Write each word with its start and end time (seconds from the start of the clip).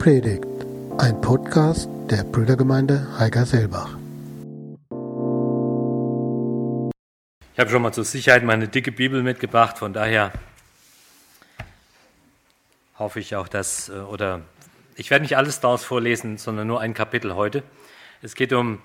Predigt, 0.00 0.46
ein 0.96 1.20
Podcast 1.20 1.86
der 2.10 2.24
Brüdergemeinde 2.24 3.06
Heiger-Selbach. 3.18 3.98
Ich 7.52 7.60
habe 7.60 7.68
schon 7.68 7.82
mal 7.82 7.92
zur 7.92 8.04
Sicherheit 8.04 8.42
meine 8.42 8.66
dicke 8.66 8.92
Bibel 8.92 9.22
mitgebracht, 9.22 9.76
von 9.76 9.92
daher 9.92 10.32
hoffe 12.98 13.20
ich 13.20 13.36
auch, 13.36 13.46
dass, 13.46 13.90
äh, 13.90 13.98
oder 13.98 14.40
ich 14.96 15.10
werde 15.10 15.24
nicht 15.24 15.36
alles 15.36 15.60
daraus 15.60 15.84
vorlesen, 15.84 16.38
sondern 16.38 16.66
nur 16.66 16.80
ein 16.80 16.94
Kapitel 16.94 17.34
heute. 17.34 17.62
Es 18.22 18.34
geht 18.34 18.54
um 18.54 18.78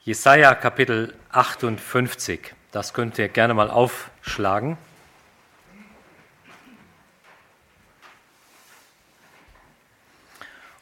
Jesaja 0.00 0.54
Kapitel 0.54 1.12
58. 1.32 2.54
Das 2.70 2.94
könnt 2.94 3.18
ihr 3.18 3.28
gerne 3.28 3.52
mal 3.52 3.68
aufschlagen. 3.68 4.78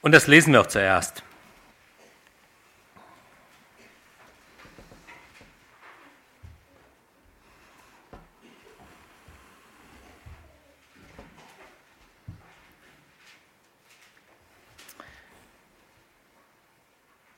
Und 0.03 0.13
das 0.13 0.27
lesen 0.27 0.53
wir 0.53 0.63
auch 0.63 0.67
zuerst. 0.67 1.23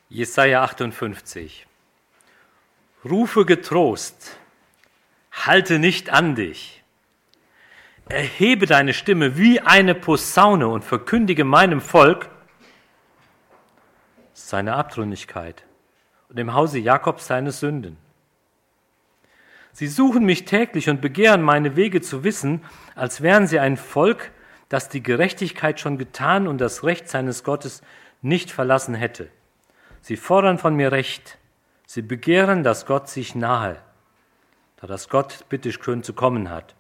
Jesaja 0.09 0.63
58. 0.63 1.66
Rufe 3.02 3.47
getrost, 3.47 4.37
halte 5.33 5.79
nicht 5.79 6.10
an 6.10 6.35
dich. 6.35 6.85
Erhebe 8.09 8.66
deine 8.66 8.93
Stimme 8.93 9.38
wie 9.38 9.60
eine 9.60 9.95
Posaune 9.95 10.69
und 10.69 10.85
verkündige 10.85 11.45
meinem 11.45 11.80
Volk 11.80 12.29
seine 14.52 14.74
Abtrünnigkeit 14.74 15.64
und 16.28 16.38
im 16.38 16.52
Hause 16.52 16.78
Jakobs 16.78 17.26
seine 17.26 17.52
Sünden. 17.52 17.96
Sie 19.72 19.86
suchen 19.86 20.26
mich 20.26 20.45
täglich 20.45 20.90
und 20.90 21.00
begehren 21.00 21.40
meine 21.40 21.74
Wege 21.74 22.02
zu 22.02 22.22
wissen, 22.22 22.62
als 22.95 23.23
wären 23.23 23.46
sie 23.46 23.58
ein 23.58 23.78
Volk, 23.78 24.30
das 24.68 24.90
die 24.90 25.02
Gerechtigkeit 25.02 25.80
schon 25.80 25.96
getan 25.96 26.46
und 26.46 26.60
das 26.60 26.84
Recht 26.84 27.08
seines 27.08 27.45
Gottes 27.45 27.80
nicht 28.20 28.50
verlassen 28.50 28.95
hätte. 28.95 29.30
Sie 30.02 30.18
fordern 30.18 30.58
von 30.58 30.76
mir 30.76 30.92
Recht. 30.92 31.38
Sie 31.86 32.02
begehren, 32.02 32.62
dass 32.62 32.84
Gott 32.84 33.08
sich 33.08 33.34
nahe, 33.34 33.78
da 34.76 34.86
das 34.86 35.08
Gott 35.08 35.46
bitteschön 35.48 36.02
zu 36.02 36.12
kommen 36.12 36.50
hat. 36.50 36.74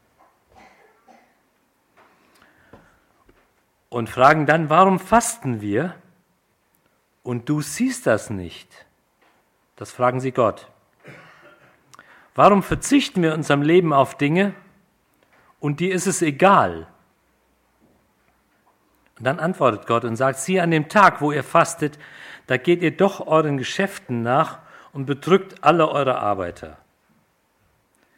Und 3.88 4.10
fragen 4.10 4.44
dann, 4.44 4.68
warum 4.68 4.98
fasten 4.98 5.62
wir? 5.62 5.94
Und 7.22 7.48
du 7.48 7.60
siehst 7.60 8.06
das 8.06 8.30
nicht. 8.30 8.68
Das 9.76 9.92
fragen 9.92 10.20
sie 10.20 10.32
Gott. 10.32 10.68
Warum 12.34 12.62
verzichten 12.62 13.22
wir 13.22 13.30
in 13.30 13.38
unserem 13.38 13.62
Leben 13.62 13.92
auf 13.92 14.16
Dinge 14.16 14.54
und 15.60 15.80
dir 15.80 15.94
ist 15.94 16.06
es 16.06 16.22
egal? 16.22 16.86
Und 19.18 19.26
dann 19.26 19.38
antwortet 19.38 19.86
Gott 19.86 20.04
und 20.04 20.16
sagt, 20.16 20.38
sieh 20.38 20.60
an 20.60 20.70
dem 20.70 20.88
Tag, 20.88 21.20
wo 21.20 21.30
ihr 21.30 21.44
fastet, 21.44 21.98
da 22.46 22.56
geht 22.56 22.82
ihr 22.82 22.96
doch 22.96 23.26
euren 23.26 23.58
Geschäften 23.58 24.22
nach 24.22 24.58
und 24.92 25.06
bedrückt 25.06 25.62
alle 25.62 25.88
eure 25.88 26.18
Arbeiter. 26.18 26.78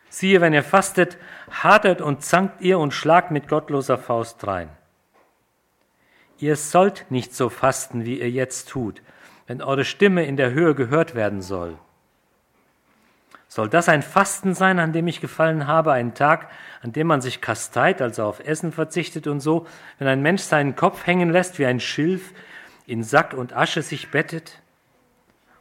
Siehe, 0.08 0.40
wenn 0.40 0.54
ihr 0.54 0.62
fastet, 0.62 1.18
hadert 1.50 2.00
und 2.00 2.22
zankt 2.22 2.60
ihr 2.60 2.78
und 2.78 2.92
schlagt 2.92 3.32
mit 3.32 3.48
gottloser 3.48 3.98
Faust 3.98 4.46
rein. 4.46 4.70
Ihr 6.44 6.56
sollt 6.56 7.06
nicht 7.08 7.34
so 7.34 7.48
fasten, 7.48 8.04
wie 8.04 8.20
ihr 8.20 8.30
jetzt 8.30 8.68
tut, 8.68 9.00
wenn 9.46 9.62
eure 9.62 9.86
Stimme 9.86 10.26
in 10.26 10.36
der 10.36 10.50
Höhe 10.50 10.74
gehört 10.74 11.14
werden 11.14 11.40
soll. 11.40 11.78
Soll 13.48 13.70
das 13.70 13.88
ein 13.88 14.02
Fasten 14.02 14.52
sein, 14.52 14.78
an 14.78 14.92
dem 14.92 15.06
ich 15.06 15.22
gefallen 15.22 15.66
habe, 15.66 15.92
ein 15.92 16.12
Tag, 16.12 16.50
an 16.82 16.92
dem 16.92 17.06
man 17.06 17.22
sich 17.22 17.40
kasteit, 17.40 18.02
also 18.02 18.24
auf 18.24 18.40
Essen 18.40 18.72
verzichtet 18.72 19.26
und 19.26 19.40
so, 19.40 19.66
wenn 19.96 20.06
ein 20.06 20.20
Mensch 20.20 20.42
seinen 20.42 20.76
Kopf 20.76 21.06
hängen 21.06 21.30
lässt 21.30 21.58
wie 21.58 21.64
ein 21.64 21.80
Schilf, 21.80 22.34
in 22.84 23.02
Sack 23.02 23.32
und 23.32 23.56
Asche 23.56 23.80
sich 23.80 24.10
bettet? 24.10 24.60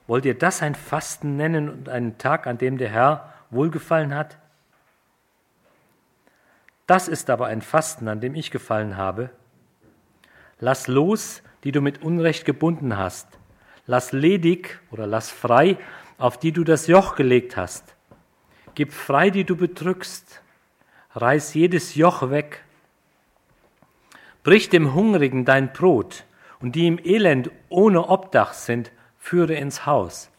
Wollt 0.05 0.25
ihr 0.25 0.37
das 0.37 0.61
ein 0.61 0.75
Fasten 0.75 1.37
nennen 1.37 1.69
und 1.69 1.87
einen 1.87 2.17
Tag, 2.17 2.45
an 2.45 2.57
dem 2.57 2.77
der 2.77 2.89
Herr 2.89 3.33
wohlgefallen 3.51 4.13
hat? 4.13 4.37
Das 6.87 7.07
ist 7.07 7.29
aber 7.29 7.45
ein 7.45 7.61
Fasten, 7.61 8.09
an 8.09 8.19
dem 8.19 8.35
ich 8.35 8.51
gefallen 8.51 8.97
habe. 8.97 9.29
Lass 10.59 10.87
los, 10.87 11.41
die 11.63 11.71
du 11.71 11.81
mit 11.81 12.03
Unrecht 12.03 12.45
gebunden 12.45 12.97
hast. 12.97 13.27
Lass 13.85 14.11
ledig 14.11 14.79
oder 14.91 15.07
lass 15.07 15.29
frei, 15.29 15.77
auf 16.17 16.37
die 16.37 16.51
du 16.51 16.63
das 16.63 16.87
Joch 16.87 17.15
gelegt 17.15 17.57
hast. 17.57 17.95
Gib 18.75 18.93
frei, 18.93 19.29
die 19.29 19.43
du 19.43 19.55
bedrückst. 19.55 20.41
Reiß 21.15 21.53
jedes 21.53 21.95
Joch 21.95 22.29
weg. 22.29 22.63
Brich 24.43 24.69
dem 24.69 24.93
Hungrigen 24.93 25.45
dein 25.45 25.71
Brot 25.73 26.25
und 26.59 26.75
die 26.75 26.87
im 26.87 26.99
Elend 27.03 27.51
ohne 27.69 28.09
Obdach 28.09 28.53
sind, 28.53 28.91
führe 29.19 29.53
ins 29.53 29.85
Haus. 29.85 30.29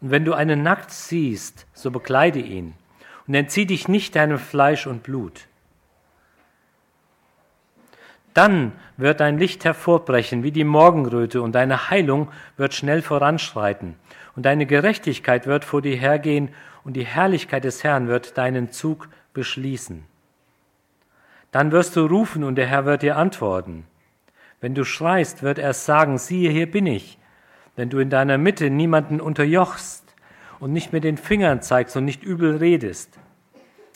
Und 0.00 0.10
wenn 0.10 0.24
du 0.24 0.34
einen 0.34 0.62
nackt 0.62 0.90
siehst, 0.90 1.66
so 1.72 1.90
bekleide 1.90 2.38
ihn 2.38 2.74
und 3.26 3.34
entzieh 3.34 3.66
dich 3.66 3.88
nicht 3.88 4.16
deinem 4.16 4.38
Fleisch 4.38 4.86
und 4.86 5.02
Blut. 5.02 5.46
Dann 8.34 8.72
wird 8.96 9.20
dein 9.20 9.38
Licht 9.38 9.64
hervorbrechen 9.64 10.42
wie 10.42 10.50
die 10.50 10.64
Morgenröte 10.64 11.40
und 11.40 11.54
deine 11.54 11.88
Heilung 11.88 12.28
wird 12.56 12.74
schnell 12.74 13.00
voranschreiten 13.00 13.94
und 14.34 14.44
deine 14.44 14.66
Gerechtigkeit 14.66 15.46
wird 15.46 15.64
vor 15.64 15.82
dir 15.82 15.96
hergehen 15.96 16.48
und 16.82 16.94
die 16.94 17.06
Herrlichkeit 17.06 17.62
des 17.62 17.84
Herrn 17.84 18.08
wird 18.08 18.36
deinen 18.36 18.72
Zug 18.72 19.08
beschließen. 19.32 20.04
Dann 21.52 21.70
wirst 21.70 21.94
du 21.94 22.04
rufen 22.06 22.42
und 22.42 22.56
der 22.56 22.66
Herr 22.66 22.84
wird 22.84 23.02
dir 23.02 23.16
antworten. 23.16 23.86
Wenn 24.60 24.74
du 24.74 24.84
schreist, 24.84 25.44
wird 25.44 25.60
er 25.60 25.72
sagen, 25.72 26.18
siehe, 26.18 26.50
hier 26.50 26.68
bin 26.68 26.86
ich. 26.86 27.18
Wenn 27.76 27.90
du 27.90 28.00
in 28.00 28.10
deiner 28.10 28.38
Mitte 28.38 28.70
niemanden 28.70 29.20
unterjochst 29.20 30.02
und 30.58 30.72
nicht 30.72 30.92
mit 30.92 31.04
den 31.04 31.18
Fingern 31.18 31.62
zeigst 31.62 31.96
und 31.96 32.04
nicht 32.04 32.24
übel 32.24 32.56
redest, 32.56 33.18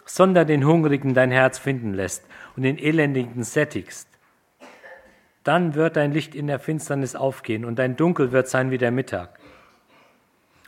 sondern 0.05 0.47
den 0.47 0.65
Hungrigen 0.65 1.15
dein 1.15 1.33
Herz 1.33 1.59
finden 1.59 1.95
lässt 1.95 2.25
und 2.57 2.63
den 2.63 2.79
Elendigen 2.79 3.43
sättigst, 3.43 4.18
dann 5.45 5.75
wird 5.75 5.97
dein 5.97 6.13
Licht 6.13 6.35
in 6.35 6.47
der 6.47 6.59
Finsternis 6.59 7.17
aufgehen 7.17 7.65
und 7.65 7.79
dein 7.79 7.97
Dunkel 7.97 8.33
wird 8.33 8.49
sein 8.49 8.71
wie 8.71 8.79
der 8.79 8.91
Mittag. 8.91 9.39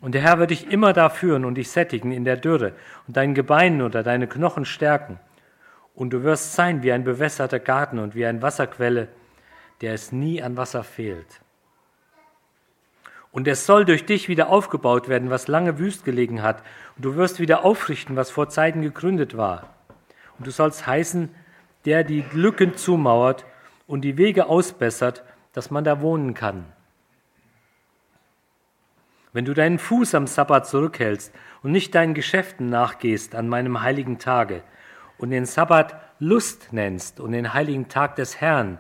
Und 0.01 0.15
der 0.15 0.23
Herr 0.23 0.39
wird 0.39 0.51
dich 0.51 0.71
immer 0.71 0.93
da 0.93 1.11
führen 1.11 1.45
und 1.45 1.57
dich 1.57 1.71
sättigen 1.71 2.13
in 2.13 2.25
der 2.25 2.37
Dürre 2.37 2.73
und 3.07 3.17
deinen 3.17 3.35
Gebeinen 3.35 3.83
oder 3.83 4.03
deine 4.03 4.27
Knochen 4.27 4.65
stärken. 4.65 5.21
Und 5.95 6.11
du 6.11 6.23
wirst 6.23 6.55
sein 6.55 6.83
wie 6.83 6.93
ein 6.93 7.05
bewässerter 7.05 7.59
Garten 7.59 7.99
und 7.99 8.15
wie 8.15 8.25
eine 8.25 8.41
Wasserquelle, 8.41 9.09
der 9.83 9.93
es 9.93 10.13
nie 10.13 10.43
an 10.43 10.57
Wasser 10.57 10.85
fehlt. 10.85 11.41
Und 13.33 13.47
es 13.47 13.67
soll 13.67 13.85
durch 13.85 14.07
dich 14.07 14.29
wieder 14.29 14.49
aufgebaut 14.49 15.09
werden, 15.09 15.31
was 15.31 15.47
lange 15.47 15.79
wüst 15.79 16.05
gelegen 16.05 16.43
hat. 16.43 16.63
Und 16.97 17.05
du 17.05 17.17
wirst 17.17 17.39
wieder 17.39 17.65
aufrichten, 17.65 18.17
was 18.17 18.31
vor 18.31 18.49
Zeiten 18.49 18.83
gegründet 18.83 19.37
war. 19.37 19.75
Und 20.39 20.47
du 20.47 20.51
sollst 20.51 20.87
heißen, 20.87 21.29
der 21.85 22.03
die 22.03 22.25
Lücken 22.33 22.77
zumauert 22.77 23.45
und 23.91 24.03
die 24.03 24.17
Wege 24.17 24.47
ausbessert, 24.47 25.25
dass 25.53 25.73
man 25.73 25.83
da 25.83 26.01
wohnen 26.01 26.33
kann. 26.33 26.65
Wenn 29.33 29.45
du 29.45 29.53
deinen 29.53 29.81
Fuß 29.81 30.15
am 30.15 30.29
Sabbat 30.29 30.69
zurückhältst 30.69 31.35
und 31.65 31.73
nicht 31.73 31.93
deinen 31.97 32.15
Geschäften 32.15 32.69
nachgehst 32.69 33.35
an 33.35 33.49
meinem 33.49 33.83
heiligen 33.83 34.21
Tage 34.21 34.63
und 35.19 35.31
den 35.31 35.45
Sabbat 35.45 36.01
Lust 36.21 36.73
nennst 36.73 37.19
und 37.19 37.33
den 37.33 37.53
heiligen 37.53 37.89
Tag 37.89 38.15
des 38.15 38.41
Herrn, 38.41 38.79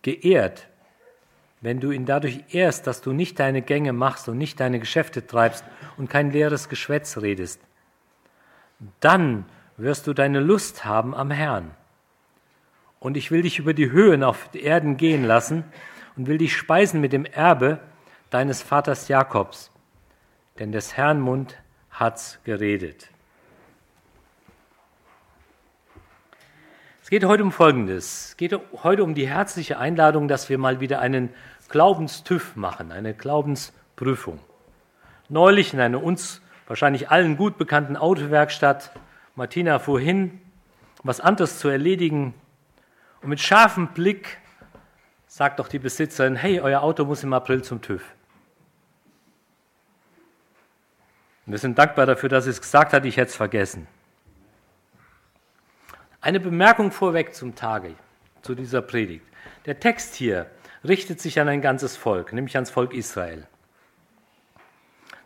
geehrt, 0.00 0.68
wenn 1.60 1.78
du 1.78 1.90
ihn 1.90 2.06
dadurch 2.06 2.42
ehrst, 2.48 2.86
dass 2.86 3.02
du 3.02 3.12
nicht 3.12 3.38
deine 3.38 3.60
Gänge 3.60 3.92
machst 3.92 4.30
und 4.30 4.38
nicht 4.38 4.60
deine 4.60 4.80
Geschäfte 4.80 5.26
treibst 5.26 5.62
und 5.98 6.08
kein 6.08 6.30
leeres 6.30 6.70
Geschwätz 6.70 7.18
redest, 7.18 7.60
dann 9.00 9.44
wirst 9.76 10.06
du 10.06 10.14
deine 10.14 10.40
Lust 10.40 10.86
haben 10.86 11.14
am 11.14 11.30
Herrn. 11.30 11.72
Und 13.00 13.16
ich 13.16 13.30
will 13.30 13.42
dich 13.42 13.58
über 13.58 13.74
die 13.74 13.90
Höhen 13.90 14.22
auf 14.22 14.48
die 14.50 14.62
Erden 14.62 14.96
gehen 14.96 15.24
lassen 15.24 15.64
und 16.16 16.26
will 16.26 16.38
dich 16.38 16.56
speisen 16.56 17.00
mit 17.00 17.12
dem 17.12 17.24
Erbe 17.24 17.78
deines 18.30 18.62
Vaters 18.62 19.08
Jakobs, 19.08 19.70
denn 20.58 20.72
des 20.72 20.96
Herrn 20.96 21.20
Mund 21.20 21.56
hat's 21.90 22.40
geredet. 22.44 23.08
Es 27.02 27.10
geht 27.10 27.24
heute 27.24 27.42
um 27.42 27.52
Folgendes. 27.52 28.26
Es 28.26 28.36
geht 28.36 28.54
heute 28.82 29.02
um 29.02 29.14
die 29.14 29.26
herzliche 29.26 29.78
Einladung, 29.78 30.28
dass 30.28 30.50
wir 30.50 30.58
mal 30.58 30.80
wieder 30.80 31.00
einen 31.00 31.30
Glaubenstüff 31.70 32.54
machen, 32.54 32.92
eine 32.92 33.14
Glaubensprüfung. 33.14 34.40
Neulich 35.30 35.72
in 35.72 35.80
einer 35.80 36.02
uns 36.02 36.42
wahrscheinlich 36.66 37.08
allen 37.10 37.38
gut 37.38 37.56
bekannten 37.56 37.96
Autowerkstatt, 37.96 38.90
Martina 39.36 39.78
fuhr 39.78 40.00
hin, 40.00 40.38
was 41.02 41.20
anderes 41.20 41.58
zu 41.58 41.68
erledigen, 41.68 42.34
und 43.22 43.28
mit 43.28 43.40
scharfem 43.40 43.88
Blick 43.88 44.38
sagt 45.26 45.58
doch 45.58 45.68
die 45.68 45.78
Besitzerin, 45.78 46.36
hey, 46.36 46.60
euer 46.60 46.82
Auto 46.82 47.04
muss 47.04 47.22
im 47.22 47.32
April 47.32 47.62
zum 47.62 47.82
TÜV. 47.82 48.02
Und 51.46 51.52
wir 51.52 51.58
sind 51.58 51.78
dankbar 51.78 52.06
dafür, 52.06 52.28
dass 52.28 52.44
sie 52.44 52.50
es 52.50 52.60
gesagt 52.60 52.92
hat, 52.92 53.04
ich 53.04 53.16
hätte 53.16 53.30
es 53.30 53.36
vergessen. 53.36 53.86
Eine 56.20 56.40
Bemerkung 56.40 56.90
vorweg 56.90 57.34
zum 57.34 57.54
Tage, 57.54 57.94
zu 58.42 58.54
dieser 58.54 58.82
Predigt. 58.82 59.24
Der 59.64 59.80
Text 59.80 60.14
hier 60.14 60.50
richtet 60.84 61.20
sich 61.20 61.40
an 61.40 61.48
ein 61.48 61.60
ganzes 61.60 61.96
Volk, 61.96 62.32
nämlich 62.32 62.56
ans 62.56 62.70
Volk 62.70 62.92
Israel. 62.92 63.46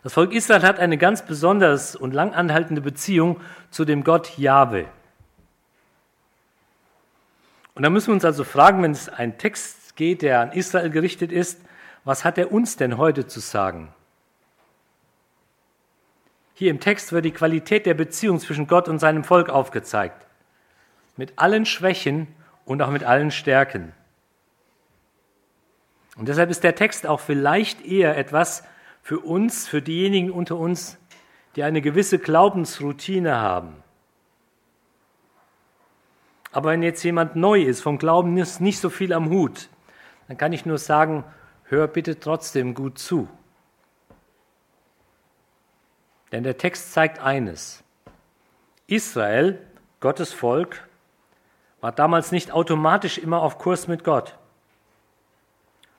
Das 0.03 0.13
Volk 0.13 0.33
Israel 0.33 0.63
hat 0.63 0.79
eine 0.79 0.97
ganz 0.97 1.25
besonders 1.25 1.95
und 1.95 2.13
lang 2.13 2.33
anhaltende 2.33 2.81
Beziehung 2.81 3.39
zu 3.69 3.85
dem 3.85 4.03
Gott 4.03 4.37
Jahwe. 4.37 4.85
Und 7.75 7.83
da 7.83 7.89
müssen 7.89 8.07
wir 8.07 8.13
uns 8.13 8.25
also 8.25 8.43
fragen, 8.43 8.83
wenn 8.83 8.91
es 8.91 9.09
ein 9.09 9.37
Text 9.37 9.95
geht, 9.95 10.21
der 10.21 10.41
an 10.41 10.51
Israel 10.51 10.89
gerichtet 10.89 11.31
ist, 11.31 11.61
was 12.03 12.23
hat 12.23 12.37
er 12.37 12.51
uns 12.51 12.75
denn 12.77 12.97
heute 12.97 13.27
zu 13.27 13.39
sagen? 13.39 13.93
Hier 16.53 16.69
im 16.69 16.79
Text 16.79 17.11
wird 17.11 17.25
die 17.25 17.31
Qualität 17.31 17.85
der 17.85 17.95
Beziehung 17.95 18.39
zwischen 18.39 18.67
Gott 18.67 18.87
und 18.87 18.99
seinem 18.99 19.23
Volk 19.23 19.49
aufgezeigt. 19.49 20.27
Mit 21.17 21.33
allen 21.37 21.65
Schwächen 21.65 22.27
und 22.65 22.81
auch 22.81 22.91
mit 22.91 23.03
allen 23.03 23.31
Stärken. 23.31 23.93
Und 26.15 26.27
deshalb 26.27 26.51
ist 26.51 26.63
der 26.63 26.75
Text 26.75 27.07
auch 27.07 27.19
vielleicht 27.19 27.83
eher 27.83 28.17
etwas 28.17 28.63
für 29.01 29.19
uns, 29.19 29.67
für 29.67 29.81
diejenigen 29.81 30.31
unter 30.31 30.57
uns, 30.57 30.97
die 31.55 31.63
eine 31.63 31.81
gewisse 31.81 32.19
Glaubensroutine 32.19 33.35
haben. 33.39 33.83
Aber 36.53 36.69
wenn 36.71 36.81
jetzt 36.83 37.03
jemand 37.03 37.35
neu 37.35 37.61
ist, 37.61 37.81
vom 37.81 37.97
Glauben 37.97 38.37
ist 38.37 38.61
nicht 38.61 38.79
so 38.79 38.89
viel 38.89 39.11
am 39.11 39.29
Hut, 39.29 39.67
dann 40.29 40.37
kann 40.37 40.53
ich 40.53 40.65
nur 40.65 40.77
sagen, 40.77 41.25
hör 41.65 41.87
bitte 41.87 42.19
trotzdem 42.19 42.73
gut 42.73 42.97
zu. 42.97 43.27
Denn 46.31 46.43
der 46.43 46.57
Text 46.57 46.93
zeigt 46.93 47.19
eines. 47.19 47.83
Israel, 48.87 49.59
Gottes 49.99 50.31
Volk, 50.31 50.87
war 51.81 51.91
damals 51.91 52.31
nicht 52.31 52.53
automatisch 52.53 53.17
immer 53.17 53.41
auf 53.41 53.57
Kurs 53.57 53.89
mit 53.89 54.05
Gott 54.05 54.37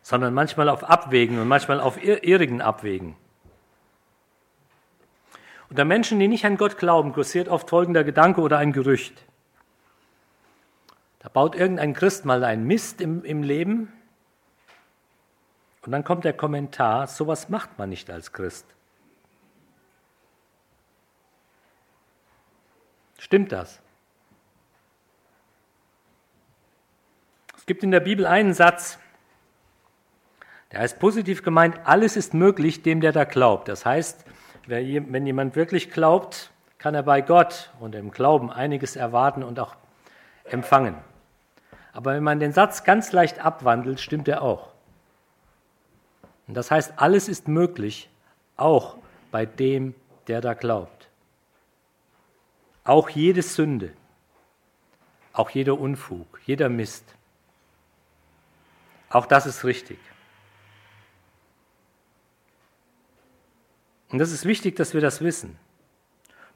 sondern 0.04 0.34
manchmal 0.34 0.68
auf 0.68 0.84
Abwägen 0.84 1.38
und 1.38 1.48
manchmal 1.48 1.80
auf 1.80 2.00
irrigen 2.04 2.60
Abwägen. 2.60 3.16
Unter 5.70 5.86
Menschen, 5.86 6.20
die 6.20 6.28
nicht 6.28 6.44
an 6.44 6.58
Gott 6.58 6.76
glauben, 6.76 7.14
kursiert 7.14 7.48
oft 7.48 7.70
folgender 7.70 8.04
Gedanke 8.04 8.42
oder 8.42 8.58
ein 8.58 8.72
Gerücht. 8.72 9.24
Da 11.24 11.30
baut 11.30 11.54
irgendein 11.54 11.94
Christ 11.94 12.26
mal 12.26 12.44
einen 12.44 12.66
Mist 12.66 13.00
im, 13.00 13.24
im 13.24 13.42
Leben 13.42 13.90
und 15.80 15.90
dann 15.90 16.04
kommt 16.04 16.24
der 16.24 16.34
Kommentar, 16.34 17.06
sowas 17.06 17.48
macht 17.48 17.78
man 17.78 17.88
nicht 17.88 18.10
als 18.10 18.32
Christ. 18.32 18.66
Stimmt 23.18 23.52
das? 23.52 23.80
Es 27.56 27.64
gibt 27.64 27.82
in 27.82 27.90
der 27.90 28.00
Bibel 28.00 28.26
einen 28.26 28.52
Satz, 28.52 28.98
der 30.72 30.80
heißt 30.80 30.98
positiv 30.98 31.42
gemeint, 31.42 31.80
alles 31.84 32.18
ist 32.18 32.34
möglich 32.34 32.82
dem, 32.82 33.00
der 33.00 33.12
da 33.12 33.24
glaubt. 33.24 33.68
Das 33.68 33.86
heißt, 33.86 34.26
wenn 34.66 35.26
jemand 35.26 35.56
wirklich 35.56 35.90
glaubt, 35.90 36.50
kann 36.76 36.94
er 36.94 37.02
bei 37.02 37.22
Gott 37.22 37.72
und 37.80 37.94
im 37.94 38.10
Glauben 38.10 38.50
einiges 38.50 38.94
erwarten 38.94 39.42
und 39.42 39.58
auch 39.58 39.74
empfangen. 40.44 40.96
Aber 41.94 42.12
wenn 42.12 42.24
man 42.24 42.40
den 42.40 42.52
Satz 42.52 42.82
ganz 42.82 43.12
leicht 43.12 43.38
abwandelt, 43.38 44.00
stimmt 44.00 44.26
er 44.26 44.42
auch. 44.42 44.72
Und 46.48 46.54
das 46.54 46.70
heißt, 46.70 46.94
alles 46.96 47.28
ist 47.28 47.46
möglich, 47.46 48.10
auch 48.56 48.98
bei 49.30 49.46
dem, 49.46 49.94
der 50.26 50.40
da 50.40 50.54
glaubt. 50.54 51.08
Auch 52.82 53.08
jede 53.08 53.42
Sünde, 53.42 53.92
auch 55.32 55.50
jeder 55.50 55.78
Unfug, 55.78 56.40
jeder 56.44 56.68
Mist. 56.68 57.14
Auch 59.08 59.26
das 59.26 59.46
ist 59.46 59.64
richtig. 59.64 59.98
Und 64.10 64.18
das 64.18 64.32
ist 64.32 64.44
wichtig, 64.44 64.74
dass 64.76 64.94
wir 64.94 65.00
das 65.00 65.20
wissen. 65.20 65.56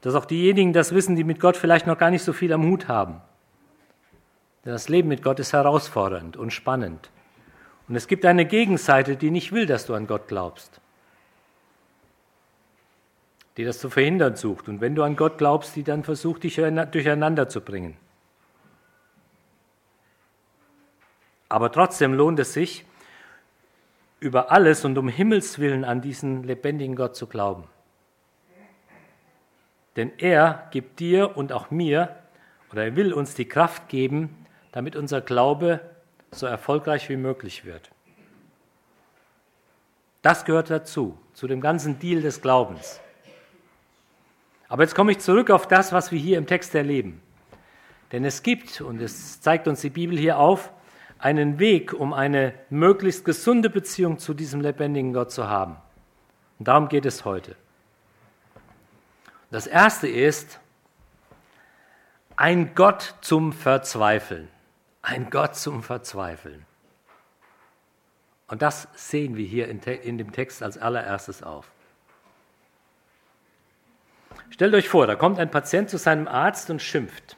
Dass 0.01 0.15
auch 0.15 0.25
diejenigen 0.25 0.73
das 0.73 0.93
wissen, 0.93 1.15
die 1.15 1.23
mit 1.23 1.39
Gott 1.39 1.55
vielleicht 1.55 1.87
noch 1.87 1.97
gar 1.97 2.11
nicht 2.11 2.23
so 2.23 2.33
viel 2.33 2.51
am 2.51 2.63
Hut 2.65 2.89
haben. 2.89 3.21
Das 4.63 4.89
Leben 4.89 5.07
mit 5.07 5.23
Gott 5.23 5.39
ist 5.39 5.53
herausfordernd 5.53 6.37
und 6.37 6.51
spannend. 6.51 7.09
Und 7.87 7.95
es 7.95 8.07
gibt 8.07 8.25
eine 8.25 8.45
Gegenseite, 8.45 9.15
die 9.15 9.31
nicht 9.31 9.51
will, 9.51 9.65
dass 9.65 9.85
du 9.85 9.93
an 9.95 10.05
Gott 10.05 10.27
glaubst. 10.27 10.79
Die 13.57 13.63
das 13.65 13.79
zu 13.79 13.89
verhindern 13.89 14.35
sucht. 14.35 14.67
Und 14.67 14.79
wenn 14.81 14.95
du 14.95 15.03
an 15.03 15.15
Gott 15.15 15.37
glaubst, 15.37 15.75
die 15.75 15.83
dann 15.83 16.03
versucht, 16.03 16.43
dich 16.43 16.55
durcheinander 16.55 17.49
zu 17.49 17.61
bringen. 17.61 17.97
Aber 21.47 21.71
trotzdem 21.71 22.13
lohnt 22.13 22.39
es 22.39 22.53
sich, 22.53 22.85
über 24.19 24.51
alles 24.51 24.85
und 24.85 24.97
um 24.97 25.07
Himmels 25.07 25.59
willen 25.59 25.83
an 25.83 26.01
diesen 26.01 26.43
lebendigen 26.43 26.95
Gott 26.95 27.15
zu 27.15 27.25
glauben. 27.25 27.63
Denn 29.95 30.11
er 30.17 30.67
gibt 30.71 30.99
dir 30.99 31.35
und 31.35 31.51
auch 31.51 31.71
mir, 31.71 32.15
oder 32.71 32.83
er 32.85 32.95
will 32.95 33.13
uns 33.13 33.33
die 33.33 33.47
Kraft 33.47 33.89
geben, 33.89 34.45
damit 34.71 34.95
unser 34.95 35.21
Glaube 35.21 35.79
so 36.31 36.45
erfolgreich 36.45 37.09
wie 37.09 37.17
möglich 37.17 37.65
wird. 37.65 37.89
Das 40.21 40.45
gehört 40.45 40.69
dazu, 40.69 41.17
zu 41.33 41.47
dem 41.47 41.61
ganzen 41.61 41.99
Deal 41.99 42.21
des 42.21 42.41
Glaubens. 42.41 42.99
Aber 44.67 44.83
jetzt 44.83 44.93
komme 44.93 45.11
ich 45.11 45.19
zurück 45.19 45.49
auf 45.49 45.67
das, 45.67 45.91
was 45.93 46.11
wir 46.11 46.19
hier 46.19 46.37
im 46.37 46.45
Text 46.45 46.75
erleben. 46.75 47.21
Denn 48.11 48.25
es 48.25 48.43
gibt, 48.43 48.81
und 48.81 49.01
es 49.01 49.41
zeigt 49.41 49.67
uns 49.67 49.81
die 49.81 49.89
Bibel 49.89 50.17
hier 50.17 50.37
auf, 50.37 50.71
einen 51.17 51.59
Weg, 51.59 51.93
um 51.93 52.13
eine 52.13 52.53
möglichst 52.69 53.25
gesunde 53.25 53.69
Beziehung 53.69 54.19
zu 54.19 54.33
diesem 54.33 54.61
lebendigen 54.61 55.13
Gott 55.13 55.31
zu 55.31 55.47
haben. 55.47 55.77
Und 56.57 56.67
darum 56.67 56.89
geht 56.89 57.05
es 57.05 57.25
heute. 57.25 57.55
Das 59.51 59.67
erste 59.67 60.07
ist 60.07 60.59
ein 62.35 62.73
Gott 62.75 63.15
zum 63.21 63.51
Verzweifeln. 63.51 64.47
Ein 65.01 65.29
Gott 65.29 65.55
zum 65.55 65.83
Verzweifeln. 65.83 66.65
Und 68.47 68.61
das 68.61 68.87
sehen 68.95 69.37
wir 69.37 69.45
hier 69.45 69.67
in, 69.67 70.17
dem 70.17 70.31
Text 70.31 70.63
als 70.63 70.77
allererstes 70.77 71.43
auf. 71.43 71.71
Stellt 74.49 74.73
euch 74.73 74.89
vor, 74.89 75.05
da 75.05 75.15
kommt 75.15 75.39
ein 75.39 75.51
Patient 75.51 75.89
zu 75.89 75.97
seinem 75.97 76.27
Arzt 76.27 76.69
und 76.69 76.81
schimpft. 76.81 77.37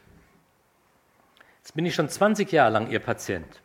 Jetzt 1.60 1.76
bin 1.76 1.86
ich 1.86 1.94
schon 1.94 2.10
20 2.10 2.52
Jahre 2.52 2.72
lang 2.72 2.90
Ihr 2.90 3.00
Patient. 3.00 3.62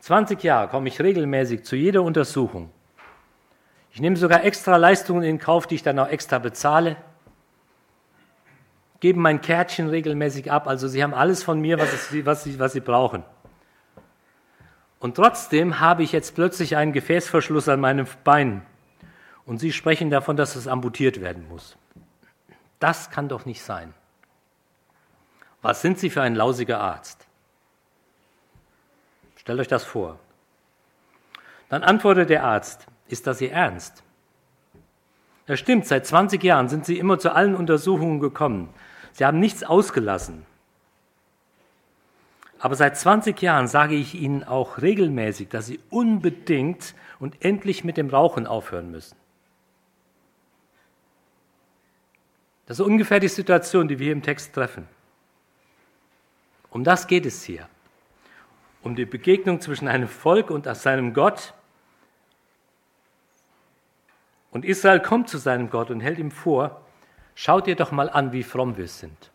20 0.00 0.42
Jahre 0.42 0.68
komme 0.68 0.88
ich 0.88 1.00
regelmäßig 1.00 1.64
zu 1.64 1.76
jeder 1.76 2.02
Untersuchung. 2.02 2.70
Ich 3.92 4.00
nehme 4.00 4.16
sogar 4.16 4.44
extra 4.44 4.76
Leistungen 4.76 5.22
in 5.22 5.38
Kauf, 5.38 5.66
die 5.66 5.76
ich 5.76 5.82
dann 5.82 5.98
auch 5.98 6.08
extra 6.08 6.38
bezahle. 6.38 6.96
Gebe 9.00 9.18
mein 9.18 9.40
Kärtchen 9.40 9.88
regelmäßig 9.88 10.52
ab. 10.52 10.66
Also 10.66 10.86
Sie 10.86 11.02
haben 11.02 11.14
alles 11.14 11.42
von 11.42 11.60
mir, 11.60 11.78
was, 11.78 11.92
es, 11.92 12.24
was, 12.24 12.44
Sie, 12.44 12.58
was 12.58 12.74
Sie 12.74 12.80
brauchen. 12.80 13.24
Und 14.98 15.16
trotzdem 15.16 15.80
habe 15.80 16.02
ich 16.02 16.12
jetzt 16.12 16.34
plötzlich 16.34 16.76
einen 16.76 16.92
Gefäßverschluss 16.92 17.68
an 17.68 17.80
meinem 17.80 18.06
Bein. 18.22 18.62
Und 19.46 19.58
Sie 19.58 19.72
sprechen 19.72 20.10
davon, 20.10 20.36
dass 20.36 20.54
es 20.54 20.68
amputiert 20.68 21.20
werden 21.22 21.48
muss. 21.48 21.76
Das 22.78 23.10
kann 23.10 23.28
doch 23.28 23.46
nicht 23.46 23.62
sein. 23.62 23.94
Was 25.62 25.80
sind 25.82 25.98
Sie 25.98 26.10
für 26.10 26.22
ein 26.22 26.34
lausiger 26.34 26.80
Arzt? 26.80 27.26
Stellt 29.36 29.60
euch 29.60 29.68
das 29.68 29.84
vor. 29.84 30.18
Dann 31.70 31.82
antwortet 31.82 32.28
der 32.28 32.44
Arzt, 32.44 32.86
ist 33.08 33.26
das 33.26 33.40
Ihr 33.40 33.52
Ernst? 33.52 34.02
Ja, 35.46 35.56
stimmt, 35.56 35.86
seit 35.86 36.06
20 36.06 36.42
Jahren 36.42 36.68
sind 36.68 36.84
Sie 36.84 36.98
immer 36.98 37.18
zu 37.18 37.34
allen 37.34 37.54
Untersuchungen 37.54 38.20
gekommen. 38.20 38.68
Sie 39.12 39.24
haben 39.24 39.40
nichts 39.40 39.62
ausgelassen. 39.62 40.46
Aber 42.58 42.74
seit 42.74 42.96
20 42.96 43.40
Jahren 43.40 43.68
sage 43.68 43.94
ich 43.94 44.14
Ihnen 44.14 44.44
auch 44.44 44.82
regelmäßig, 44.82 45.48
dass 45.48 45.66
Sie 45.66 45.80
unbedingt 45.88 46.94
und 47.18 47.42
endlich 47.44 47.84
mit 47.84 47.96
dem 47.96 48.10
Rauchen 48.10 48.46
aufhören 48.46 48.90
müssen. 48.90 49.16
Das 52.66 52.78
ist 52.78 52.86
ungefähr 52.86 53.18
die 53.18 53.28
Situation, 53.28 53.88
die 53.88 53.98
wir 53.98 54.04
hier 54.04 54.12
im 54.12 54.22
Text 54.22 54.54
treffen. 54.54 54.86
Um 56.70 56.84
das 56.84 57.06
geht 57.06 57.26
es 57.26 57.42
hier 57.42 57.66
um 58.82 58.96
die 58.96 59.04
Begegnung 59.04 59.60
zwischen 59.60 59.88
einem 59.88 60.08
Volk 60.08 60.50
und 60.50 60.64
seinem 60.76 61.12
Gott. 61.12 61.54
Und 64.50 64.64
Israel 64.64 65.00
kommt 65.00 65.28
zu 65.28 65.38
seinem 65.38 65.70
Gott 65.70 65.90
und 65.90 66.00
hält 66.00 66.18
ihm 66.18 66.30
vor, 66.30 66.80
schaut 67.34 67.66
dir 67.66 67.76
doch 67.76 67.92
mal 67.92 68.10
an, 68.10 68.32
wie 68.32 68.42
fromm 68.42 68.76
wir 68.76 68.88
sind. 68.88 69.30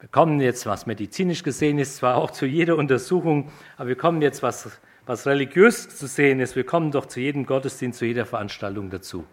Wir 0.00 0.08
kommen 0.10 0.40
jetzt, 0.40 0.66
was 0.66 0.84
medizinisch 0.84 1.42
gesehen 1.42 1.78
ist, 1.78 1.96
zwar 1.96 2.16
auch 2.16 2.30
zu 2.30 2.44
jeder 2.44 2.76
Untersuchung, 2.76 3.50
aber 3.76 3.88
wir 3.88 3.96
kommen 3.96 4.20
jetzt, 4.20 4.42
was, 4.42 4.78
was 5.06 5.26
religiös 5.26 5.96
zu 5.96 6.06
sehen 6.06 6.40
ist, 6.40 6.56
wir 6.56 6.66
kommen 6.66 6.90
doch 6.90 7.06
zu 7.06 7.20
jedem 7.20 7.46
Gottesdienst, 7.46 8.00
zu 8.00 8.04
jeder 8.04 8.26
Veranstaltung 8.26 8.90
dazu. 8.90 9.24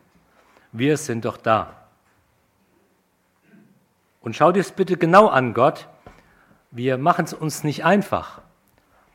Wir 0.72 0.96
sind 0.96 1.26
doch 1.26 1.36
da. 1.36 1.90
Und 4.22 4.36
schau 4.36 4.52
dir 4.52 4.62
es 4.62 4.72
bitte 4.72 4.96
genau 4.96 5.28
an, 5.28 5.54
Gott. 5.54 5.90
Wir 6.70 6.98
machen 6.98 7.26
es 7.26 7.34
uns 7.34 7.66
nicht 7.66 7.84
einfach. 7.84 8.42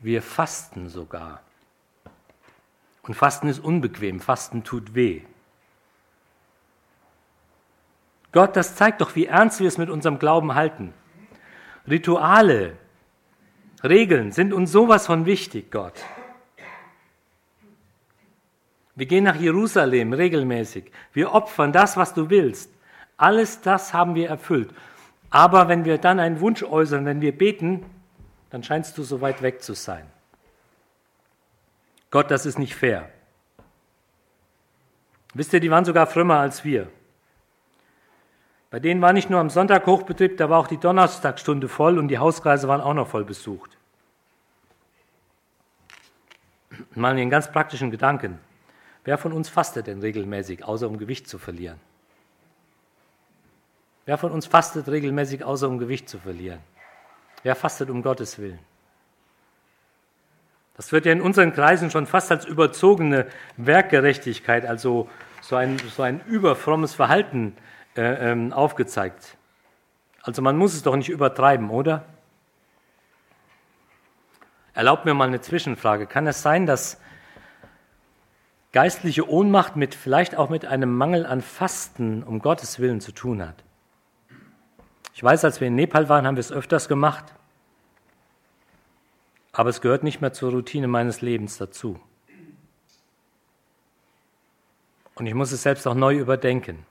Wir 0.01 0.21
fasten 0.21 0.89
sogar. 0.89 1.41
Und 3.03 3.15
Fasten 3.15 3.49
ist 3.49 3.61
unbequem, 3.61 4.21
Fasten 4.21 4.65
tut 4.65 4.95
weh. 4.95 5.23
Gott, 8.37 8.55
das 8.55 8.77
zeigt 8.77 9.01
doch, 9.01 9.17
wie 9.17 9.25
ernst 9.25 9.61
wir 9.61 9.67
es 9.67 9.79
mit 9.79 9.89
unserem 9.89 10.19
Glauben 10.19 10.55
halten. 10.55 10.93
Rituale, 11.89 12.75
Regeln 13.83 14.31
sind 14.31 14.53
uns 14.53 14.71
sowas 14.71 15.07
von 15.07 15.25
wichtig, 15.25 15.71
Gott. 15.71 15.95
Wir 18.95 19.07
gehen 19.07 19.25
nach 19.25 19.37
Jerusalem 19.37 20.13
regelmäßig. 20.13 20.93
Wir 21.15 21.33
opfern 21.33 21.73
das, 21.73 21.97
was 21.97 22.13
du 22.13 22.29
willst. 22.29 22.71
Alles 23.17 23.63
das 23.63 23.95
haben 23.95 24.15
wir 24.15 24.29
erfüllt. 24.29 24.69
Aber 25.31 25.69
wenn 25.69 25.87
wir 25.87 25.97
dann 25.97 26.21
einen 26.21 26.41
Wunsch 26.41 26.63
äußern, 26.63 27.07
wenn 27.07 27.23
wir 27.23 27.33
beten, 27.33 27.87
dann 28.51 28.63
scheinst 28.63 28.99
du 28.99 29.03
so 29.03 29.23
weit 29.23 29.41
weg 29.41 29.63
zu 29.63 29.73
sein. 29.73 30.05
Gott, 32.11 32.31
das 32.31 32.45
ist 32.45 32.59
nicht 32.59 32.75
fair. 32.75 33.09
Wisst 35.33 35.55
ihr, 35.55 35.61
die 35.61 35.71
waren 35.71 35.87
sogar 35.87 36.07
frömmer 36.07 36.37
als 36.41 36.67
wir. 36.67 36.91
Bei 38.71 38.81
denen 38.81 39.01
war 39.01 39.13
nicht 39.13 39.31
nur 39.31 39.41
am 39.41 39.51
Sonntag 39.51 39.87
Hochbetrieb, 39.87 40.37
da 40.39 40.51
war 40.51 40.59
auch 40.59 40.67
die 40.67 40.79
Donnerstagsstunde 40.79 41.69
voll 41.69 41.99
und 41.99 42.09
die 42.09 42.19
Hauskreise 42.19 42.67
waren 42.67 42.81
auch 42.81 42.95
noch 42.95 43.07
voll 43.07 43.25
besucht. 43.25 43.77
Mal 46.95 47.13
einen 47.13 47.31
ganz 47.31 47.51
praktischen 47.51 47.91
Gedanken. 47.91 48.39
Wer 49.05 49.19
von 49.19 49.33
uns 49.33 49.49
fastet 49.49 49.87
denn 49.87 50.01
regelmäßig, 50.01 50.65
außer 50.65 50.89
um 50.89 50.99
Gewicht 50.99 51.29
zu 51.29 51.39
verlieren? 51.39 51.79
Wer 54.05 54.19
von 54.19 54.33
uns 54.33 54.47
fastet 54.47 54.89
regelmäßig, 54.89 55.45
außer 55.45 55.69
um 55.69 55.79
Gewicht 55.79 56.09
zu 56.09 56.19
verlieren? 56.19 56.61
Wer 57.45 57.55
fastet 57.55 57.89
um 57.89 58.03
Gottes 58.03 58.39
Willen? 58.39 58.59
Das 60.77 60.93
wird 60.93 61.07
ja 61.07 61.13
in 61.13 61.23
unseren 61.23 61.53
Kreisen 61.53 61.91
schon 61.91 62.07
fast 62.07 62.31
als 62.31 62.45
überzogene 62.45 63.27
Werkgerechtigkeit, 63.57 64.67
also 64.67 65.09
so 65.41 65.57
ein, 65.57 65.79
so 65.79 66.03
ein 66.03 66.21
überfrommes 66.27 66.95
Verhalten 66.95 67.57
äh, 67.57 67.76
ähm, 67.97 68.53
aufgezeigt. 68.53 69.37
Also 70.23 70.43
man 70.43 70.57
muss 70.57 70.75
es 70.75 70.83
doch 70.83 70.97
nicht 70.97 71.09
übertreiben, 71.09 71.71
oder? 71.71 72.05
Erlaubt 74.75 75.05
mir 75.05 75.15
mal 75.15 75.29
eine 75.29 75.41
Zwischenfrage. 75.41 76.07
Kann 76.07 76.27
es 76.27 76.43
sein, 76.43 76.67
dass 76.67 77.01
geistliche 78.73 79.29
Ohnmacht 79.29 79.77
mit 79.77 79.95
vielleicht 79.95 80.37
auch 80.37 80.51
mit 80.51 80.67
einem 80.67 80.95
Mangel 80.95 81.25
an 81.25 81.41
Fasten 81.41 82.23
um 82.23 82.41
Gottes 82.41 82.79
Willen 82.79 83.01
zu 83.01 83.13
tun 83.13 83.41
hat. 83.41 83.65
Ich 85.15 85.23
weiß, 85.23 85.45
als 85.47 85.63
wir 85.63 85.69
in 85.69 85.77
Nepal 85.77 86.11
waren, 86.11 86.27
haben 86.27 86.37
wir 86.37 86.43
es 86.43 86.53
öfters 86.53 86.89
gemacht, 86.89 87.25
aber 89.53 89.71
es 89.71 89.81
gehört 89.81 90.03
nicht 90.03 90.21
mehr 90.21 90.35
zur 90.35 90.51
Routine 90.51 90.89
meines 90.89 91.23
Lebens 91.23 91.57
dazu. 91.57 91.99
Und 95.15 95.27
ich 95.27 95.33
muss 95.33 95.53
es 95.53 95.63
selbst 95.63 95.87
auch 95.87 95.95
neu 95.95 96.19
überdenken. 96.19 96.85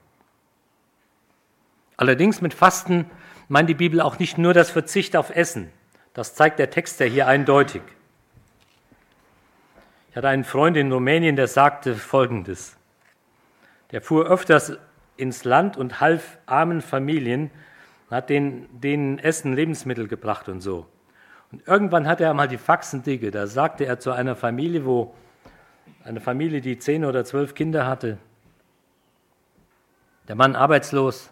Allerdings 1.96 2.40
mit 2.40 2.54
Fasten 2.54 3.10
meint 3.48 3.68
die 3.68 3.74
Bibel 3.74 4.00
auch 4.00 4.18
nicht 4.18 4.38
nur 4.38 4.54
das 4.54 4.70
Verzicht 4.70 5.16
auf 5.16 5.30
Essen. 5.30 5.70
Das 6.14 6.34
zeigt 6.34 6.58
der 6.58 6.70
Text 6.70 7.00
ja 7.00 7.06
hier 7.06 7.26
eindeutig. 7.26 7.82
Ich 10.10 10.16
hatte 10.16 10.28
einen 10.28 10.44
Freund 10.44 10.76
in 10.76 10.90
Rumänien, 10.90 11.36
der 11.36 11.46
sagte 11.46 11.94
Folgendes. 11.94 12.76
Der 13.92 14.00
fuhr 14.00 14.26
öfters 14.26 14.78
ins 15.16 15.44
Land 15.44 15.76
und 15.76 16.00
half 16.00 16.38
armen 16.46 16.80
Familien, 16.80 17.50
hat 18.10 18.30
denen, 18.30 18.68
denen 18.80 19.18
Essen, 19.18 19.54
Lebensmittel 19.54 20.08
gebracht 20.08 20.48
und 20.48 20.60
so. 20.60 20.86
Und 21.52 21.66
irgendwann 21.66 22.06
hatte 22.06 22.24
er 22.24 22.34
mal 22.34 22.48
die 22.48 22.58
Faxen 22.58 23.02
dicke. 23.02 23.30
Da 23.30 23.46
sagte 23.46 23.86
er 23.86 23.98
zu 23.98 24.12
einer 24.12 24.36
Familie, 24.36 24.84
wo 24.84 25.14
eine 26.04 26.20
Familie, 26.20 26.60
die 26.60 26.78
zehn 26.78 27.04
oder 27.04 27.24
zwölf 27.24 27.54
Kinder 27.54 27.86
hatte, 27.86 28.18
der 30.28 30.34
Mann 30.34 30.56
arbeitslos. 30.56 31.30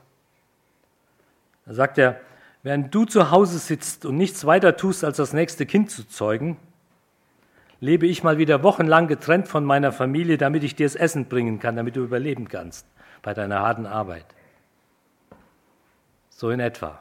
Da 1.66 1.75
sagt 1.75 1.99
er, 1.99 2.21
während 2.62 2.94
du 2.94 3.04
zu 3.04 3.30
Hause 3.30 3.59
sitzt 3.59 4.04
und 4.04 4.16
nichts 4.16 4.44
weiter 4.44 4.76
tust, 4.76 5.04
als 5.04 5.16
das 5.16 5.33
nächste 5.33 5.66
Kind 5.66 5.90
zu 5.90 6.06
zeugen, 6.06 6.56
lebe 7.80 8.06
ich 8.06 8.23
mal 8.23 8.38
wieder 8.38 8.62
wochenlang 8.62 9.09
getrennt 9.09 9.49
von 9.49 9.64
meiner 9.64 9.92
Familie, 9.92 10.38
damit 10.38 10.64
ich 10.64 10.75
dir 10.75 10.87
das 10.87 10.97
Essen 10.97 11.26
bringen 11.26 11.61
kann, 11.61 11.76
damit 11.76 11.97
du 11.97 12.02
überleben 12.02 12.49
kannst 12.49 12.87
bei 13.23 13.35
deiner 13.35 13.61
harten 13.61 13.87
Arbeit. 13.87 14.26
So 16.30 16.50
in 16.50 16.61
etwa. 16.61 17.00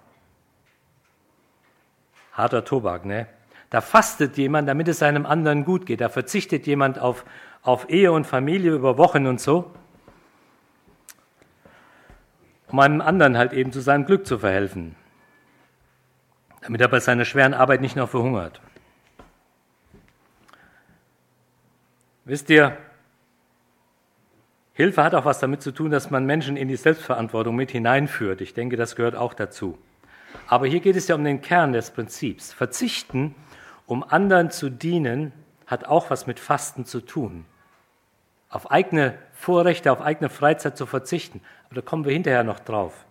Harter 2.34 2.66
Tobak, 2.66 3.06
ne? 3.06 3.28
Da 3.70 3.82
fastet 3.82 4.38
jemand, 4.38 4.70
damit 4.70 4.88
es 4.88 5.00
seinem 5.00 5.26
anderen 5.26 5.66
gut 5.66 5.86
geht. 5.86 6.02
Da 6.02 6.10
verzichtet 6.10 6.68
jemand 6.68 7.00
auf, 7.00 7.26
auf 7.64 7.90
Ehe 7.90 8.12
und 8.12 8.26
Familie 8.28 8.74
über 8.74 8.98
Wochen 8.98 9.26
und 9.26 9.42
so, 9.42 9.72
um 12.74 12.80
einem 12.80 13.02
anderen 13.02 13.38
halt 13.38 13.54
eben 13.54 13.72
zu 13.72 13.82
seinem 13.82 14.04
Glück 14.04 14.26
zu 14.26 14.40
verhelfen, 14.40 14.96
damit 16.62 16.82
er 16.82 16.88
bei 16.88 17.00
seiner 17.00 17.24
schweren 17.24 17.54
Arbeit 17.54 17.82
nicht 17.82 17.96
noch 17.96 18.10
verhungert. 18.10 18.62
Wisst 22.26 22.50
ihr, 22.50 22.76
Hilfe 24.74 25.04
hat 25.04 25.14
auch 25.14 25.24
was 25.24 25.38
damit 25.38 25.62
zu 25.62 25.72
tun, 25.72 25.92
dass 25.92 26.10
man 26.10 26.26
Menschen 26.26 26.58
in 26.58 26.68
die 26.68 26.76
Selbstverantwortung 26.76 27.56
mit 27.56 27.70
hineinführt. 27.70 28.42
Ich 28.42 28.56
denke, 28.56 28.76
das 28.76 28.96
gehört 28.96 29.16
auch 29.16 29.36
dazu. 29.36 29.78
Aber 30.48 30.66
hier 30.66 30.80
geht 30.80 30.96
es 30.96 31.08
ja 31.08 31.14
um 31.14 31.24
den 31.24 31.42
Kern 31.42 31.74
des 31.74 31.92
Prinzips. 31.92 32.54
Verzichten, 32.54 33.36
um 33.86 34.04
anderen 34.04 34.50
zu 34.50 34.72
dienen, 34.72 35.32
hat 35.68 35.86
auch 35.86 36.10
was 36.10 36.26
mit 36.26 36.40
Fasten 36.40 36.86
zu 36.86 37.02
tun. 37.02 37.46
Auf 38.50 38.72
eigene 38.72 39.16
Vorrechte, 39.44 39.92
auf 39.92 40.00
eigene 40.00 40.30
Freizeit 40.30 40.78
zu 40.78 40.86
verzichten. 40.86 41.42
Aber 41.66 41.76
da 41.76 41.82
kommen 41.82 42.06
wir 42.06 42.14
hinterher 42.14 42.46
noch 42.46 42.60
drauf. 42.60 43.06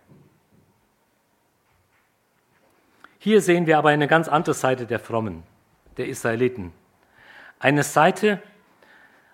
Hier 3.18 3.42
sehen 3.42 3.66
wir 3.66 3.76
aber 3.76 3.90
eine 3.90 4.08
ganz 4.08 4.28
andere 4.28 4.54
Seite 4.54 4.86
der 4.86 4.98
Frommen, 4.98 5.42
der 5.98 6.08
Israeliten. 6.08 6.72
Eine 7.60 7.82
Seite, 7.82 8.42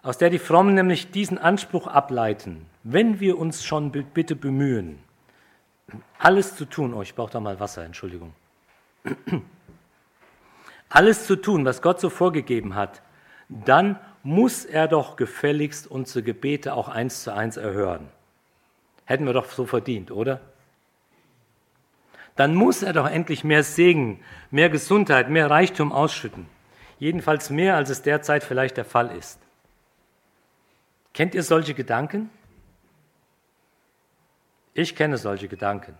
aus 0.03 0.19
der 0.19 0.29
die 0.29 0.41
Frommen 0.41 0.75
nämlich 0.75 1.13
diesen 1.13 1.39
Anspruch 1.39 1.87
ableiten, 1.87 2.67
wenn 2.83 3.21
wir 3.21 3.39
uns 3.39 3.65
schon 3.65 3.93
bitte 3.93 4.35
bemühen, 4.35 4.99
alles 6.19 6.57
zu 6.57 6.65
tun, 6.65 6.95
oh, 6.95 7.03
ich 7.03 7.15
brauche 7.15 7.31
da 7.33 7.39
mal 7.39 7.61
Wasser, 7.61 7.85
Entschuldigung, 7.85 8.35
alles 10.89 11.27
zu 11.27 11.37
tun, 11.37 11.65
was 11.65 11.81
Gott 11.81 12.01
so 12.01 12.11
vorgegeben 12.11 12.75
hat, 12.75 13.03
dann 13.49 14.01
muss 14.29 14.67
er 14.67 14.89
doch 14.89 15.17
gefälligst 15.17 15.87
unsere 15.87 16.23
Gebete 16.23 16.75
auch 16.75 16.89
eins 16.89 17.23
zu 17.23 17.33
eins 17.33 17.57
erhören. 17.57 18.11
Hätten 19.07 19.25
wir 19.25 19.33
doch 19.33 19.51
so 19.51 19.65
verdient, 19.65 20.11
oder? 20.11 20.43
Dann 22.37 22.55
muss 22.55 22.83
er 22.83 22.93
doch 22.93 23.09
endlich 23.09 23.43
mehr 23.43 23.63
Segen, 23.63 24.23
mehr 24.51 24.69
Gesundheit, 24.69 25.31
mehr 25.31 25.51
Reichtum 25.51 25.93
ausschütten. 25.93 26.47
Jedenfalls 26.99 27.49
mehr, 27.49 27.77
als 27.77 27.89
es 27.89 28.03
derzeit 28.03 28.45
vielleicht 28.45 28.77
der 28.77 28.85
Fall 28.85 29.17
ist. 29.17 29.41
Kennt 31.15 31.35
ihr 31.35 31.43
solche 31.43 31.73
Gedanken? 31.73 32.29
Ich 34.75 34.95
kenne 34.95 35.17
solche 35.17 35.49
Gedanken. 35.49 35.95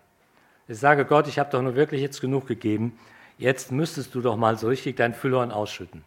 Ich 0.69 0.79
sage 0.79 1.07
Gott, 1.07 1.29
ich 1.29 1.39
habe 1.39 1.51
doch 1.51 1.63
nur 1.63 1.77
wirklich 1.77 2.03
jetzt 2.03 2.21
genug 2.21 2.47
gegeben. 2.47 2.99
Jetzt 3.39 3.73
müsstest 3.73 4.15
du 4.15 4.21
doch 4.21 4.37
mal 4.37 4.59
so 4.59 4.69
richtig 4.69 4.97
dein 4.97 5.15
Füllhorn 5.15 5.51
ausschütten. 5.51 6.05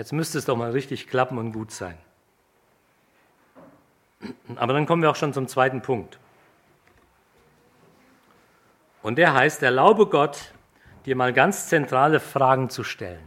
Jetzt 0.00 0.14
müsste 0.14 0.38
es 0.38 0.46
doch 0.46 0.56
mal 0.56 0.70
richtig 0.70 1.08
klappen 1.08 1.36
und 1.36 1.52
gut 1.52 1.72
sein. 1.72 1.98
Aber 4.56 4.72
dann 4.72 4.86
kommen 4.86 5.02
wir 5.02 5.10
auch 5.10 5.16
schon 5.16 5.34
zum 5.34 5.46
zweiten 5.46 5.82
Punkt. 5.82 6.18
Und 9.02 9.16
der 9.16 9.34
heißt, 9.34 9.62
erlaube 9.62 10.06
Gott, 10.06 10.54
dir 11.04 11.16
mal 11.16 11.34
ganz 11.34 11.68
zentrale 11.68 12.18
Fragen 12.18 12.70
zu 12.70 12.82
stellen. 12.82 13.20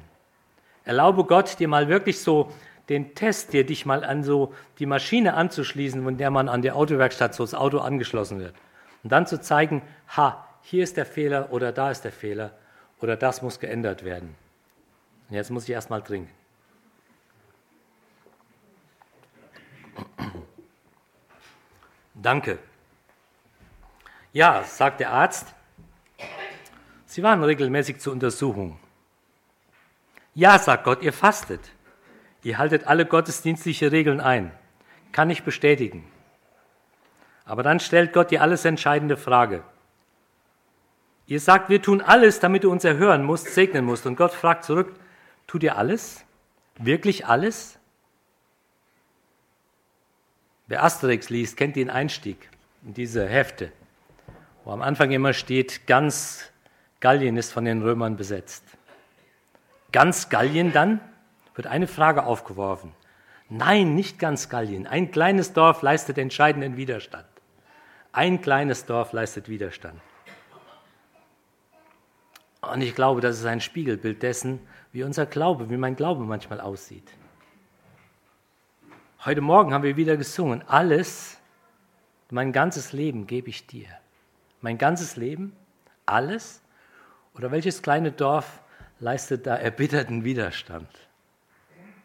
Erlaube 0.84 1.25
Gott, 1.25 1.60
dir 1.60 1.68
mal 1.68 1.89
wirklich 1.89 2.24
so 2.24 2.51
den 2.89 3.13
Test, 3.13 3.53
dir 3.53 3.68
dich 3.68 3.86
mal 3.86 4.03
an 4.03 4.24
so 4.24 4.51
die 4.80 4.88
Maschine 4.88 5.36
anzuschließen, 5.36 6.03
von 6.03 6.18
der 6.18 6.32
man 6.32 6.50
an 6.50 6.63
der 6.63 6.75
Autowerkstatt 6.75 7.36
so 7.36 7.44
das 7.44 7.53
Auto 7.53 7.82
angeschlossen 7.82 8.39
wird. 8.39 8.56
Und 9.03 9.12
dann 9.12 9.27
zu 9.27 9.39
zeigen, 9.39 9.84
ha, 10.18 10.48
hier 10.63 10.84
ist 10.84 10.98
der 10.98 11.06
Fehler 11.06 11.51
oder 11.51 11.72
da 11.72 11.92
ist 11.92 12.03
der 12.03 12.12
Fehler 12.12 12.50
oder 13.00 13.15
das 13.15 13.44
muss 13.44 13.60
geändert 13.60 14.03
werden. 14.03 14.36
Und 15.30 15.36
jetzt 15.36 15.51
muss 15.51 15.65
ich 15.65 15.70
erstmal 15.70 16.01
trinken. 16.01 16.32
Danke. 22.14 22.60
Ja, 24.32 24.64
sagt 24.64 25.00
der 25.00 25.12
Arzt, 25.12 25.54
Sie 27.14 27.22
waren 27.22 27.44
regelmäßig 27.44 28.00
zur 28.00 28.12
Untersuchung. 28.12 28.80
Ja, 30.34 30.58
sagt 30.58 30.84
Gott, 30.84 31.04
ihr 31.04 31.14
fastet. 31.14 31.72
Ihr 32.42 32.58
haltet 32.58 32.88
alle 32.88 33.06
gottesdienstliche 33.06 33.92
Regeln 33.92 34.20
ein. 34.20 34.52
Kann 35.12 35.30
ich 35.30 35.44
bestätigen. 35.44 36.12
Aber 37.46 37.62
dann 37.62 37.80
stellt 37.80 38.14
Gott 38.14 38.32
die 38.32 38.40
alles 38.40 38.66
entscheidende 38.66 39.16
Frage. 39.16 39.64
Ihr 41.28 41.40
sagt, 41.40 41.70
wir 41.70 41.84
tun 41.84 42.02
alles, 42.02 42.40
damit 42.40 42.64
du 42.64 42.72
uns 42.72 42.84
erhören 42.84 43.24
musst, 43.24 43.54
segnen 43.54 43.86
musst. 43.86 44.08
Und 44.08 44.16
Gott 44.16 44.34
fragt 44.34 44.64
zurück, 44.64 44.96
tut 45.46 45.62
ihr 45.62 45.78
alles? 45.78 46.26
Wirklich 46.80 47.28
alles? 47.28 47.78
Wer 50.74 50.84
Asterix 50.84 51.30
liest, 51.30 51.56
kennt 51.56 51.75
den 51.75 51.92
Einstieg 51.92 52.50
in 52.84 52.96
diese 52.96 53.27
Hefte, 53.27 53.72
wo 54.63 54.72
am 54.72 54.82
Anfang 54.82 55.12
immer 55.12 55.34
steht, 55.34 55.86
ganz 55.86 56.50
Gallien 57.00 57.38
ist 57.38 57.51
von 57.51 57.65
den 57.65 57.84
Römern 57.84 58.18
besetzt. 58.18 58.63
Ganz 59.92 60.30
Gallien 60.30 60.74
dann 60.74 61.00
wird 61.53 61.68
eine 61.68 61.86
Frage 61.86 62.24
aufgeworfen. 62.25 62.92
Nein, 63.50 63.94
nicht 63.94 64.18
ganz 64.18 64.50
Gallien. 64.50 64.88
Ein 64.88 65.12
kleines 65.12 65.53
Dorf 65.53 65.84
leistet 65.84 66.18
entscheidenden 66.18 66.75
Widerstand. 66.75 67.27
Ein 68.12 68.42
kleines 68.42 68.88
Dorf 68.88 69.13
leistet 69.13 69.50
Widerstand. 69.50 70.01
Und 72.62 72.82
ich 72.82 72.96
glaube, 72.96 73.22
das 73.22 73.38
ist 73.38 73.46
ein 73.46 73.62
Spiegelbild 73.62 74.24
dessen, 74.24 74.60
wie 74.92 75.03
unser 75.03 75.27
Glaube, 75.27 75.70
wie 75.70 75.77
mein 75.77 75.96
Glaube 75.96 76.24
manchmal 76.24 76.60
aussieht. 76.60 77.12
Heute 79.25 79.39
Morgen 79.39 79.74
haben 79.74 79.84
wir 79.84 79.96
wieder 79.96 80.18
gesungen, 80.18 80.68
alles, 80.68 81.39
mein 82.30 82.51
ganzes 82.51 82.92
Leben 82.92 83.25
gebe 83.25 83.48
ich 83.48 83.65
dir. 83.65 83.88
Mein 84.60 84.77
ganzes 84.77 85.15
Leben, 85.15 85.56
alles, 86.06 86.62
oder 87.34 87.50
welches 87.50 87.82
kleine 87.82 88.12
Dorf 88.12 88.62
leistet 89.00 89.48
da 89.48 89.56
erbitterten 89.56 90.25
Widerstand? 90.25 90.89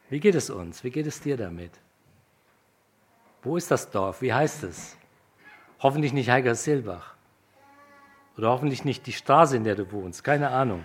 Wie 0.09 0.21
geht 0.21 0.37
es 0.37 0.49
uns? 0.49 0.85
Wie 0.85 0.91
geht 0.91 1.09
es 1.09 1.21
dir 1.21 1.37
damit? 1.37 1.73
Wo 3.43 3.57
ist 3.57 3.73
das 3.73 3.91
Dorf? 3.91 4.23
Wie 4.23 4.33
heißt 4.33 4.63
es? 4.63 4.97
Hoffentlich 5.81 6.13
nicht 6.13 6.31
Heiger-Silbach. 6.31 7.15
Oder 8.37 8.51
hoffentlich 8.51 8.85
nicht 8.85 9.09
die 9.09 9.13
Straße, 9.13 9.57
in 9.57 9.65
der 9.65 9.75
du 9.75 9.91
wohnst. 9.91 10.23
Keine 10.23 10.51
Ahnung. 10.51 10.85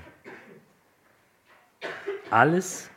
Alles. 2.32 2.90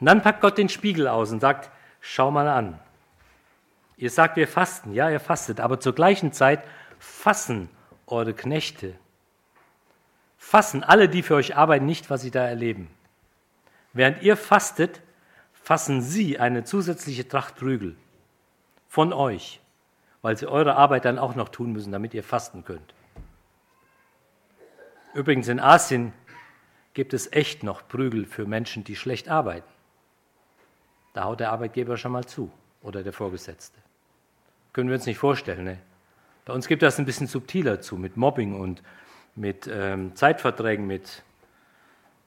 Und 0.00 0.06
dann 0.06 0.22
packt 0.22 0.40
Gott 0.40 0.58
den 0.58 0.68
Spiegel 0.68 1.08
aus 1.08 1.32
und 1.32 1.40
sagt, 1.40 1.70
schau 2.00 2.30
mal 2.30 2.48
an. 2.48 2.78
Ihr 3.96 4.10
sagt, 4.10 4.36
wir 4.36 4.46
fasten. 4.46 4.92
Ja, 4.92 5.10
ihr 5.10 5.20
fastet. 5.20 5.60
Aber 5.60 5.80
zur 5.80 5.94
gleichen 5.94 6.32
Zeit 6.32 6.62
fassen 6.98 7.68
eure 8.06 8.32
Knechte 8.32 8.94
fassen 10.48 10.82
alle, 10.82 11.10
die 11.10 11.22
für 11.22 11.34
euch 11.34 11.56
arbeiten, 11.56 11.84
nicht, 11.84 12.08
was 12.08 12.22
sie 12.22 12.30
da 12.30 12.46
erleben. 12.46 12.88
Während 13.92 14.22
ihr 14.22 14.34
fastet, 14.34 15.02
fassen 15.52 16.00
sie 16.00 16.38
eine 16.38 16.64
zusätzliche 16.64 17.28
Tracht 17.28 17.56
Prügel 17.56 17.96
von 18.88 19.12
euch, 19.12 19.60
weil 20.22 20.38
sie 20.38 20.46
eure 20.46 20.76
Arbeit 20.76 21.04
dann 21.04 21.18
auch 21.18 21.34
noch 21.34 21.50
tun 21.50 21.72
müssen, 21.72 21.92
damit 21.92 22.14
ihr 22.14 22.22
fasten 22.22 22.64
könnt. 22.64 22.94
Übrigens 25.12 25.48
in 25.48 25.60
Asien 25.60 26.14
gibt 26.94 27.12
es 27.12 27.30
echt 27.32 27.62
noch 27.62 27.86
Prügel 27.86 28.24
für 28.24 28.46
Menschen, 28.46 28.84
die 28.84 28.96
schlecht 28.96 29.28
arbeiten. 29.28 29.68
Da 31.18 31.24
haut 31.24 31.40
der 31.40 31.50
Arbeitgeber 31.50 31.96
schon 31.96 32.12
mal 32.12 32.24
zu 32.24 32.48
oder 32.80 33.02
der 33.02 33.12
Vorgesetzte. 33.12 33.76
Können 34.72 34.88
wir 34.88 34.94
uns 34.94 35.04
nicht 35.04 35.18
vorstellen. 35.18 35.64
Ne? 35.64 35.78
Bei 36.44 36.52
uns 36.52 36.68
gibt 36.68 36.80
das 36.80 36.96
ein 37.00 37.06
bisschen 37.06 37.26
subtiler 37.26 37.80
zu 37.80 37.96
mit 37.96 38.16
Mobbing 38.16 38.54
und 38.54 38.84
mit 39.34 39.68
ähm, 39.68 40.14
Zeitverträgen, 40.14 40.86
mit 40.86 41.24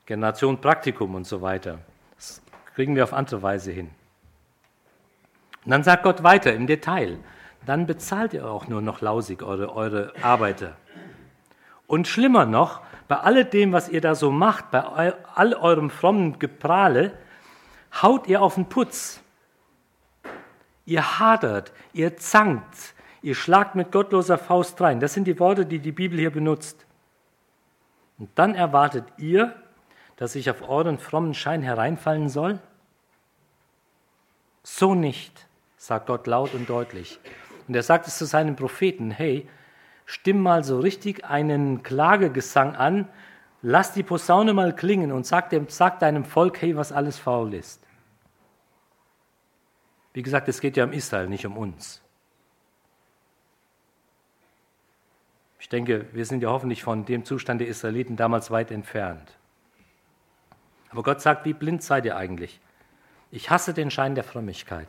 Generation 0.06 0.60
Praktikum 0.60 1.16
und 1.16 1.26
so 1.26 1.42
weiter. 1.42 1.80
Das 2.18 2.42
kriegen 2.76 2.94
wir 2.98 3.06
auf 3.06 3.14
andere 3.14 3.42
Weise 3.42 3.72
hin. 3.72 3.92
Und 5.64 5.72
dann 5.72 5.86
sagt 5.86 6.04
Gott 6.04 6.24
weiter 6.24 6.54
im 6.54 6.68
Detail, 6.68 7.18
dann 7.66 7.88
bezahlt 7.88 8.34
ihr 8.34 8.46
auch 8.46 8.68
nur 8.68 8.82
noch 8.82 9.00
lausig 9.00 9.42
eure, 9.42 9.74
eure 9.74 10.12
Arbeiter. 10.22 10.76
Und 11.88 12.10
schlimmer 12.10 12.46
noch, 12.46 12.82
bei 13.08 13.16
alledem, 13.16 13.72
was 13.72 13.88
ihr 13.88 14.02
da 14.02 14.16
so 14.16 14.32
macht, 14.32 14.70
bei 14.70 14.84
all 14.84 15.54
eurem 15.54 15.90
frommen 15.90 16.40
Geprahle, 16.40 17.14
haut 18.02 18.28
ihr 18.28 18.42
auf 18.42 18.56
den 18.56 18.68
Putz. 18.68 19.22
Ihr 20.86 21.20
hadert, 21.20 21.72
ihr 21.94 22.18
zankt, 22.18 22.94
ihr 23.22 23.36
schlagt 23.36 23.76
mit 23.76 23.92
gottloser 23.92 24.38
Faust 24.38 24.80
rein. 24.82 25.00
Das 25.00 25.14
sind 25.14 25.26
die 25.26 25.40
Worte, 25.40 25.66
die 25.66 25.80
die 25.80 25.92
Bibel 25.92 26.20
hier 26.20 26.32
benutzt. 26.32 26.86
Und 28.18 28.30
dann 28.36 28.56
erwartet 28.56 29.06
ihr, 29.18 29.56
dass 30.16 30.36
ich 30.36 30.50
auf 30.50 30.68
euren 30.68 31.00
frommen 31.00 31.34
Schein 31.34 31.64
hereinfallen 31.64 32.30
soll? 32.30 32.60
So 34.64 34.94
nicht, 34.94 35.48
sagt 35.78 36.06
Gott 36.06 36.28
laut 36.28 36.54
und 36.54 36.70
deutlich. 36.70 37.20
Und 37.68 37.76
er 37.76 37.82
sagt 37.82 38.06
es 38.06 38.18
zu 38.18 38.26
seinen 38.26 38.56
Propheten, 38.56 39.10
hey, 39.10 39.48
stimm 40.06 40.42
mal 40.42 40.64
so 40.64 40.80
richtig 40.80 41.26
einen 41.26 41.82
Klagegesang 41.82 42.76
an, 42.76 43.08
lass 43.62 43.94
die 43.94 44.04
Posaune 44.04 44.54
mal 44.54 44.76
klingen 44.76 45.12
und 45.12 45.26
sag, 45.26 45.50
dem, 45.50 45.68
sag 45.70 46.00
deinem 46.00 46.26
Volk, 46.26 46.62
hey, 46.62 46.76
was 46.76 46.92
alles 46.92 47.18
faul 47.18 47.54
ist. 47.54 47.82
Wie 50.14 50.24
gesagt, 50.24 50.50
es 50.50 50.60
geht 50.60 50.78
ja 50.78 50.84
um 50.84 50.92
Israel, 50.92 51.28
nicht 51.28 51.46
um 51.46 51.58
uns. 51.58 52.02
Ich 55.60 55.70
denke, 55.70 56.08
wir 56.12 56.26
sind 56.26 56.44
ja 56.44 56.50
hoffentlich 56.50 56.84
von 56.84 57.06
dem 57.06 57.24
Zustand 57.24 57.62
der 57.62 57.68
Israeliten 57.68 58.18
damals 58.18 58.52
weit 58.52 58.72
entfernt. 58.72 59.38
Aber 60.90 61.04
Gott 61.04 61.22
sagt, 61.22 61.46
wie 61.46 61.54
blind 61.54 61.84
seid 61.84 62.06
ihr 62.06 62.18
eigentlich? 62.18 62.60
Ich 63.30 63.50
hasse 63.50 63.74
den 63.74 63.92
Schein 63.92 64.16
der 64.16 64.26
Frömmigkeit. 64.26 64.88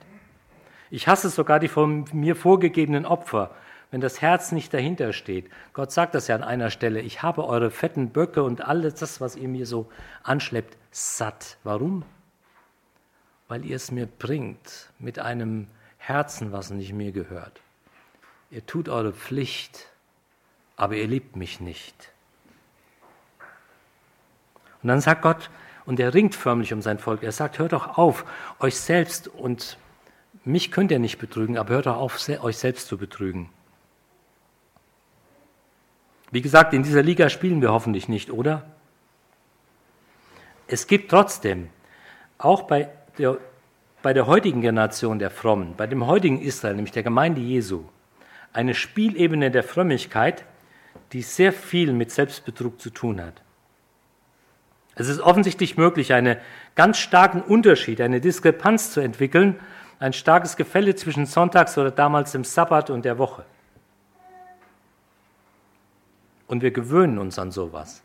Ich 0.90 1.06
hasse 1.06 1.28
sogar 1.28 1.60
die 1.60 1.68
von 1.68 2.06
mir 2.12 2.34
vorgegebenen 2.34 3.06
Opfer, 3.06 3.54
wenn 3.92 4.00
das 4.00 4.20
Herz 4.20 4.50
nicht 4.50 4.74
dahinter 4.74 5.12
steht. 5.12 5.48
Gott 5.72 5.92
sagt 5.92 6.16
das 6.16 6.26
ja 6.26 6.34
an 6.34 6.42
einer 6.42 6.70
Stelle, 6.70 7.00
ich 7.00 7.22
habe 7.22 7.46
eure 7.46 7.70
fetten 7.70 8.10
Böcke 8.10 8.42
und 8.42 8.62
alles 8.62 8.96
das, 8.96 9.20
was 9.20 9.36
ihr 9.36 9.48
mir 9.48 9.66
so 9.66 9.88
anschleppt, 10.24 10.76
satt. 10.90 11.58
Warum? 11.62 12.04
Weil 13.46 13.64
ihr 13.64 13.76
es 13.76 13.92
mir 13.92 14.06
bringt 14.06 14.90
mit 14.98 15.20
einem 15.20 15.68
Herzen, 15.98 16.50
was 16.50 16.70
nicht 16.70 16.92
mir 16.92 17.12
gehört. 17.12 17.60
Ihr 18.50 18.66
tut 18.66 18.88
eure 18.88 19.12
Pflicht 19.12 19.86
aber 20.76 20.96
ihr 20.96 21.06
liebt 21.06 21.36
mich 21.36 21.60
nicht. 21.60 22.10
Und 24.82 24.88
dann 24.88 25.00
sagt 25.00 25.22
Gott, 25.22 25.48
und 25.84 26.00
er 26.00 26.12
ringt 26.12 26.34
förmlich 26.34 26.72
um 26.72 26.82
sein 26.82 26.98
Volk, 26.98 27.22
er 27.22 27.30
sagt, 27.30 27.58
hört 27.58 27.72
doch 27.72 27.98
auf, 27.98 28.24
euch 28.58 28.76
selbst 28.76 29.28
und 29.28 29.78
mich 30.44 30.72
könnt 30.72 30.90
ihr 30.90 30.98
nicht 30.98 31.18
betrügen, 31.18 31.56
aber 31.56 31.74
hört 31.74 31.86
doch 31.86 31.96
auf, 31.96 32.28
euch 32.28 32.56
selbst 32.56 32.88
zu 32.88 32.98
betrügen. 32.98 33.48
Wie 36.32 36.40
gesagt, 36.40 36.72
in 36.72 36.82
dieser 36.82 37.02
Liga 37.02 37.28
spielen 37.28 37.60
wir 37.60 37.72
hoffentlich 37.72 38.08
nicht, 38.08 38.30
oder? 38.30 38.64
Es 40.66 40.86
gibt 40.86 41.10
trotzdem, 41.10 41.68
auch 42.38 42.62
bei 42.62 42.88
der, 43.18 43.36
bei 44.02 44.14
der 44.14 44.26
heutigen 44.26 44.62
Generation 44.62 45.18
der 45.18 45.30
Frommen, 45.30 45.74
bei 45.76 45.86
dem 45.86 46.06
heutigen 46.06 46.40
Israel, 46.40 46.74
nämlich 46.74 46.92
der 46.92 47.02
Gemeinde 47.02 47.42
Jesu, 47.42 47.84
eine 48.54 48.74
Spielebene 48.74 49.50
der 49.50 49.62
Frömmigkeit, 49.62 50.44
die 51.12 51.20
sehr 51.20 51.52
viel 51.52 51.92
mit 51.92 52.10
Selbstbetrug 52.10 52.80
zu 52.80 52.88
tun 52.88 53.22
hat. 53.22 53.42
Es 54.94 55.08
ist 55.08 55.20
offensichtlich 55.20 55.76
möglich, 55.76 56.14
einen 56.14 56.38
ganz 56.74 56.96
starken 56.96 57.42
Unterschied, 57.42 58.00
eine 58.00 58.22
Diskrepanz 58.22 58.90
zu 58.92 59.00
entwickeln, 59.00 59.60
ein 59.98 60.14
starkes 60.14 60.56
Gefälle 60.56 60.94
zwischen 60.94 61.26
Sonntags 61.26 61.76
oder 61.76 61.90
damals 61.90 62.32
dem 62.32 62.44
Sabbat 62.44 62.88
und 62.88 63.04
der 63.04 63.18
Woche. 63.18 63.44
Und 66.52 66.60
wir 66.60 66.70
gewöhnen 66.70 67.18
uns 67.18 67.38
an 67.38 67.50
sowas. 67.50 68.02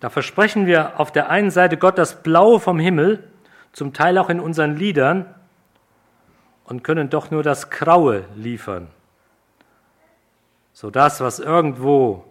Da 0.00 0.10
versprechen 0.10 0.66
wir 0.66 1.00
auf 1.00 1.10
der 1.10 1.30
einen 1.30 1.50
Seite 1.50 1.78
Gott 1.78 1.96
das 1.96 2.22
Blaue 2.22 2.60
vom 2.60 2.78
Himmel, 2.78 3.24
zum 3.72 3.94
Teil 3.94 4.18
auch 4.18 4.28
in 4.28 4.38
unseren 4.38 4.76
Liedern, 4.76 5.24
und 6.64 6.84
können 6.84 7.08
doch 7.08 7.30
nur 7.30 7.42
das 7.42 7.70
Graue 7.70 8.24
liefern 8.34 8.88
so 10.76 10.90
das, 10.90 11.22
was 11.22 11.38
irgendwo 11.38 12.22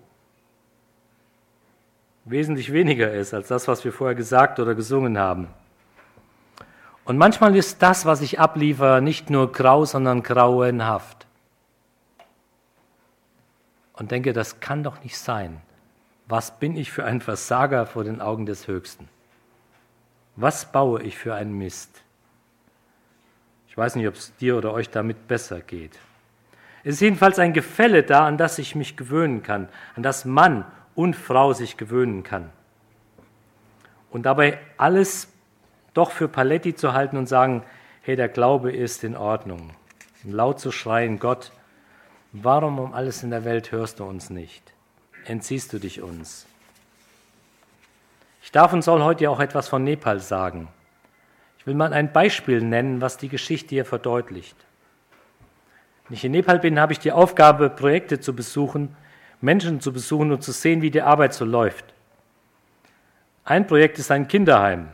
wesentlich 2.25 2.71
weniger 2.71 3.11
ist 3.11 3.33
als 3.33 3.47
das, 3.47 3.67
was 3.67 3.83
wir 3.83 3.91
vorher 3.91 4.13
gesagt 4.13 4.59
oder 4.59 4.75
gesungen 4.75 5.17
haben. 5.17 5.47
Und 7.05 7.17
manchmal 7.17 7.55
ist 7.55 7.81
das, 7.81 8.05
was 8.05 8.21
ich 8.21 8.39
abliefere, 8.39 9.01
nicht 9.01 9.31
nur 9.31 9.51
grau, 9.51 9.83
sondern 9.85 10.21
grauenhaft. 10.21 11.24
Und 13.97 14.11
denke, 14.11 14.33
das 14.33 14.59
kann 14.59 14.83
doch 14.83 15.03
nicht 15.03 15.17
sein. 15.17 15.61
Was 16.27 16.59
bin 16.59 16.75
ich 16.75 16.91
für 16.91 17.05
ein 17.05 17.21
Versager 17.21 17.85
vor 17.85 18.03
den 18.03 18.21
Augen 18.21 18.45
des 18.45 18.67
Höchsten? 18.67 19.07
Was 20.35 20.71
baue 20.71 21.01
ich 21.01 21.17
für 21.17 21.35
einen 21.35 21.57
Mist? 21.57 22.01
Ich 23.69 23.77
weiß 23.77 23.95
nicht, 23.95 24.07
ob 24.07 24.15
es 24.15 24.35
dir 24.37 24.57
oder 24.57 24.73
euch 24.73 24.89
damit 24.89 25.27
besser 25.27 25.61
geht. 25.61 25.97
Es 26.83 26.95
ist 26.95 27.01
jedenfalls 27.01 27.39
ein 27.39 27.53
Gefälle 27.53 28.03
da, 28.03 28.25
an 28.27 28.37
das 28.37 28.59
ich 28.59 28.75
mich 28.75 28.95
gewöhnen 28.95 29.43
kann, 29.43 29.69
an 29.95 30.03
das 30.03 30.25
Mann 30.25 30.65
und 30.93 31.15
Frau 31.15 31.53
sich 31.53 31.77
gewöhnen 31.77 32.23
kann. 32.23 32.49
Und 34.11 34.23
dabei 34.25 34.59
alles 34.77 35.27
doch 35.93 36.11
für 36.11 36.27
Paletti 36.27 36.75
zu 36.75 36.93
halten 36.93 37.17
und 37.17 37.27
sagen, 37.27 37.63
hey, 38.01 38.15
der 38.15 38.29
Glaube 38.29 38.71
ist 38.71 39.03
in 39.03 39.15
Ordnung. 39.17 39.71
Und 40.23 40.31
laut 40.31 40.59
zu 40.59 40.71
schreien, 40.71 41.19
Gott, 41.19 41.51
warum 42.43 42.79
um 42.79 42.93
alles 42.93 43.23
in 43.23 43.29
der 43.29 43.45
Welt 43.45 43.71
hörst 43.71 43.99
du 43.99 44.03
uns 44.03 44.29
nicht? 44.29 44.73
Entziehst 45.25 45.73
du 45.73 45.79
dich 45.79 46.01
uns? 46.01 46.45
Ich 48.43 48.51
darf 48.51 48.73
und 48.73 48.83
soll 48.83 49.01
heute 49.01 49.29
auch 49.29 49.39
etwas 49.39 49.67
von 49.67 49.83
Nepal 49.83 50.19
sagen. 50.19 50.67
Ich 51.57 51.65
will 51.65 51.73
mal 51.73 51.93
ein 51.93 52.13
Beispiel 52.13 52.61
nennen, 52.61 53.01
was 53.01 53.17
die 53.17 53.29
Geschichte 53.29 53.69
hier 53.69 53.85
verdeutlicht. 53.85 54.55
Wenn 56.07 56.15
ich 56.15 56.23
in 56.23 56.31
Nepal 56.31 56.59
bin, 56.59 56.79
habe 56.79 56.93
ich 56.93 56.99
die 56.99 57.11
Aufgabe, 57.11 57.71
Projekte 57.71 58.19
zu 58.19 58.35
besuchen, 58.35 58.95
Menschen 59.41 59.81
zu 59.81 59.91
besuchen 59.91 60.31
und 60.31 60.43
zu 60.43 60.51
sehen, 60.51 60.83
wie 60.83 60.91
die 60.91 61.01
Arbeit 61.01 61.33
so 61.33 61.43
läuft. 61.43 61.85
Ein 63.43 63.65
Projekt 63.65 63.97
ist 63.97 64.11
ein 64.11 64.27
Kinderheim. 64.27 64.89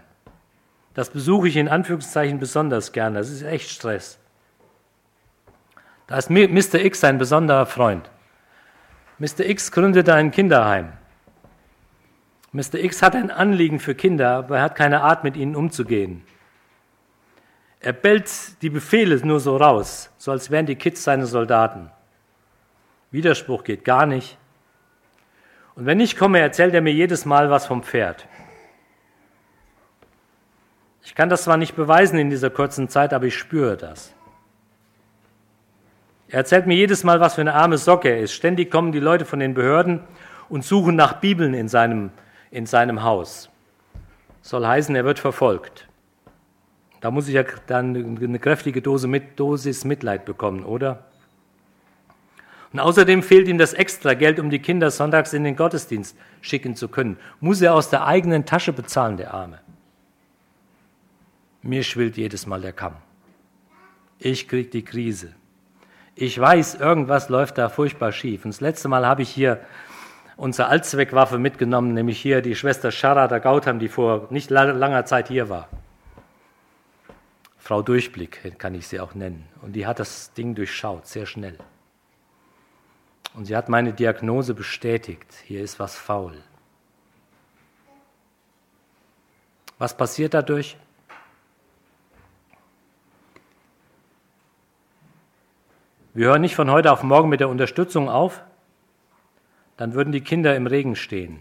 Das 0.93 1.09
besuche 1.09 1.47
ich 1.47 1.57
in 1.57 1.67
Anführungszeichen 1.67 2.39
besonders 2.39 2.91
gerne. 2.91 3.19
Das 3.19 3.29
ist 3.29 3.43
echt 3.43 3.69
Stress. 3.69 4.17
Da 6.11 6.17
ist 6.17 6.29
Mr. 6.29 6.83
X 6.83 7.05
ein 7.05 7.17
besonderer 7.17 7.65
Freund. 7.65 8.11
Mr. 9.17 9.45
X 9.45 9.71
gründete 9.71 10.13
ein 10.13 10.31
Kinderheim. 10.31 10.91
Mr. 12.51 12.73
X 12.73 13.01
hat 13.01 13.15
ein 13.15 13.31
Anliegen 13.31 13.79
für 13.79 13.95
Kinder, 13.95 14.31
aber 14.31 14.57
er 14.57 14.63
hat 14.63 14.75
keine 14.75 15.03
Art, 15.03 15.23
mit 15.23 15.37
ihnen 15.37 15.55
umzugehen. 15.55 16.23
Er 17.79 17.93
bellt 17.93 18.61
die 18.61 18.69
Befehle 18.69 19.25
nur 19.25 19.39
so 19.39 19.55
raus, 19.55 20.11
so 20.17 20.31
als 20.31 20.51
wären 20.51 20.65
die 20.65 20.75
Kids 20.75 21.01
seine 21.01 21.27
Soldaten. 21.27 21.89
Widerspruch 23.11 23.63
geht 23.63 23.85
gar 23.85 24.05
nicht. 24.05 24.37
Und 25.75 25.85
wenn 25.85 26.01
ich 26.01 26.17
komme, 26.17 26.39
erzählt 26.39 26.73
er 26.73 26.81
mir 26.81 26.91
jedes 26.91 27.23
Mal 27.23 27.49
was 27.49 27.67
vom 27.67 27.83
Pferd. 27.83 28.27
Ich 31.03 31.15
kann 31.15 31.29
das 31.29 31.45
zwar 31.45 31.55
nicht 31.55 31.77
beweisen 31.77 32.19
in 32.19 32.29
dieser 32.29 32.49
kurzen 32.49 32.89
Zeit, 32.89 33.13
aber 33.13 33.27
ich 33.27 33.37
spüre 33.37 33.77
das. 33.77 34.13
Er 36.31 36.37
erzählt 36.37 36.65
mir 36.65 36.75
jedes 36.75 37.03
Mal, 37.03 37.19
was 37.19 37.35
für 37.35 37.41
eine 37.41 37.53
arme 37.53 37.77
Socke 37.77 38.07
er 38.07 38.21
ist. 38.21 38.31
Ständig 38.31 38.71
kommen 38.71 38.93
die 38.93 38.99
Leute 38.99 39.25
von 39.25 39.39
den 39.39 39.53
Behörden 39.53 39.99
und 40.47 40.63
suchen 40.63 40.95
nach 40.95 41.19
Bibeln 41.19 41.53
in 41.53 41.67
seinem, 41.67 42.09
in 42.51 42.65
seinem 42.65 43.03
Haus. 43.03 43.49
Soll 44.41 44.65
heißen, 44.65 44.95
er 44.95 45.03
wird 45.03 45.19
verfolgt. 45.19 45.89
Da 47.01 47.11
muss 47.11 47.27
ich 47.27 47.33
ja 47.33 47.43
dann 47.67 48.17
eine 48.17 48.39
kräftige 48.39 48.81
Dose 48.81 49.09
mit, 49.09 49.37
Dosis 49.37 49.83
Mitleid 49.83 50.23
bekommen, 50.23 50.63
oder? 50.63 51.05
Und 52.71 52.79
außerdem 52.79 53.23
fehlt 53.23 53.49
ihm 53.49 53.57
das 53.57 53.73
Extrageld, 53.73 54.39
um 54.39 54.49
die 54.49 54.59
Kinder 54.59 54.89
sonntags 54.89 55.33
in 55.33 55.43
den 55.43 55.57
Gottesdienst 55.57 56.15
schicken 56.39 56.77
zu 56.77 56.87
können. 56.87 57.17
Muss 57.41 57.61
er 57.61 57.73
aus 57.73 57.89
der 57.89 58.05
eigenen 58.05 58.45
Tasche 58.45 58.71
bezahlen, 58.71 59.17
der 59.17 59.33
Arme. 59.33 59.59
Mir 61.61 61.83
schwillt 61.83 62.15
jedes 62.15 62.45
Mal 62.45 62.61
der 62.61 62.71
Kamm. 62.71 62.95
Ich 64.17 64.47
krieg 64.47 64.71
die 64.71 64.85
Krise. 64.85 65.33
Ich 66.15 66.39
weiß, 66.39 66.75
irgendwas 66.75 67.29
läuft 67.29 67.57
da 67.57 67.69
furchtbar 67.69 68.11
schief. 68.11 68.45
Und 68.45 68.53
das 68.53 68.61
letzte 68.61 68.87
Mal 68.89 69.05
habe 69.05 69.21
ich 69.21 69.29
hier 69.29 69.61
unsere 70.35 70.67
Allzweckwaffe 70.67 71.37
mitgenommen, 71.37 71.93
nämlich 71.93 72.19
hier 72.19 72.41
die 72.41 72.55
Schwester 72.55 72.91
Sharada 72.91 73.39
Gautam, 73.39 73.79
die 73.79 73.87
vor 73.87 74.27
nicht 74.29 74.49
langer 74.49 75.05
Zeit 75.05 75.27
hier 75.27 75.49
war. 75.49 75.69
Frau 77.57 77.81
Durchblick 77.81 78.57
kann 78.59 78.75
ich 78.75 78.87
sie 78.87 78.99
auch 78.99 79.13
nennen. 79.13 79.47
Und 79.61 79.73
die 79.73 79.85
hat 79.85 79.99
das 79.99 80.33
Ding 80.33 80.55
durchschaut, 80.55 81.07
sehr 81.07 81.25
schnell. 81.25 81.57
Und 83.33 83.45
sie 83.45 83.55
hat 83.55 83.69
meine 83.69 83.93
Diagnose 83.93 84.53
bestätigt. 84.53 85.31
Hier 85.45 85.63
ist 85.63 85.79
was 85.79 85.95
faul. 85.95 86.33
Was 89.77 89.95
passiert 89.95 90.33
dadurch? 90.33 90.75
Wir 96.13 96.27
hören 96.27 96.41
nicht 96.41 96.55
von 96.55 96.69
heute 96.69 96.91
auf 96.91 97.03
morgen 97.03 97.29
mit 97.29 97.39
der 97.39 97.47
Unterstützung 97.47 98.09
auf, 98.09 98.43
dann 99.77 99.93
würden 99.93 100.11
die 100.11 100.21
Kinder 100.21 100.55
im 100.55 100.67
Regen 100.67 100.97
stehen. 100.97 101.39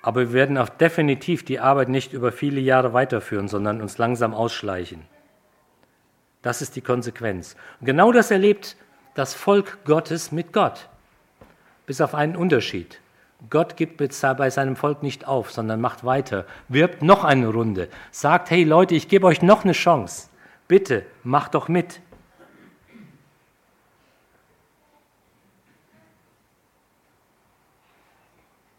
Aber 0.00 0.20
wir 0.20 0.32
werden 0.32 0.56
auch 0.56 0.68
definitiv 0.68 1.44
die 1.44 1.58
Arbeit 1.58 1.88
nicht 1.88 2.12
über 2.12 2.30
viele 2.30 2.60
Jahre 2.60 2.92
weiterführen, 2.92 3.48
sondern 3.48 3.82
uns 3.82 3.98
langsam 3.98 4.34
ausschleichen. 4.34 5.02
Das 6.42 6.62
ist 6.62 6.76
die 6.76 6.80
Konsequenz. 6.80 7.56
Und 7.80 7.86
genau 7.86 8.12
das 8.12 8.30
erlebt 8.30 8.76
das 9.14 9.34
Volk 9.34 9.78
Gottes 9.84 10.30
mit 10.30 10.52
Gott. 10.52 10.88
Bis 11.86 12.00
auf 12.00 12.14
einen 12.14 12.36
Unterschied. 12.36 13.00
Gott 13.50 13.76
gibt 13.76 13.96
bei 13.96 14.50
seinem 14.50 14.76
Volk 14.76 15.02
nicht 15.02 15.26
auf, 15.26 15.50
sondern 15.50 15.80
macht 15.80 16.04
weiter, 16.04 16.44
wirbt 16.68 17.02
noch 17.02 17.24
eine 17.24 17.48
Runde, 17.48 17.88
sagt, 18.12 18.50
hey 18.50 18.62
Leute, 18.62 18.94
ich 18.94 19.08
gebe 19.08 19.26
euch 19.26 19.42
noch 19.42 19.64
eine 19.64 19.72
Chance. 19.72 20.28
Bitte, 20.68 21.06
mach 21.24 21.48
doch 21.48 21.68
mit. 21.68 22.00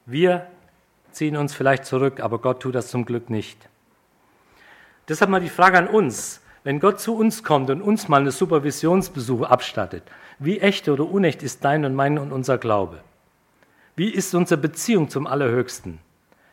Wir 0.06 0.48
ziehen 1.12 1.36
uns 1.36 1.54
vielleicht 1.54 1.86
zurück, 1.86 2.20
aber 2.20 2.40
Gott 2.40 2.62
tut 2.62 2.76
das 2.76 2.90
zum 2.90 3.06
Glück 3.06 3.30
nicht. 3.30 3.70
Deshalb 5.08 5.32
mal 5.32 5.42
die 5.42 5.50
Frage 5.50 5.78
an 5.78 5.88
uns, 5.88 6.42
wenn 6.64 6.80
Gott 6.80 7.00
zu 7.00 7.16
uns 7.16 7.44
kommt 7.44 7.70
und 7.70 7.82
uns 7.82 8.08
mal 8.08 8.22
eine 8.22 8.32
Supervisionsbesuch 8.32 9.42
abstattet, 9.42 10.04
wie 10.38 10.60
echt 10.60 10.88
oder 10.90 11.06
unecht 11.06 11.42
ist 11.42 11.64
dein 11.66 11.86
und 11.86 11.96
mein 11.96 12.20
und 12.20 12.32
unser 12.32 12.58
Glaube? 12.58 13.04
Wie 13.96 14.10
ist 14.10 14.34
unsere 14.36 14.62
Beziehung 14.62 15.10
zum 15.10 15.26
Allerhöchsten? 15.26 16.00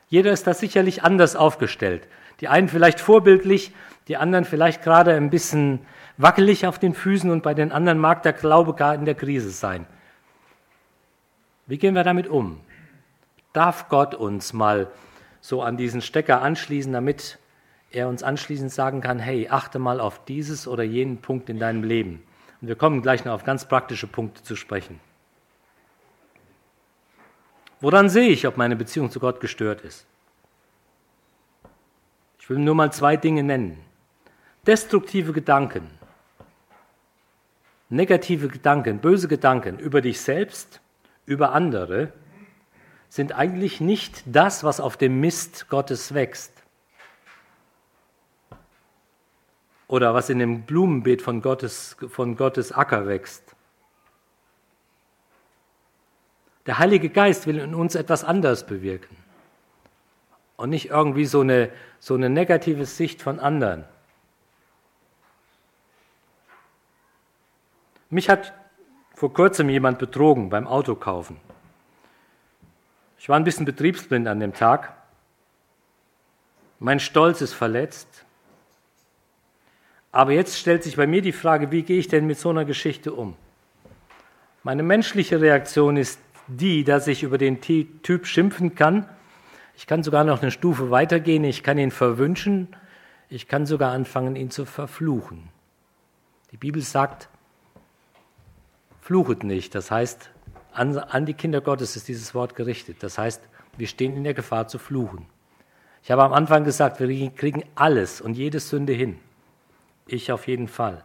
Jeder 0.09 0.33
ist 0.33 0.47
da 0.47 0.55
sicherlich 0.55 1.03
anders 1.03 1.37
aufgestellt. 1.37 2.09
Die 2.41 2.49
einen 2.49 2.69
vielleicht 2.69 3.01
vorbildlich, 3.01 3.73
die 4.09 4.17
anderen 4.17 4.45
vielleicht 4.45 4.83
gerade 4.83 5.15
ein 5.15 5.31
bisschen 5.31 5.81
wackelig 6.17 6.67
auf 6.67 6.79
den 6.79 6.95
Füßen 6.95 7.31
und 7.31 7.43
bei 7.43 7.55
den 7.55 7.73
anderen 7.73 7.99
mag 7.99 8.23
der 8.23 8.33
Glaube 8.33 8.75
gar 8.75 8.95
in 8.95 9.05
der 9.05 9.15
Krise 9.15 9.51
sein. 9.51 9.87
Wie 11.67 11.79
gehen 11.79 11.95
wir 11.95 12.05
damit 12.05 12.29
um? 12.29 12.61
Darf 13.53 13.89
Gott 13.89 14.15
uns 14.15 14.53
mal 14.53 14.89
so 15.41 15.63
an 15.63 15.77
diesen 15.77 16.01
Stecker 16.01 16.43
anschließen, 16.43 16.93
damit 16.93 17.39
er 17.91 18.09
uns 18.09 18.23
anschließend 18.23 18.71
sagen 18.71 19.01
kann, 19.01 19.19
hey, 19.19 19.49
achte 19.49 19.79
mal 19.79 20.01
auf 20.01 20.25
dieses 20.25 20.69
oder 20.69 20.83
jenen 20.83 21.19
Punkt 21.19 21.49
in 21.49 21.59
deinem 21.59 21.83
Leben. 21.83 22.23
Und 22.61 22.69
wir 22.69 22.77
kommen 22.77 23.03
gleich 23.03 23.25
noch 23.25 23.33
auf 23.33 23.45
ganz 23.45 23.67
praktische 23.67 24.07
Punkte 24.07 24.43
zu 24.43 24.57
sprechen. 24.57 25.01
Woran 27.81 28.09
sehe 28.09 28.29
ich, 28.29 28.47
ob 28.47 28.57
meine 28.57 28.77
Beziehung 28.77 29.11
zu 29.11 29.21
Gott 29.21 29.41
gestört 29.41 29.83
ist? 29.83 30.07
Ich 32.39 32.49
will 32.49 32.59
nur 32.59 32.75
mal 32.75 32.93
zwei 32.93 33.17
Dinge 33.17 33.43
nennen. 33.43 33.86
Destruktive 34.67 35.33
Gedanken, 35.33 35.89
negative 37.89 38.49
Gedanken, 38.49 38.99
böse 38.99 39.29
Gedanken 39.29 39.79
über 39.79 40.01
dich 40.01 40.21
selbst, 40.21 40.81
über 41.25 41.53
andere, 41.53 42.13
sind 43.09 43.33
eigentlich 43.33 43.81
nicht 43.81 44.25
das, 44.27 44.65
was 44.65 44.81
auf 44.81 44.97
dem 44.97 45.21
Mist 45.21 45.69
Gottes 45.69 46.15
wächst. 46.15 46.53
Oder 49.89 50.15
was 50.15 50.31
in 50.31 50.41
dem 50.41 50.63
Blumenbeet 50.63 51.23
von 51.23 51.43
Gottes, 51.43 51.97
von 52.09 52.37
Gottes 52.37 52.73
Acker 52.73 53.07
wächst. 53.07 53.55
Der 56.67 56.81
Heilige 56.81 57.09
Geist 57.09 57.47
will 57.47 57.59
in 57.59 57.73
uns 57.73 57.95
etwas 57.95 58.25
anderes 58.25 58.67
bewirken. 58.67 59.17
Und 60.57 60.71
nicht 60.71 60.91
irgendwie 60.91 61.27
so 61.27 61.43
eine, 61.43 61.71
so 62.01 62.15
eine 62.15 62.29
negative 62.29 62.85
Sicht 62.85 63.23
von 63.23 63.39
anderen. 63.39 63.85
Mich 68.11 68.29
hat 68.29 68.53
vor 69.15 69.33
kurzem 69.33 69.69
jemand 69.69 69.99
betrogen 69.99 70.49
beim 70.49 70.67
Autokaufen. 70.67 71.39
Ich 73.19 73.29
war 73.29 73.37
ein 73.37 73.45
bisschen 73.45 73.67
betriebsblind 73.67 74.29
an 74.29 74.41
dem 74.41 74.53
Tag. 74.53 74.95
Mein 76.79 77.01
Stolz 77.01 77.41
ist 77.41 77.55
verletzt. 77.55 78.25
Aber 80.13 80.33
jetzt 80.33 80.59
stellt 80.59 80.85
sich 80.85 80.97
bei 80.97 81.07
mir 81.07 81.23
die 81.23 81.33
Frage, 81.33 81.71
wie 81.73 81.83
gehe 81.83 81.99
ich 81.99 82.09
denn 82.09 82.27
mit 82.27 82.39
so 82.39 82.51
einer 82.51 82.65
Geschichte 82.65 83.13
um? 83.13 83.37
Meine 84.63 84.83
menschliche 84.83 85.41
Reaktion 85.41 85.97
ist 85.97 86.21
die, 86.47 86.85
dass 86.85 87.07
ich 87.07 87.23
über 87.23 87.39
den 87.39 87.61
Typ 87.61 88.27
schimpfen 88.27 88.75
kann. 88.75 89.09
Ich 89.77 89.87
kann 89.87 90.03
sogar 90.03 90.25
noch 90.25 90.43
eine 90.43 90.51
Stufe 90.51 90.91
weitergehen. 90.91 91.45
Ich 91.45 91.63
kann 91.63 91.79
ihn 91.79 91.91
verwünschen. 91.91 92.69
Ich 93.29 93.49
kann 93.49 93.67
sogar 93.67 93.93
anfangen, 93.93 94.37
ihn 94.37 94.51
zu 94.51 94.65
verfluchen. 94.65 95.49
Die 96.53 96.57
Bibel 96.57 96.83
sagt, 96.83 97.29
fluchet 99.07 99.45
nicht. 99.45 99.75
Das 99.77 99.93
heißt, 99.93 100.31
an, 100.73 100.99
an 100.99 101.27
die 101.27 101.35
Kinder 101.35 101.61
Gottes 101.61 101.95
ist 101.95 102.09
dieses 102.09 102.35
Wort 102.35 102.57
gerichtet. 102.57 102.97
Das 103.05 103.19
heißt, 103.19 103.41
wir 103.77 103.87
stehen 103.87 104.17
in 104.17 104.25
der 104.25 104.35
Gefahr 104.35 104.67
zu 104.67 104.79
fluchen. 104.79 105.27
Ich 106.03 106.11
habe 106.11 106.25
am 106.25 106.33
Anfang 106.33 106.65
gesagt, 106.65 106.99
wir 106.99 107.31
kriegen 107.31 107.65
alles 107.77 108.21
und 108.21 108.37
jede 108.37 108.59
Sünde 108.59 108.93
hin. 108.93 109.19
Ich 110.09 110.33
auf 110.33 110.49
jeden 110.49 110.67
Fall. 110.67 111.05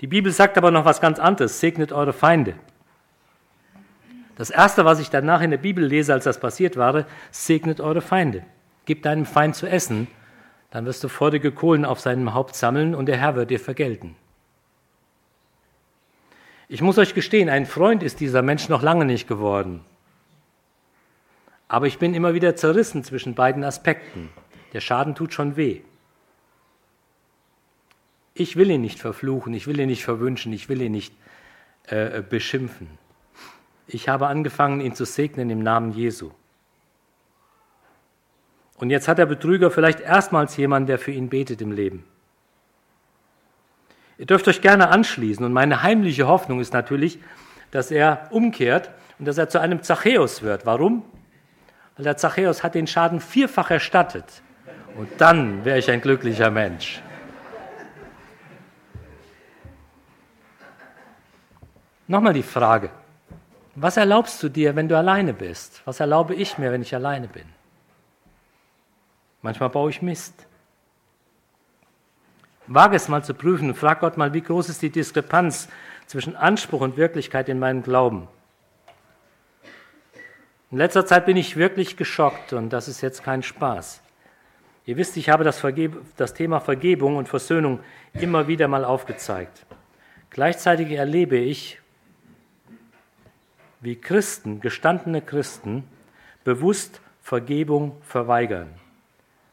Die 0.00 0.06
Bibel 0.06 0.32
sagt 0.32 0.56
aber 0.56 0.70
noch 0.70 0.86
was 0.86 1.02
ganz 1.02 1.18
anderes. 1.18 1.60
Segnet 1.60 1.92
eure 1.92 2.14
Feinde. 2.14 2.54
Das 4.36 4.48
Erste, 4.48 4.86
was 4.86 4.98
ich 4.98 5.10
danach 5.10 5.42
in 5.42 5.50
der 5.50 5.58
Bibel 5.58 5.84
lese, 5.84 6.14
als 6.14 6.24
das 6.24 6.40
passiert 6.40 6.78
war, 6.78 7.04
segnet 7.30 7.80
eure 7.80 8.00
Feinde. 8.00 8.44
Gib 8.86 9.02
deinem 9.02 9.26
Feind 9.26 9.56
zu 9.56 9.66
essen, 9.66 10.08
dann 10.70 10.86
wirst 10.86 11.04
du 11.04 11.08
feurige 11.08 11.52
Kohlen 11.52 11.84
auf 11.84 12.00
seinem 12.00 12.32
Haupt 12.32 12.54
sammeln 12.54 12.94
und 12.94 13.06
der 13.06 13.18
Herr 13.18 13.34
wird 13.34 13.50
dir 13.50 13.60
vergelten. 13.60 14.16
Ich 16.72 16.82
muss 16.82 16.98
euch 16.98 17.14
gestehen, 17.14 17.48
ein 17.48 17.66
Freund 17.66 18.04
ist 18.04 18.20
dieser 18.20 18.42
Mensch 18.42 18.68
noch 18.68 18.80
lange 18.80 19.04
nicht 19.04 19.26
geworden. 19.26 19.80
Aber 21.66 21.88
ich 21.88 21.98
bin 21.98 22.14
immer 22.14 22.32
wieder 22.32 22.54
zerrissen 22.54 23.02
zwischen 23.02 23.34
beiden 23.34 23.64
Aspekten. 23.64 24.28
Der 24.72 24.80
Schaden 24.80 25.16
tut 25.16 25.34
schon 25.34 25.56
weh. 25.56 25.80
Ich 28.34 28.54
will 28.54 28.70
ihn 28.70 28.82
nicht 28.82 29.00
verfluchen, 29.00 29.52
ich 29.52 29.66
will 29.66 29.80
ihn 29.80 29.88
nicht 29.88 30.04
verwünschen, 30.04 30.52
ich 30.52 30.68
will 30.68 30.80
ihn 30.80 30.92
nicht 30.92 31.12
äh, 31.88 32.22
beschimpfen. 32.22 32.86
Ich 33.88 34.08
habe 34.08 34.28
angefangen, 34.28 34.80
ihn 34.80 34.94
zu 34.94 35.04
segnen 35.04 35.50
im 35.50 35.64
Namen 35.64 35.90
Jesu. 35.90 36.30
Und 38.76 38.90
jetzt 38.90 39.08
hat 39.08 39.18
der 39.18 39.26
Betrüger 39.26 39.72
vielleicht 39.72 39.98
erstmals 39.98 40.56
jemanden, 40.56 40.86
der 40.86 41.00
für 41.00 41.10
ihn 41.10 41.30
betet 41.30 41.60
im 41.62 41.72
Leben. 41.72 42.04
Ihr 44.20 44.26
dürft 44.26 44.46
euch 44.48 44.60
gerne 44.60 44.90
anschließen. 44.90 45.42
Und 45.46 45.54
meine 45.54 45.82
heimliche 45.82 46.28
Hoffnung 46.28 46.60
ist 46.60 46.74
natürlich, 46.74 47.18
dass 47.70 47.90
er 47.90 48.28
umkehrt 48.28 48.90
und 49.18 49.26
dass 49.26 49.38
er 49.38 49.48
zu 49.48 49.58
einem 49.58 49.82
Zachäus 49.82 50.42
wird. 50.42 50.66
Warum? 50.66 51.04
Weil 51.96 52.04
der 52.04 52.18
Zachäus 52.18 52.62
hat 52.62 52.74
den 52.74 52.86
Schaden 52.86 53.20
vierfach 53.20 53.70
erstattet. 53.70 54.42
Und 54.94 55.08
dann 55.22 55.64
wäre 55.64 55.78
ich 55.78 55.90
ein 55.90 56.02
glücklicher 56.02 56.50
Mensch. 56.50 57.00
Nochmal 62.06 62.34
die 62.34 62.42
Frage, 62.42 62.90
was 63.74 63.96
erlaubst 63.96 64.42
du 64.42 64.50
dir, 64.50 64.76
wenn 64.76 64.86
du 64.86 64.98
alleine 64.98 65.32
bist? 65.32 65.80
Was 65.86 65.98
erlaube 65.98 66.34
ich 66.34 66.58
mir, 66.58 66.70
wenn 66.72 66.82
ich 66.82 66.94
alleine 66.94 67.26
bin? 67.26 67.46
Manchmal 69.40 69.70
baue 69.70 69.88
ich 69.88 70.02
Mist. 70.02 70.46
Wage 72.72 72.94
es 72.94 73.08
mal 73.08 73.24
zu 73.24 73.34
prüfen 73.34 73.70
und 73.70 73.74
frag 73.74 73.98
Gott 73.98 74.16
mal, 74.16 74.32
wie 74.32 74.42
groß 74.42 74.68
ist 74.68 74.80
die 74.80 74.90
Diskrepanz 74.90 75.68
zwischen 76.06 76.36
Anspruch 76.36 76.82
und 76.82 76.96
Wirklichkeit 76.96 77.48
in 77.48 77.58
meinem 77.58 77.82
Glauben? 77.82 78.28
In 80.70 80.78
letzter 80.78 81.04
Zeit 81.04 81.26
bin 81.26 81.36
ich 81.36 81.56
wirklich 81.56 81.96
geschockt 81.96 82.52
und 82.52 82.72
das 82.72 82.86
ist 82.86 83.00
jetzt 83.00 83.24
kein 83.24 83.42
Spaß. 83.42 84.00
Ihr 84.86 84.96
wisst, 84.96 85.16
ich 85.16 85.30
habe 85.30 85.42
das, 85.42 85.60
das 86.16 86.32
Thema 86.32 86.60
Vergebung 86.60 87.16
und 87.16 87.28
Versöhnung 87.28 87.80
immer 88.12 88.46
wieder 88.46 88.68
mal 88.68 88.84
aufgezeigt. 88.84 89.66
Gleichzeitig 90.30 90.92
erlebe 90.92 91.38
ich, 91.38 91.80
wie 93.80 93.96
Christen, 93.96 94.60
gestandene 94.60 95.22
Christen, 95.22 95.82
bewusst 96.44 97.00
Vergebung 97.20 98.00
verweigern. 98.02 98.68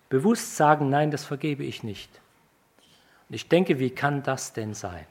Bewusst 0.10 0.56
sagen, 0.56 0.92
nein, 0.92 1.10
das 1.10 1.26
vergebe 1.26 1.64
ich 1.64 1.82
nicht. 1.82 2.12
Und 3.30 3.36
ich 3.36 3.50
denke, 3.50 3.80
wie 3.80 3.90
kann 3.90 4.24
das 4.24 4.54
denn 4.54 4.74
sein? 4.74 5.06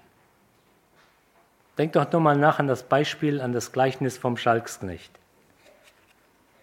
Denkt 1.76 1.96
doch 1.96 2.10
nur 2.10 2.22
mal 2.22 2.36
nach 2.36 2.58
an 2.58 2.68
das 2.68 2.84
Beispiel, 2.84 3.40
an 3.40 3.52
das 3.52 3.72
Gleichnis 3.72 4.16
vom 4.16 4.36
Schalksknecht. 4.36 5.12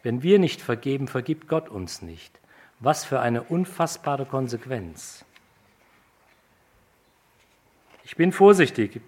Wenn 0.01 0.23
wir 0.23 0.39
nicht 0.39 0.61
vergeben, 0.61 1.07
vergibt 1.07 1.47
Gott 1.47 1.69
uns 1.69 2.01
nicht. 2.01 2.39
Was 2.79 3.05
für 3.05 3.19
eine 3.19 3.43
unfassbare 3.43 4.25
Konsequenz. 4.25 5.23
Ich 8.03 8.15
bin 8.15 8.31
vorsichtig. 8.31 9.01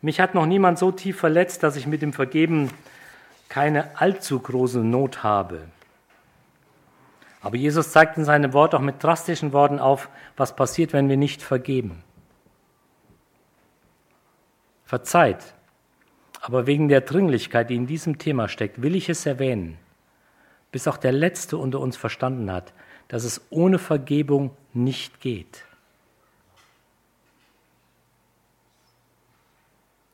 Mich 0.00 0.20
hat 0.20 0.34
noch 0.34 0.46
niemand 0.46 0.78
so 0.78 0.92
tief 0.92 1.18
verletzt, 1.18 1.62
dass 1.62 1.76
ich 1.76 1.86
mit 1.86 2.00
dem 2.00 2.12
Vergeben 2.12 2.70
keine 3.48 3.98
allzu 4.00 4.38
große 4.38 4.78
Not 4.78 5.22
habe. 5.22 5.68
Aber 7.40 7.56
Jesus 7.56 7.92
zeigt 7.92 8.16
in 8.16 8.24
seinem 8.24 8.52
Wort 8.52 8.74
auch 8.74 8.80
mit 8.80 9.02
drastischen 9.02 9.52
Worten 9.52 9.78
auf, 9.78 10.08
was 10.36 10.56
passiert, 10.56 10.92
wenn 10.92 11.08
wir 11.08 11.16
nicht 11.16 11.42
vergeben. 11.42 12.02
Verzeiht. 14.84 15.54
Aber 16.40 16.66
wegen 16.66 16.88
der 16.88 17.02
Dringlichkeit, 17.02 17.70
die 17.70 17.76
in 17.76 17.86
diesem 17.86 18.18
Thema 18.18 18.48
steckt, 18.48 18.82
will 18.82 18.94
ich 18.94 19.08
es 19.08 19.26
erwähnen, 19.26 19.78
bis 20.72 20.88
auch 20.88 20.96
der 20.96 21.12
Letzte 21.12 21.56
unter 21.56 21.80
uns 21.80 21.96
verstanden 21.96 22.50
hat, 22.50 22.72
dass 23.08 23.24
es 23.24 23.40
ohne 23.50 23.78
Vergebung 23.78 24.50
nicht 24.72 25.20
geht. 25.20 25.64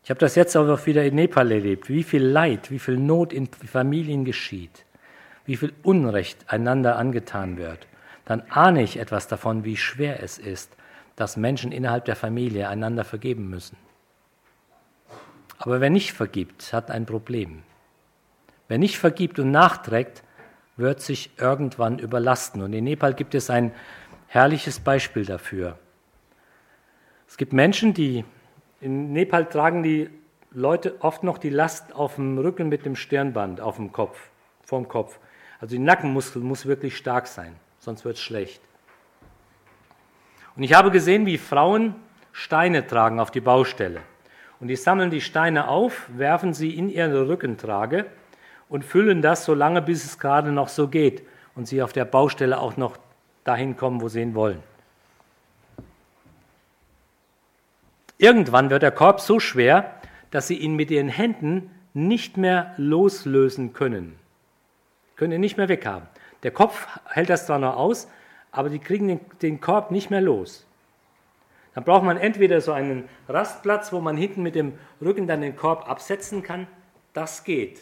Ich 0.04 0.10
habe 0.10 0.20
das 0.20 0.34
jetzt 0.34 0.54
auch 0.56 0.86
wieder 0.86 1.02
in 1.04 1.14
Nepal 1.14 1.50
erlebt, 1.50 1.88
wie 1.88 2.02
viel 2.02 2.22
Leid, 2.22 2.70
wie 2.70 2.78
viel 2.78 2.98
Not 2.98 3.32
in 3.32 3.46
Familien 3.46 4.24
geschieht, 4.24 4.84
wie 5.44 5.56
viel 5.56 5.72
Unrecht 5.82 6.52
einander 6.52 6.96
angetan 6.96 7.56
wird. 7.56 7.86
Dann 8.24 8.42
ahne 8.50 8.82
ich 8.82 8.98
etwas 8.98 9.28
davon, 9.28 9.64
wie 9.64 9.76
schwer 9.76 10.22
es 10.22 10.38
ist, 10.38 10.76
dass 11.16 11.36
Menschen 11.36 11.72
innerhalb 11.72 12.04
der 12.06 12.16
Familie 12.16 12.68
einander 12.68 13.04
vergeben 13.04 13.48
müssen. 13.50 13.76
Aber 15.58 15.80
wer 15.80 15.90
nicht 15.90 16.12
vergibt, 16.12 16.72
hat 16.72 16.90
ein 16.90 17.06
Problem. 17.06 17.62
Wer 18.68 18.78
nicht 18.78 18.98
vergibt 18.98 19.38
und 19.38 19.50
nachträgt, 19.50 20.22
wird 20.76 21.00
sich 21.00 21.30
irgendwann 21.38 21.98
überlasten. 21.98 22.62
Und 22.62 22.72
in 22.72 22.84
Nepal 22.84 23.14
gibt 23.14 23.34
es 23.34 23.50
ein 23.50 23.72
herrliches 24.26 24.80
Beispiel 24.80 25.24
dafür. 25.24 25.78
Es 27.28 27.36
gibt 27.36 27.52
Menschen, 27.52 27.94
die 27.94 28.24
in 28.80 29.12
Nepal 29.12 29.46
tragen 29.46 29.82
die 29.82 30.10
Leute 30.50 30.96
oft 31.00 31.22
noch 31.22 31.38
die 31.38 31.50
Last 31.50 31.94
auf 31.94 32.16
dem 32.16 32.38
Rücken 32.38 32.68
mit 32.68 32.84
dem 32.84 32.96
Stirnband 32.96 33.60
auf 33.60 33.76
dem 33.76 33.92
Kopf, 33.92 34.30
vorm 34.62 34.88
Kopf. 34.88 35.18
Also 35.60 35.76
die 35.76 35.82
Nackenmuskel 35.82 36.42
muss 36.42 36.66
wirklich 36.66 36.96
stark 36.96 37.26
sein, 37.26 37.54
sonst 37.78 38.04
wird 38.04 38.16
es 38.16 38.22
schlecht. 38.22 38.60
Und 40.56 40.62
ich 40.62 40.74
habe 40.74 40.90
gesehen, 40.90 41.26
wie 41.26 41.38
Frauen 41.38 41.94
Steine 42.32 42.86
tragen 42.86 43.20
auf 43.20 43.30
die 43.30 43.40
Baustelle. 43.40 44.00
Und 44.60 44.68
die 44.68 44.76
sammeln 44.76 45.10
die 45.10 45.20
Steine 45.20 45.68
auf, 45.68 46.08
werfen 46.16 46.54
sie 46.54 46.70
in 46.70 46.88
ihre 46.88 47.28
Rückentrage 47.28 48.06
und 48.68 48.84
füllen 48.84 49.22
das 49.22 49.44
so 49.44 49.54
lange, 49.54 49.82
bis 49.82 50.04
es 50.04 50.18
gerade 50.18 50.52
noch 50.52 50.68
so 50.68 50.88
geht 50.88 51.22
und 51.54 51.68
sie 51.68 51.82
auf 51.82 51.92
der 51.92 52.04
Baustelle 52.04 52.58
auch 52.58 52.76
noch 52.76 52.96
dahin 53.44 53.76
kommen, 53.76 54.00
wo 54.00 54.08
sie 54.08 54.22
ihn 54.22 54.34
wollen. 54.34 54.62
Irgendwann 58.18 58.70
wird 58.70 58.82
der 58.82 58.90
Korb 58.90 59.20
so 59.20 59.38
schwer, 59.38 59.94
dass 60.30 60.48
sie 60.48 60.56
ihn 60.56 60.74
mit 60.74 60.90
ihren 60.90 61.08
Händen 61.08 61.70
nicht 61.92 62.36
mehr 62.36 62.74
loslösen 62.76 63.72
können. 63.72 64.16
Können 65.24 65.32
ihn 65.32 65.40
nicht 65.40 65.56
mehr 65.56 65.70
weghaben. 65.70 66.06
Der 66.42 66.50
Kopf 66.50 66.86
hält 67.06 67.30
das 67.30 67.46
zwar 67.46 67.58
noch 67.58 67.76
aus, 67.76 68.08
aber 68.52 68.68
die 68.68 68.78
kriegen 68.78 69.08
den, 69.08 69.20
den 69.40 69.58
Korb 69.58 69.90
nicht 69.90 70.10
mehr 70.10 70.20
los. 70.20 70.66
Dann 71.72 71.82
braucht 71.82 72.04
man 72.04 72.18
entweder 72.18 72.60
so 72.60 72.72
einen 72.72 73.08
Rastplatz, 73.26 73.90
wo 73.90 74.00
man 74.00 74.18
hinten 74.18 74.42
mit 74.42 74.54
dem 74.54 74.78
Rücken 75.00 75.26
dann 75.26 75.40
den 75.40 75.56
Korb 75.56 75.88
absetzen 75.88 76.42
kann. 76.42 76.66
Das 77.14 77.42
geht. 77.42 77.80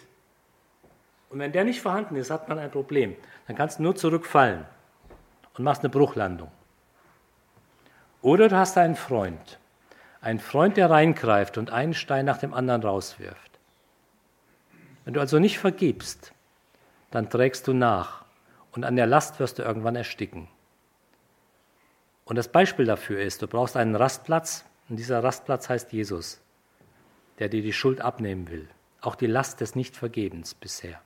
Und 1.30 1.40
wenn 1.40 1.50
der 1.50 1.64
nicht 1.64 1.82
vorhanden 1.82 2.14
ist, 2.14 2.30
hat 2.30 2.48
man 2.48 2.60
ein 2.60 2.70
Problem. 2.70 3.16
Dann 3.48 3.56
kannst 3.56 3.80
du 3.80 3.82
nur 3.82 3.96
zurückfallen 3.96 4.64
und 5.58 5.64
machst 5.64 5.82
eine 5.82 5.90
Bruchlandung. 5.90 6.52
Oder 8.20 8.48
du 8.48 8.56
hast 8.56 8.78
einen 8.78 8.94
Freund, 8.94 9.58
ein 10.20 10.38
Freund, 10.38 10.76
der 10.76 10.90
reingreift 10.90 11.58
und 11.58 11.72
einen 11.72 11.94
Stein 11.94 12.24
nach 12.24 12.38
dem 12.38 12.54
anderen 12.54 12.84
rauswirft. 12.84 13.50
Wenn 15.04 15.14
du 15.14 15.18
also 15.18 15.40
nicht 15.40 15.58
vergibst, 15.58 16.32
dann 17.12 17.30
trägst 17.30 17.68
du 17.68 17.72
nach 17.72 18.24
und 18.72 18.84
an 18.84 18.96
der 18.96 19.06
Last 19.06 19.38
wirst 19.38 19.58
du 19.58 19.62
irgendwann 19.62 19.94
ersticken. 19.94 20.48
Und 22.24 22.36
das 22.36 22.48
Beispiel 22.48 22.86
dafür 22.86 23.20
ist, 23.20 23.42
du 23.42 23.46
brauchst 23.46 23.76
einen 23.76 23.94
Rastplatz 23.94 24.64
und 24.88 24.96
dieser 24.96 25.22
Rastplatz 25.22 25.68
heißt 25.68 25.92
Jesus, 25.92 26.40
der 27.38 27.48
dir 27.48 27.62
die 27.62 27.72
Schuld 27.72 28.00
abnehmen 28.00 28.50
will, 28.50 28.68
auch 29.00 29.14
die 29.14 29.26
Last 29.26 29.60
des 29.60 29.76
Nichtvergebens 29.76 30.54
bisher. 30.54 31.00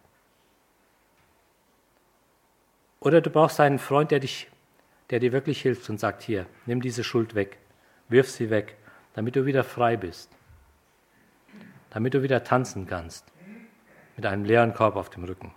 Oder 3.00 3.20
du 3.20 3.28
brauchst 3.28 3.60
einen 3.60 3.78
Freund, 3.78 4.10
der, 4.10 4.20
dich, 4.20 4.48
der 5.10 5.20
dir 5.20 5.32
wirklich 5.32 5.60
hilft 5.60 5.88
und 5.90 6.00
sagt, 6.00 6.22
hier, 6.22 6.46
nimm 6.64 6.80
diese 6.80 7.04
Schuld 7.04 7.34
weg, 7.34 7.58
wirf 8.08 8.30
sie 8.30 8.50
weg 8.50 8.76
damit 9.16 9.34
du 9.34 9.46
wieder 9.46 9.64
frei 9.64 9.96
bist, 9.96 10.30
damit 11.88 12.12
du 12.12 12.22
wieder 12.22 12.44
tanzen 12.44 12.86
kannst 12.86 13.24
mit 14.14 14.26
einem 14.26 14.44
leeren 14.44 14.74
Korb 14.74 14.94
auf 14.94 15.08
dem 15.08 15.24
Rücken. 15.24 15.54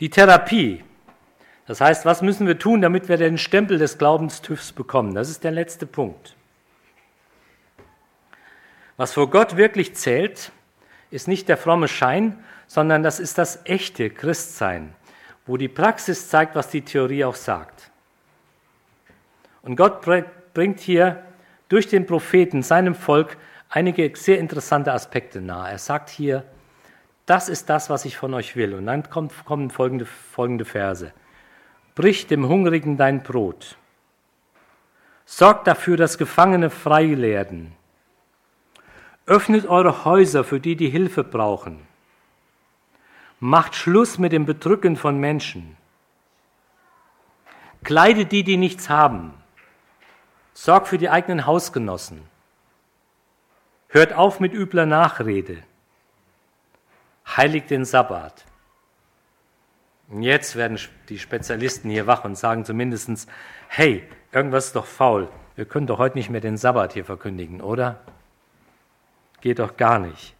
Die 0.00 0.08
Therapie, 0.08 0.82
das 1.66 1.80
heißt, 1.80 2.04
was 2.06 2.22
müssen 2.22 2.46
wir 2.46 2.58
tun, 2.58 2.80
damit 2.80 3.08
wir 3.08 3.18
den 3.18 3.38
Stempel 3.38 3.78
des 3.78 3.98
Glaubens 3.98 4.40
TÜVs 4.40 4.72
bekommen? 4.72 5.14
Das 5.14 5.28
ist 5.28 5.44
der 5.44 5.52
letzte 5.52 5.86
Punkt. 5.86 6.34
Was 8.96 9.12
vor 9.12 9.30
Gott 9.30 9.56
wirklich 9.56 9.94
zählt, 9.94 10.52
ist 11.10 11.28
nicht 11.28 11.48
der 11.48 11.56
fromme 11.56 11.86
Schein, 11.86 12.42
sondern 12.66 13.02
das 13.02 13.20
ist 13.20 13.36
das 13.36 13.60
echte 13.64 14.10
Christsein, 14.10 14.94
wo 15.46 15.56
die 15.56 15.68
Praxis 15.68 16.28
zeigt, 16.28 16.54
was 16.54 16.68
die 16.68 16.82
Theorie 16.82 17.24
auch 17.24 17.34
sagt. 17.34 17.90
Und 19.62 19.76
Gott 19.76 20.00
bringt 20.54 20.80
hier 20.80 21.22
durch 21.68 21.88
den 21.88 22.06
Propheten 22.06 22.62
seinem 22.62 22.94
Volk 22.94 23.36
einige 23.68 24.10
sehr 24.16 24.38
interessante 24.38 24.92
Aspekte 24.92 25.40
nahe. 25.40 25.72
Er 25.72 25.78
sagt 25.78 26.08
hier, 26.08 26.44
das 27.30 27.48
ist 27.48 27.70
das, 27.70 27.88
was 27.90 28.04
ich 28.04 28.16
von 28.16 28.34
euch 28.34 28.56
will. 28.56 28.74
Und 28.74 28.86
dann 28.86 29.08
kommen 29.08 29.70
folgende, 29.70 30.04
folgende 30.04 30.64
Verse. 30.64 31.12
Brich 31.94 32.26
dem 32.26 32.48
Hungrigen 32.48 32.96
dein 32.96 33.22
Brot. 33.22 33.76
Sorgt 35.26 35.68
dafür, 35.68 35.96
dass 35.96 36.18
Gefangene 36.18 36.70
frei 36.70 37.16
werden. 37.18 37.72
Öffnet 39.26 39.66
eure 39.66 40.04
Häuser 40.04 40.42
für 40.42 40.58
die, 40.58 40.74
die 40.74 40.90
Hilfe 40.90 41.22
brauchen. 41.22 41.86
Macht 43.38 43.76
Schluss 43.76 44.18
mit 44.18 44.32
dem 44.32 44.44
Bedrücken 44.44 44.96
von 44.96 45.20
Menschen. 45.20 45.76
Kleidet 47.84 48.32
die, 48.32 48.42
die 48.42 48.56
nichts 48.56 48.88
haben. 48.88 49.34
Sorgt 50.52 50.88
für 50.88 50.98
die 50.98 51.10
eigenen 51.10 51.46
Hausgenossen. 51.46 52.22
Hört 53.86 54.14
auf 54.14 54.40
mit 54.40 54.52
übler 54.52 54.84
Nachrede. 54.84 55.62
Heiligt 57.36 57.70
den 57.70 57.84
Sabbat. 57.84 58.44
Und 60.08 60.22
jetzt 60.22 60.56
werden 60.56 60.78
die 61.08 61.18
Spezialisten 61.18 61.88
hier 61.88 62.06
wach 62.06 62.24
und 62.24 62.36
sagen 62.36 62.64
zumindest, 62.64 63.28
hey, 63.68 64.04
irgendwas 64.32 64.66
ist 64.66 64.76
doch 64.76 64.86
faul. 64.86 65.28
Wir 65.54 65.64
können 65.64 65.86
doch 65.86 65.98
heute 65.98 66.18
nicht 66.18 66.30
mehr 66.30 66.40
den 66.40 66.56
Sabbat 66.56 66.94
hier 66.94 67.04
verkündigen, 67.04 67.60
oder? 67.60 68.00
Geht 69.40 69.60
doch 69.60 69.76
gar 69.76 69.98
nicht. 69.98 70.34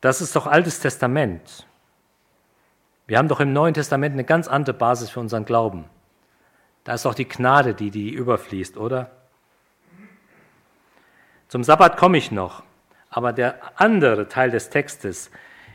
Das 0.00 0.20
ist 0.20 0.34
doch 0.36 0.46
Altes 0.46 0.80
Testament. 0.80 1.66
Wir 3.06 3.18
haben 3.18 3.28
doch 3.28 3.40
im 3.40 3.52
Neuen 3.52 3.74
Testament 3.74 4.12
eine 4.12 4.24
ganz 4.24 4.48
andere 4.48 4.74
Basis 4.74 5.10
für 5.10 5.20
unseren 5.20 5.44
Glauben. 5.44 5.84
Da 6.84 6.94
ist 6.94 7.04
doch 7.04 7.14
die 7.14 7.28
Gnade, 7.28 7.74
die 7.74 7.90
die 7.90 8.10
überfließt, 8.10 8.76
oder? 8.76 9.10
Zum 11.50 11.64
Sabbat 11.64 11.96
komme 11.96 12.16
ich 12.16 12.30
noch, 12.30 12.62
aber 13.08 13.32
der 13.32 13.58
andere 13.74 14.28
Teil 14.28 14.52
des 14.52 14.70
Textes 14.70 15.32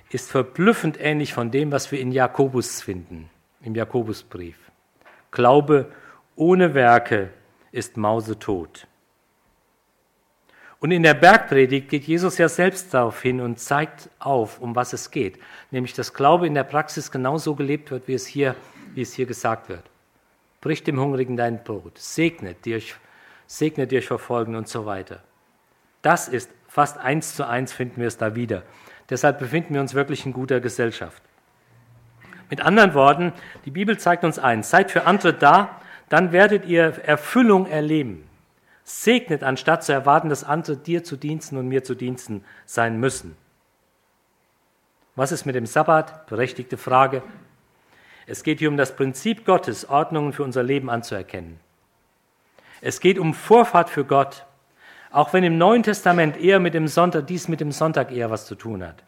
ist 0.09 0.31
verblüffend 0.31 0.97
ähnlich 1.01 1.33
von 1.33 1.51
dem, 1.51 1.73
was 1.73 1.91
wir 1.91 1.99
in 1.99 2.13
Jakobus 2.13 2.81
finden, 2.81 3.29
im 3.61 3.75
Jakobusbrief. 3.75 4.55
Glaube 5.31 5.91
ohne 6.38 6.73
Werke 6.75 7.29
ist 7.73 7.97
mausetot. 7.97 8.88
Und 10.79 10.91
in 10.91 11.03
der 11.03 11.13
Bergpredigt 11.13 11.89
geht 11.89 12.05
Jesus 12.05 12.38
ja 12.38 12.47
selbst 12.47 12.93
darauf 12.93 13.21
hin 13.21 13.41
und 13.41 13.59
zeigt 13.59 14.09
auf, 14.19 14.61
um 14.61 14.77
was 14.77 14.93
es 14.93 15.11
geht. 15.11 15.39
Nämlich, 15.71 15.93
dass 15.93 16.13
Glaube 16.13 16.47
in 16.47 16.53
der 16.53 16.63
Praxis 16.63 17.11
genauso 17.11 17.53
gelebt 17.53 17.91
wird, 17.91 18.07
wie 18.07 18.13
es 18.13 18.25
hier, 18.25 18.55
wie 18.93 19.01
es 19.01 19.13
hier 19.13 19.25
gesagt 19.25 19.67
wird. 19.67 19.83
Brich 20.61 20.85
dem 20.85 21.01
Hungrigen 21.01 21.35
dein 21.35 21.65
Brot, 21.65 21.97
segnet, 21.97 22.63
die 22.63 22.81
segnet, 23.45 23.91
die 23.91 23.97
euch 23.97 24.07
verfolgen 24.07 24.55
und 24.55 24.69
so 24.69 24.85
weiter. 24.85 25.21
Das 26.05 26.27
ist 26.27 26.51
fast 26.67 26.99
eins 26.99 27.35
zu 27.35 27.47
eins 27.47 27.73
finden 27.73 27.99
wir 27.99 28.07
es 28.07 28.17
da 28.17 28.35
wieder. 28.35 28.61
Deshalb 29.09 29.39
befinden 29.39 29.73
wir 29.73 29.81
uns 29.81 29.95
wirklich 29.95 30.23
in 30.23 30.33
guter 30.33 30.59
Gesellschaft. 30.59 31.23
Mit 32.47 32.61
anderen 32.61 32.93
Worten, 32.93 33.33
die 33.65 33.71
Bibel 33.71 33.97
zeigt 33.97 34.23
uns 34.23 34.37
eins, 34.37 34.69
seid 34.69 34.91
für 34.91 35.07
andere 35.07 35.33
da, 35.33 35.81
dann 36.09 36.31
werdet 36.31 36.65
ihr 36.65 36.83
Erfüllung 37.03 37.65
erleben. 37.65 38.29
Segnet, 38.83 39.41
anstatt 39.41 39.83
zu 39.83 39.93
erwarten, 39.93 40.29
dass 40.29 40.43
andere 40.43 40.77
dir 40.77 41.03
zu 41.03 41.17
Diensten 41.17 41.57
und 41.57 41.67
mir 41.67 41.83
zu 41.83 41.95
Diensten 41.95 42.45
sein 42.67 42.99
müssen. 42.99 43.35
Was 45.15 45.31
ist 45.31 45.47
mit 45.47 45.55
dem 45.55 45.65
Sabbat? 45.65 46.27
Berechtigte 46.27 46.77
Frage. 46.77 47.23
Es 48.27 48.43
geht 48.43 48.59
hier 48.59 48.69
um 48.69 48.77
das 48.77 48.95
Prinzip 48.95 49.43
Gottes, 49.43 49.89
Ordnungen 49.89 50.33
für 50.33 50.43
unser 50.43 50.61
Leben 50.61 50.91
anzuerkennen. 50.91 51.59
Es 52.81 52.99
geht 52.99 53.17
um 53.17 53.33
Vorfahrt 53.33 53.89
für 53.89 54.05
Gott, 54.05 54.44
auch 55.15 55.32
wenn 55.32 55.45
im 55.45 55.58
Neuen 55.58 55.82
Testament 55.82 56.36
eher 56.36 56.60
mit 56.60 56.73
dem 56.73 56.89
Sonntag, 56.89 57.28
dies 57.28 57.47
mit 57.47 57.62
dem 57.62 57.71
Sonntag 57.71 58.12
eher 58.12 58.32
was 58.32 58.45
zu 58.45 58.54
tun 58.54 58.84
hat. 58.86 59.01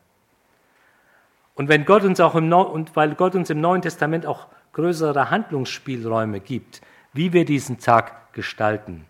Und 1.54 1.68
wenn 1.68 1.84
Gott 1.84 2.04
uns 2.04 2.22
auch 2.22 2.34
im 2.36 2.48
Neu 2.48 2.62
und 2.62 2.96
weil 2.96 3.14
Gott 3.16 3.36
uns 3.36 3.50
im 3.50 3.60
Neuen 3.60 3.82
Testament 3.82 4.26
auch 4.26 4.48
größere 4.72 5.30
Handlungsspielräume 5.30 6.40
gibt, 6.40 6.80
wie 7.12 7.34
wir 7.34 7.44
diesen 7.44 7.80
Tag 7.80 8.32
gestalten. 8.32 9.06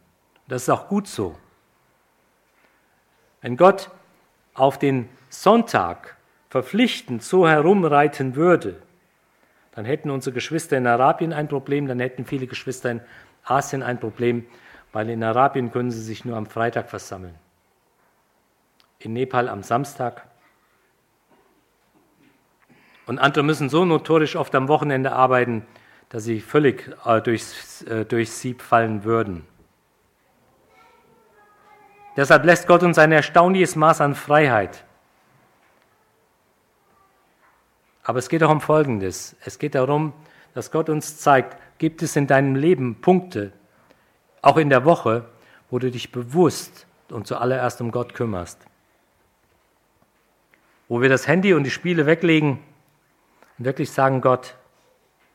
Das 0.47 0.63
ist 0.63 0.69
auch 0.69 0.87
gut 0.87 1.07
so. 1.07 1.37
Wenn 3.41 3.57
Gott 3.57 3.91
auf 4.55 4.79
den 4.79 5.07
Sonntag 5.29 6.17
verpflichtend 6.49 7.21
so 7.21 7.47
herumreiten 7.47 8.35
würde, 8.35 8.81
dann 9.75 9.85
hätten 9.85 10.09
unsere 10.09 10.33
Geschwister 10.33 10.77
in 10.77 10.87
Arabien 10.87 11.31
ein 11.31 11.47
Problem, 11.47 11.87
dann 11.87 11.99
hätten 11.99 12.25
viele 12.25 12.47
Geschwister 12.47 12.89
in 12.89 13.01
Asien 13.43 13.83
ein 13.83 13.99
Problem, 13.99 14.47
weil 14.97 15.11
in 15.11 15.23
Arabien 15.23 15.71
können 15.71 15.91
sie 15.91 16.01
sich 16.01 16.25
nur 16.25 16.35
am 16.35 16.47
Freitag 16.47 16.89
versammeln. 16.89 17.35
In 18.97 19.13
Nepal 19.13 19.47
am 19.47 19.61
Samstag. 19.61 20.27
Und 23.05 23.19
andere 23.19 23.43
müssen 23.43 23.69
so 23.69 23.85
notorisch 23.85 24.35
oft 24.35 24.55
am 24.55 24.67
Wochenende 24.67 25.11
arbeiten, 25.11 25.67
dass 26.09 26.23
sie 26.23 26.41
völlig 26.41 26.89
äh, 27.05 27.21
durchs, 27.21 27.83
äh, 27.83 28.05
durchs 28.05 28.41
Sieb 28.41 28.63
fallen 28.63 29.03
würden. 29.03 29.45
Deshalb 32.15 32.43
lässt 32.43 32.65
Gott 32.65 32.81
uns 32.81 32.97
ein 32.97 33.11
erstaunliches 33.11 33.75
Maß 33.75 34.01
an 34.01 34.15
Freiheit. 34.15 34.83
Aber 38.01 38.17
es 38.17 38.29
geht 38.29 38.41
auch 38.41 38.49
um 38.49 38.61
Folgendes. 38.61 39.35
Es 39.45 39.59
geht 39.59 39.75
darum, 39.75 40.13
dass 40.55 40.71
Gott 40.71 40.89
uns 40.89 41.19
zeigt, 41.19 41.55
gibt 41.77 42.01
es 42.01 42.15
in 42.15 42.25
deinem 42.25 42.55
Leben 42.55 42.99
Punkte, 42.99 43.53
auch 44.47 44.55
in 44.55 44.69
der 44.69 44.85
Woche, 44.85 45.25
wo 45.69 45.77
du 45.77 45.91
dich 45.91 46.13
bewusst 46.13 46.87
und 47.09 47.27
zuallererst 47.27 47.81
um 47.81 47.91
Gott 47.91 48.13
kümmerst. 48.13 48.57
Wo 50.87 51.01
wir 51.01 51.09
das 51.09 51.27
Handy 51.27 51.53
und 51.53 51.65
die 51.65 51.69
Spiele 51.69 52.05
weglegen 52.05 52.59
und 53.57 53.65
wirklich 53.65 53.91
sagen, 53.91 54.21
Gott, 54.21 54.55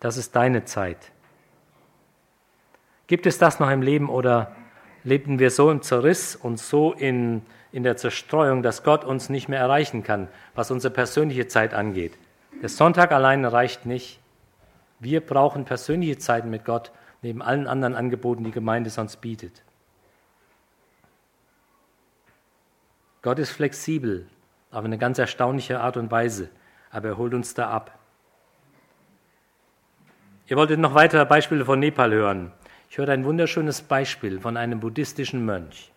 das 0.01 0.17
ist 0.17 0.35
deine 0.35 0.65
Zeit. 0.65 1.13
Gibt 3.07 3.27
es 3.27 3.37
das 3.37 3.61
noch 3.61 3.71
im 3.71 3.83
Leben 3.83 4.09
oder 4.09 4.57
lebten 5.05 5.39
wir 5.39 5.51
so 5.51 5.71
im 5.71 5.83
Zerriss 5.83 6.35
und 6.35 6.59
so 6.59 6.95
in, 6.95 7.43
in 7.71 7.83
der 7.83 7.99
Zerstreuung, 7.99 8.63
dass 8.63 8.83
Gott 8.83 9.05
uns 9.05 9.29
nicht 9.29 9.47
mehr 9.47 9.61
erreichen 9.61 10.03
kann, 10.03 10.29
was 10.55 10.71
unsere 10.71 10.95
persönliche 10.95 11.49
Zeit 11.49 11.75
angeht? 11.75 12.17
Der 12.63 12.71
Sonntag 12.71 13.13
allein 13.13 13.45
reicht 13.45 13.85
nicht. 13.85 14.21
Wir 15.01 15.21
brauchen 15.21 15.67
persönliche 15.67 16.17
Zeiten 16.17 16.49
mit 16.49 16.65
Gott 16.65 16.93
neben 17.23 17.41
allen 17.41 17.67
anderen 17.67 17.95
Angeboten, 17.95 18.45
die 18.45 18.51
Gemeinde 18.51 18.91
sonst 18.91 19.21
bietet. 19.21 19.63
Gott 23.23 23.39
ist 23.39 23.51
flexibel, 23.51 24.27
auf 24.73 24.85
eine 24.85 24.99
ganz 24.99 25.19
erstaunliche 25.19 25.81
Art 25.81 25.97
und 25.97 26.11
Weise, 26.11 26.51
aber 26.91 27.11
er 27.11 27.17
holt 27.17 27.35
uns 27.35 27.55
da 27.55 27.71
ab. 27.71 27.97
Ihr 30.49 30.57
wolltet 30.57 30.81
noch 30.81 30.95
weitere 30.95 31.25
Beispiele 31.25 31.65
von 31.65 31.79
Nepal 31.79 32.13
hören. 32.13 32.53
Ich 32.91 32.99
hörte 32.99 33.13
ein 33.13 33.25
wunderschönes 33.25 33.83
Beispiel 33.83 34.41
von 34.41 34.57
einem 34.57 34.81
buddhistischen 34.81 35.45
Mönch. 35.45 35.93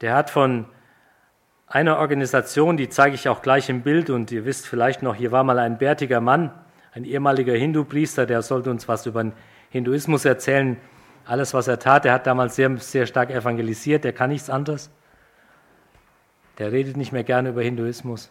Der 0.00 0.14
hat 0.14 0.30
von 0.30 0.66
einer 1.66 1.98
Organisation, 1.98 2.76
die 2.76 2.88
zeige 2.88 3.16
ich 3.16 3.28
auch 3.28 3.42
gleich 3.42 3.68
im 3.68 3.82
Bild, 3.82 4.10
und 4.10 4.30
ihr 4.30 4.44
wisst 4.44 4.66
vielleicht 4.66 5.02
noch, 5.02 5.16
hier 5.16 5.32
war 5.32 5.44
mal 5.44 5.58
ein 5.58 5.78
bärtiger 5.78 6.20
Mann, 6.20 6.52
ein 6.94 7.04
ehemaliger 7.04 7.54
Hindu-Priester, 7.54 8.24
der 8.24 8.42
sollte 8.42 8.70
uns 8.70 8.86
was 8.86 9.04
über 9.06 9.22
den 9.22 9.32
Hinduismus 9.70 10.24
erzählen. 10.24 10.76
Alles, 11.26 11.52
was 11.52 11.66
er 11.66 11.80
tat, 11.80 12.06
er 12.06 12.12
hat 12.12 12.26
damals 12.26 12.54
sehr, 12.54 12.76
sehr 12.76 13.06
stark 13.06 13.30
evangelisiert, 13.30 14.04
der 14.04 14.12
kann 14.12 14.30
nichts 14.30 14.48
anderes. 14.48 14.90
Der 16.58 16.70
redet 16.70 16.96
nicht 16.96 17.10
mehr 17.12 17.24
gerne 17.24 17.48
über 17.48 17.62
Hinduismus. 17.62 18.30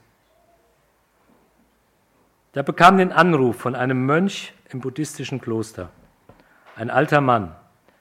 Der 2.56 2.64
bekam 2.64 2.98
den 2.98 3.12
Anruf 3.12 3.58
von 3.58 3.76
einem 3.76 4.06
Mönch 4.06 4.54
im 4.70 4.80
buddhistischen 4.80 5.42
Kloster, 5.42 5.90
ein 6.78 6.90
alter 6.90 7.20
Mann, 7.20 7.54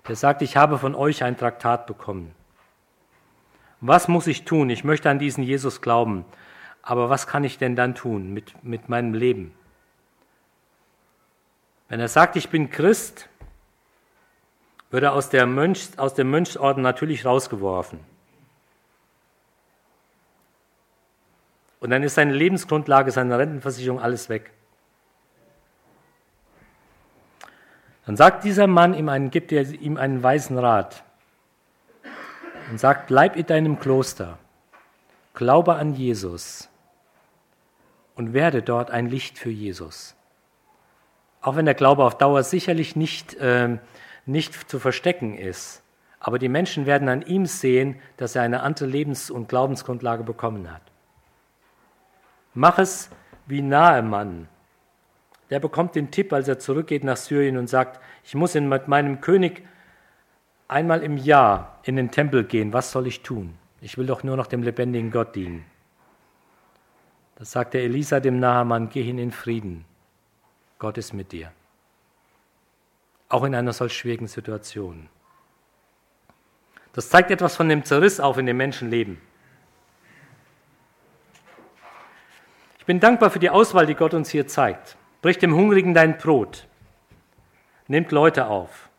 der 0.06 0.14
sagt, 0.14 0.42
ich 0.42 0.56
habe 0.56 0.78
von 0.78 0.94
euch 0.94 1.24
ein 1.24 1.36
Traktat 1.36 1.86
bekommen. 1.86 2.32
Was 3.80 4.06
muss 4.06 4.28
ich 4.28 4.44
tun? 4.44 4.70
Ich 4.70 4.84
möchte 4.84 5.10
an 5.10 5.18
diesen 5.18 5.42
Jesus 5.42 5.80
glauben, 5.80 6.24
aber 6.82 7.10
was 7.10 7.26
kann 7.26 7.42
ich 7.42 7.58
denn 7.58 7.74
dann 7.74 7.96
tun 7.96 8.32
mit, 8.32 8.62
mit 8.62 8.88
meinem 8.88 9.14
Leben? 9.14 9.54
Wenn 11.92 12.00
er 12.00 12.08
sagt, 12.08 12.36
ich 12.36 12.48
bin 12.48 12.70
Christ, 12.70 13.28
wird 14.90 15.02
er 15.02 15.12
aus, 15.12 15.28
der 15.28 15.44
Mönch, 15.44 15.90
aus 15.98 16.14
dem 16.14 16.30
Mönchsorden 16.30 16.82
natürlich 16.82 17.26
rausgeworfen. 17.26 18.00
Und 21.80 21.90
dann 21.90 22.02
ist 22.02 22.14
seine 22.14 22.32
Lebensgrundlage, 22.32 23.10
seine 23.10 23.38
Rentenversicherung, 23.38 24.00
alles 24.00 24.30
weg. 24.30 24.52
Dann 28.06 28.16
sagt 28.16 28.44
dieser 28.44 28.66
Mann 28.66 28.94
ihm 28.94 29.10
einen, 29.10 29.30
gibt 29.30 29.52
ihm 29.52 29.98
einen 29.98 30.22
weisen 30.22 30.56
Rat 30.56 31.04
und 32.70 32.80
sagt, 32.80 33.08
bleib 33.08 33.36
in 33.36 33.44
deinem 33.44 33.78
Kloster, 33.78 34.38
glaube 35.34 35.74
an 35.74 35.92
Jesus 35.92 36.70
und 38.14 38.32
werde 38.32 38.62
dort 38.62 38.90
ein 38.90 39.10
Licht 39.10 39.36
für 39.36 39.50
Jesus. 39.50 40.16
Auch 41.42 41.56
wenn 41.56 41.66
der 41.66 41.74
Glaube 41.74 42.04
auf 42.04 42.16
Dauer 42.16 42.42
sicherlich 42.44 42.96
nicht, 42.96 43.34
äh, 43.34 43.76
nicht 44.24 44.70
zu 44.70 44.78
verstecken 44.78 45.36
ist, 45.36 45.82
aber 46.20 46.38
die 46.38 46.48
Menschen 46.48 46.86
werden 46.86 47.08
an 47.08 47.22
ihm 47.22 47.46
sehen, 47.46 47.96
dass 48.16 48.36
er 48.36 48.42
eine 48.42 48.62
andere 48.62 48.86
Lebens- 48.86 49.28
und 49.28 49.48
Glaubensgrundlage 49.48 50.22
bekommen 50.22 50.72
hat. 50.72 50.82
Mach 52.54 52.78
es 52.78 53.10
wie 53.46 53.60
Nahemann. 53.60 54.46
Der 55.50 55.58
bekommt 55.58 55.96
den 55.96 56.12
Tipp, 56.12 56.32
als 56.32 56.46
er 56.46 56.60
zurückgeht 56.60 57.02
nach 57.02 57.16
Syrien 57.16 57.56
und 57.56 57.66
sagt, 57.66 58.00
ich 58.22 58.36
muss 58.36 58.54
mit 58.54 58.86
meinem 58.86 59.20
König 59.20 59.66
einmal 60.68 61.02
im 61.02 61.16
Jahr 61.16 61.80
in 61.82 61.96
den 61.96 62.12
Tempel 62.12 62.44
gehen. 62.44 62.72
Was 62.72 62.92
soll 62.92 63.08
ich 63.08 63.22
tun? 63.22 63.58
Ich 63.80 63.98
will 63.98 64.06
doch 64.06 64.22
nur 64.22 64.36
noch 64.36 64.46
dem 64.46 64.62
lebendigen 64.62 65.10
Gott 65.10 65.34
dienen. 65.34 65.64
Das 67.34 67.50
sagte 67.50 67.80
Elisa 67.80 68.20
dem 68.20 68.38
Nahamann, 68.38 68.88
geh 68.88 69.02
hin 69.02 69.18
in 69.18 69.32
Frieden. 69.32 69.84
Gott 70.82 70.98
ist 70.98 71.12
mit 71.12 71.30
dir. 71.30 71.52
Auch 73.28 73.44
in 73.44 73.54
einer 73.54 73.72
solch 73.72 73.96
schwierigen 73.96 74.26
Situation. 74.26 75.08
Das 76.92 77.08
zeigt 77.08 77.30
etwas 77.30 77.54
von 77.54 77.68
dem 77.68 77.84
Zerriss 77.84 78.18
auf 78.18 78.36
in 78.36 78.46
dem 78.46 78.56
Menschenleben. 78.56 79.20
Ich 82.80 82.84
bin 82.84 82.98
dankbar 82.98 83.30
für 83.30 83.38
die 83.38 83.50
Auswahl, 83.50 83.86
die 83.86 83.94
Gott 83.94 84.12
uns 84.12 84.28
hier 84.28 84.48
zeigt. 84.48 84.96
Brich 85.20 85.38
dem 85.38 85.54
Hungrigen 85.54 85.94
dein 85.94 86.18
Brot. 86.18 86.66
Nimmt 87.86 88.10
Leute 88.10 88.48
auf. 88.48 88.90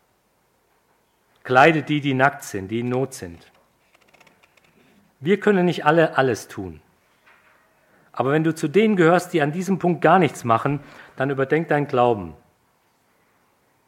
Kleidet 1.44 1.90
die, 1.90 2.00
die 2.00 2.14
nackt 2.14 2.46
sind, 2.46 2.70
die 2.70 2.80
in 2.80 2.88
Not 2.88 3.14
sind. 3.14 3.52
Wir 5.20 5.38
können 5.38 5.66
nicht 5.66 5.86
alle 5.86 6.18
alles 6.18 6.48
tun. 6.48 6.80
Aber 8.14 8.32
wenn 8.32 8.46
du 8.46 8.56
zu 8.56 8.70
denen 8.70 8.96
gehörst, 8.96 9.34
die 9.34 9.42
an 9.42 9.52
diesem 9.52 9.80
Punkt 9.80 10.02
gar 10.02 10.20
nichts 10.20 10.44
machen, 10.44 10.80
dann 11.16 11.30
überdenk 11.30 11.68
dein 11.68 11.88
Glauben. 11.88 12.36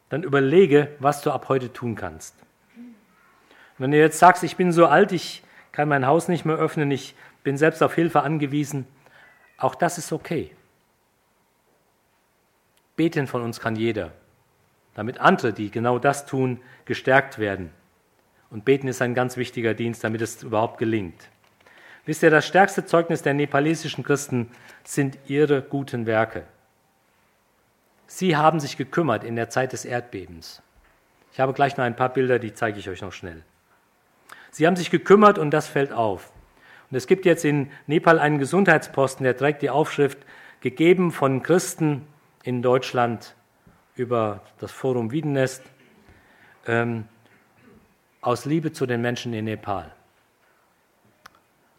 Dann 0.08 0.22
überlege, 0.22 0.88
was 0.98 1.22
du 1.22 1.30
ab 1.30 1.48
heute 1.48 1.72
tun 1.72 1.94
kannst. 1.94 2.34
wenn 3.78 3.90
du 3.90 3.98
jetzt 3.98 4.18
sagst, 4.18 4.42
ich 4.44 4.56
bin 4.56 4.72
so 4.72 4.86
alt, 4.86 5.12
ich 5.12 5.42
kann 5.72 5.88
mein 5.88 6.06
Haus 6.06 6.28
nicht 6.28 6.44
mehr 6.44 6.56
öffnen, 6.56 6.90
ich 6.90 7.14
bin 7.42 7.56
selbst 7.56 7.82
auf 7.82 7.94
Hilfe 7.94 8.22
angewiesen, 8.22 8.86
auch 9.58 9.74
das 9.74 9.98
ist 9.98 10.12
okay. 10.12 10.50
Beten 12.96 13.26
von 13.26 13.42
uns 13.42 13.60
kann 13.60 13.76
jeder, 13.76 14.12
damit 14.94 15.18
andere, 15.18 15.52
die 15.52 15.70
genau 15.70 15.98
das 15.98 16.24
tun, 16.26 16.60
gestärkt 16.86 17.38
werden. 17.38 17.70
Und 18.50 18.64
beten 18.64 18.88
ist 18.88 19.02
ein 19.02 19.14
ganz 19.14 19.36
wichtiger 19.36 19.74
Dienst, 19.74 20.02
damit 20.02 20.22
es 20.22 20.42
überhaupt 20.42 20.78
gelingt. 20.78 21.28
Wisst 22.06 22.22
ihr, 22.22 22.30
das 22.30 22.46
stärkste 22.46 22.86
Zeugnis 22.86 23.22
der 23.22 23.34
nepalesischen 23.34 24.04
Christen 24.04 24.50
sind 24.84 25.18
ihre 25.26 25.60
guten 25.60 26.06
Werke. 26.06 26.44
Sie 28.06 28.36
haben 28.36 28.60
sich 28.60 28.76
gekümmert 28.76 29.24
in 29.24 29.36
der 29.36 29.50
Zeit 29.50 29.72
des 29.72 29.84
Erdbebens. 29.84 30.62
Ich 31.32 31.40
habe 31.40 31.52
gleich 31.52 31.76
noch 31.76 31.84
ein 31.84 31.96
paar 31.96 32.08
Bilder, 32.08 32.38
die 32.38 32.54
zeige 32.54 32.78
ich 32.78 32.88
euch 32.88 33.02
noch 33.02 33.12
schnell. 33.12 33.42
Sie 34.50 34.66
haben 34.66 34.76
sich 34.76 34.90
gekümmert 34.90 35.38
und 35.38 35.50
das 35.50 35.66
fällt 35.66 35.92
auf. 35.92 36.32
Und 36.90 36.96
es 36.96 37.06
gibt 37.06 37.26
jetzt 37.26 37.44
in 37.44 37.70
Nepal 37.86 38.18
einen 38.18 38.38
Gesundheitsposten, 38.38 39.24
der 39.24 39.36
trägt 39.36 39.62
die 39.62 39.70
Aufschrift 39.70 40.18
gegeben 40.60 41.12
von 41.12 41.42
Christen 41.42 42.06
in 42.42 42.62
Deutschland 42.62 43.34
über 43.96 44.40
das 44.60 44.72
Forum 44.72 45.10
Wiedenest 45.10 45.62
ähm, 46.66 47.06
aus 48.20 48.44
Liebe 48.44 48.72
zu 48.72 48.86
den 48.86 49.00
Menschen 49.00 49.32
in 49.32 49.44
Nepal. 49.44 49.92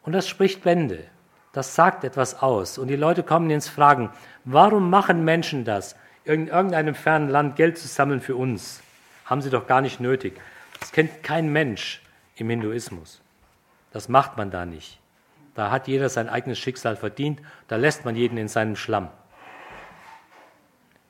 Und 0.03 0.13
das 0.13 0.27
spricht 0.27 0.63
Bände. 0.63 1.05
Das 1.51 1.73
sagt 1.75 2.03
etwas 2.03 2.41
aus. 2.41 2.77
Und 2.77 2.87
die 2.87 2.95
Leute 2.95 3.23
kommen 3.23 3.49
ins 3.49 3.67
Fragen, 3.67 4.11
warum 4.45 4.89
machen 4.89 5.25
Menschen 5.25 5.65
das, 5.65 5.95
in 6.27 6.47
irgendeinem 6.47 6.95
fernen 6.95 7.29
Land 7.29 7.55
Geld 7.55 7.77
zu 7.77 7.87
sammeln 7.87 8.21
für 8.21 8.35
uns? 8.35 8.81
Haben 9.25 9.41
sie 9.41 9.49
doch 9.49 9.67
gar 9.67 9.81
nicht 9.81 9.99
nötig. 9.99 10.39
Das 10.79 10.91
kennt 10.91 11.23
kein 11.23 11.51
Mensch 11.51 12.01
im 12.35 12.49
Hinduismus. 12.49 13.21
Das 13.91 14.09
macht 14.09 14.37
man 14.37 14.51
da 14.51 14.65
nicht. 14.65 14.99
Da 15.55 15.71
hat 15.71 15.87
jeder 15.87 16.09
sein 16.09 16.29
eigenes 16.29 16.59
Schicksal 16.59 16.95
verdient, 16.95 17.41
da 17.67 17.77
lässt 17.77 18.05
man 18.05 18.15
jeden 18.15 18.37
in 18.37 18.47
seinem 18.47 18.75
Schlamm. 18.75 19.09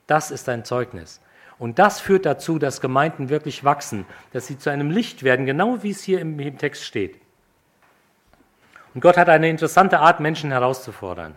Das 0.06 0.30
ist 0.30 0.48
ein 0.48 0.64
Zeugnis. 0.64 1.20
Und 1.58 1.78
das 1.78 2.00
führt 2.00 2.24
dazu, 2.24 2.58
dass 2.58 2.80
Gemeinden 2.80 3.28
wirklich 3.28 3.64
wachsen, 3.64 4.06
dass 4.32 4.46
sie 4.46 4.58
zu 4.58 4.70
einem 4.70 4.90
Licht 4.90 5.22
werden, 5.22 5.44
genau 5.44 5.82
wie 5.82 5.90
es 5.90 6.02
hier 6.02 6.20
im, 6.20 6.38
im 6.38 6.56
Text 6.56 6.84
steht. 6.84 7.20
Und 8.94 9.02
Gott 9.02 9.16
hat 9.16 9.28
eine 9.28 9.50
interessante 9.50 9.98
Art, 9.98 10.20
Menschen 10.20 10.50
herauszufordern. 10.50 11.36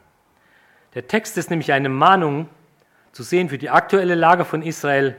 Der 0.94 1.08
Text 1.08 1.38
ist 1.38 1.50
nämlich 1.50 1.74
eine 1.74 1.90
Mahnung 1.90 2.48
zu 3.12 3.24
sehen 3.24 3.50
für 3.50 3.58
die 3.58 3.70
aktuelle 3.70 4.16
Lage 4.16 4.46
von 4.46 4.62
Israel. 4.62 5.16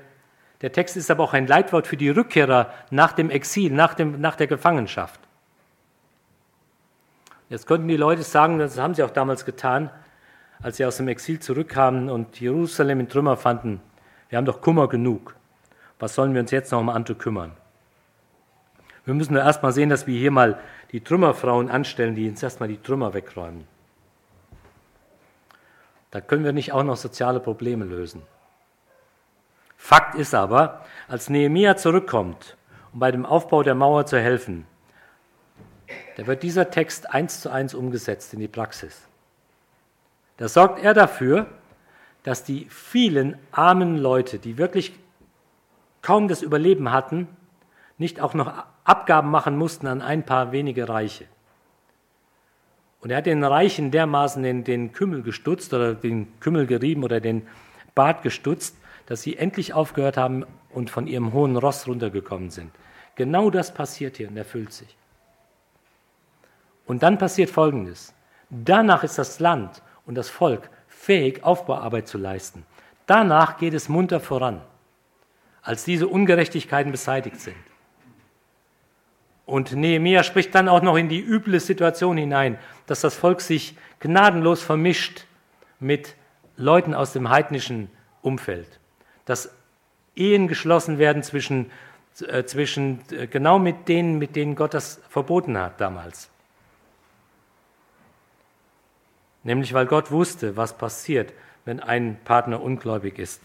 Der 0.61 0.73
Text 0.73 0.97
ist 0.97 1.11
aber 1.11 1.25
auch 1.25 1.33
ein 1.33 1.47
Leitwort 1.47 1.87
für 1.87 1.97
die 1.97 2.11
Rückkehrer 2.11 2.73
nach 2.91 3.13
dem 3.13 3.31
Exil, 3.31 3.73
nach, 3.73 3.95
dem, 3.95 4.21
nach 4.21 4.37
der 4.37 4.47
Gefangenschaft. 4.47 5.21
Jetzt 7.49 7.67
könnten 7.67 7.89
die 7.89 7.97
Leute 7.97 8.23
sagen, 8.23 8.59
das 8.59 8.79
haben 8.79 8.95
sie 8.95 9.03
auch 9.03 9.11
damals 9.11 9.45
getan, 9.45 9.91
als 10.63 10.77
sie 10.77 10.87
aus 10.87 10.97
dem 10.97 11.09
Exil 11.09 11.41
zurückkamen 11.41 12.09
und 12.09 12.41
Jerusalem 12.41 13.01
in 13.01 13.09
Trümmer 13.09 13.37
fanden, 13.37 13.81
wir 14.29 14.39
haben 14.39 14.47
doch 14.47 14.63
Kummer 14.63 14.89
genug. 14.89 15.37
Was 15.99 16.15
sollen 16.15 16.33
wir 16.33 16.41
uns 16.41 16.51
jetzt 16.51 16.73
noch 16.73 16.81
um 16.81 16.89
andere 16.89 17.17
kümmern? 17.17 17.53
Wir 19.05 19.13
müssen 19.13 19.35
nur 19.35 19.43
erst 19.43 19.63
mal 19.63 19.73
sehen, 19.73 19.91
dass 19.91 20.07
wir 20.07 20.19
hier 20.19 20.31
mal 20.31 20.59
die 20.93 21.03
Trümmerfrauen 21.03 21.71
anstellen, 21.71 22.15
die 22.15 22.29
uns 22.29 22.43
erstmal 22.43 22.69
die 22.69 22.81
Trümmer 22.81 23.13
wegräumen. 23.13 23.67
Da 26.13 26.21
können 26.21 26.45
wir 26.45 26.53
nicht 26.53 26.73
auch 26.73 26.85
noch 26.85 26.97
soziale 26.97 27.41
Probleme 27.41 27.85
lösen. 27.85 28.23
Fakt 29.77 30.15
ist 30.15 30.35
aber, 30.35 30.85
als 31.09 31.29
Nehemia 31.29 31.77
zurückkommt, 31.77 32.57
um 32.93 33.01
bei 33.01 33.11
dem 33.11 33.27
Aufbau 33.27 33.65
der 33.65 33.75
Mauer 33.75 34.07
zu 34.07 34.21
helfen, 34.21 34.67
da 36.17 36.27
wird 36.27 36.43
dieser 36.43 36.71
Text 36.71 37.11
eins 37.11 37.41
zu 37.41 37.51
eins 37.51 37.75
umgesetzt 37.75 38.35
in 38.35 38.41
die 38.41 38.49
Praxis. 38.49 39.09
Da 40.37 40.49
sorgt 40.49 40.83
er 40.83 40.95
dafür, 40.95 41.47
dass 42.23 42.45
die 42.45 42.67
vielen 42.69 43.39
armen 43.51 43.97
Leute, 43.97 44.39
die 44.39 44.59
wirklich 44.59 44.93
kaum 46.03 46.29
das 46.29 46.43
Überleben 46.43 46.93
hatten, 46.93 47.27
nicht 47.97 48.21
auch 48.21 48.35
noch 48.35 48.53
Abgaben 48.85 49.31
machen 49.31 49.57
mussten 49.57 49.87
an 49.87 50.03
ein 50.03 50.25
paar 50.25 50.53
wenige 50.53 50.89
Reiche. 50.89 51.25
Und 53.03 53.11
er 53.11 53.19
hat 53.19 53.27
den 53.27 53.43
Reichen 53.43 53.91
dermaßen 53.91 54.43
den, 54.45 54.63
den 54.63 54.93
Kümmel 54.93 55.23
gestutzt 55.23 55.75
oder 55.75 55.95
den 55.95 56.39
Kümmel 56.39 56.67
gerieben 56.67 57.03
oder 57.03 57.21
den 57.21 57.43
Bart 57.97 58.23
gestutzt, 58.23 58.77
dass 59.07 59.23
sie 59.23 59.37
endlich 59.37 59.75
aufgehört 59.75 60.17
haben 60.17 60.47
und 60.71 60.89
von 60.89 61.09
ihrem 61.09 61.33
hohen 61.33 61.57
Ross 61.57 61.89
runtergekommen 61.89 62.51
sind. 62.51 62.71
Genau 63.17 63.51
das 63.51 63.75
passiert 63.75 64.17
hier 64.17 64.29
und 64.29 64.37
erfüllt 64.37 64.73
sich. 64.73 64.97
Und 66.87 67.03
dann 67.03 67.19
passiert 67.19 67.51
Folgendes. 67.51 68.15
Danach 68.51 69.03
ist 69.03 69.19
das 69.19 69.41
Land 69.41 69.83
und 70.07 70.15
das 70.15 70.31
Volk 70.31 70.71
fähig, 70.87 71.43
Aufbauarbeit 71.43 72.07
zu 72.07 72.19
leisten. 72.19 72.65
Danach 73.07 73.57
geht 73.59 73.75
es 73.75 73.89
munter 73.89 74.21
voran, 74.21 74.61
als 75.63 75.85
diese 75.85 76.07
Ungerechtigkeiten 76.07 76.93
beseitigt 76.93 77.41
sind. 77.41 77.57
Und 79.53 79.75
Nehemiah 79.75 80.23
spricht 80.23 80.55
dann 80.55 80.67
auch 80.67 80.81
noch 80.81 80.97
in 80.97 81.11
die 81.11 81.21
üble 81.21 81.61
Situation 81.61 82.17
hinein, 82.17 82.59
dass 82.87 83.03
das 83.03 83.15
Volk 83.15 83.43
sich 83.43 83.77
gnadenlos 84.01 84.63
vermischt 84.63 85.27
mit 85.79 86.15
Leuten 86.57 86.95
aus 86.95 87.13
dem 87.13 87.29
heidnischen 87.29 87.91
Umfeld. 88.23 88.81
Dass 89.27 89.55
Ehen 90.17 90.49
geschlossen 90.49 90.97
werden 90.97 91.23
zwischen, 91.23 91.71
äh, 92.27 92.45
zwischen 92.45 93.03
äh, 93.11 93.27
genau 93.27 93.59
mit 93.59 93.89
denen, 93.89 94.19
mit 94.19 94.37
denen 94.37 94.57
Gott 94.57 94.73
das 94.73 95.03
verboten 95.11 95.59
hat 95.59 95.79
damals. 95.83 96.31
Nämlich 99.43 99.75
weil 99.75 99.85
Gott 99.85 100.11
wusste, 100.11 100.57
was 100.57 100.79
passiert, 100.79 101.35
wenn 101.67 101.79
ein 101.79 102.19
Partner 102.25 102.63
ungläubig 102.63 103.19
ist. 103.19 103.43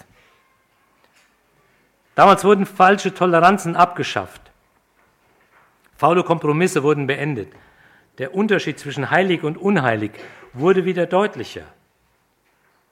Damals 2.15 2.45
wurden 2.45 2.65
falsche 2.65 3.13
Toleranzen 3.13 3.75
abgeschafft. 3.75 4.46
Faule 5.97 6.23
Kompromisse 6.23 6.83
wurden 6.83 7.07
beendet. 7.07 7.51
Der 8.19 8.35
Unterschied 8.35 8.79
zwischen 8.79 9.09
heilig 9.09 9.43
und 9.43 9.57
unheilig 9.57 10.11
wurde 10.53 10.85
wieder 10.85 11.07
deutlicher. 11.07 11.65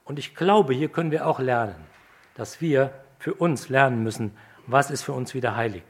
Und 0.04 0.18
ich 0.18 0.34
glaube, 0.34 0.74
hier 0.74 0.88
können 0.88 1.10
wir 1.10 1.26
auch 1.26 1.38
lernen, 1.38 1.84
dass 2.34 2.60
wir 2.60 2.92
für 3.18 3.34
uns 3.34 3.68
lernen 3.68 4.02
müssen, 4.02 4.36
was 4.66 4.90
ist 4.90 5.02
für 5.02 5.12
uns 5.12 5.34
wieder 5.34 5.56
heilig 5.56 5.82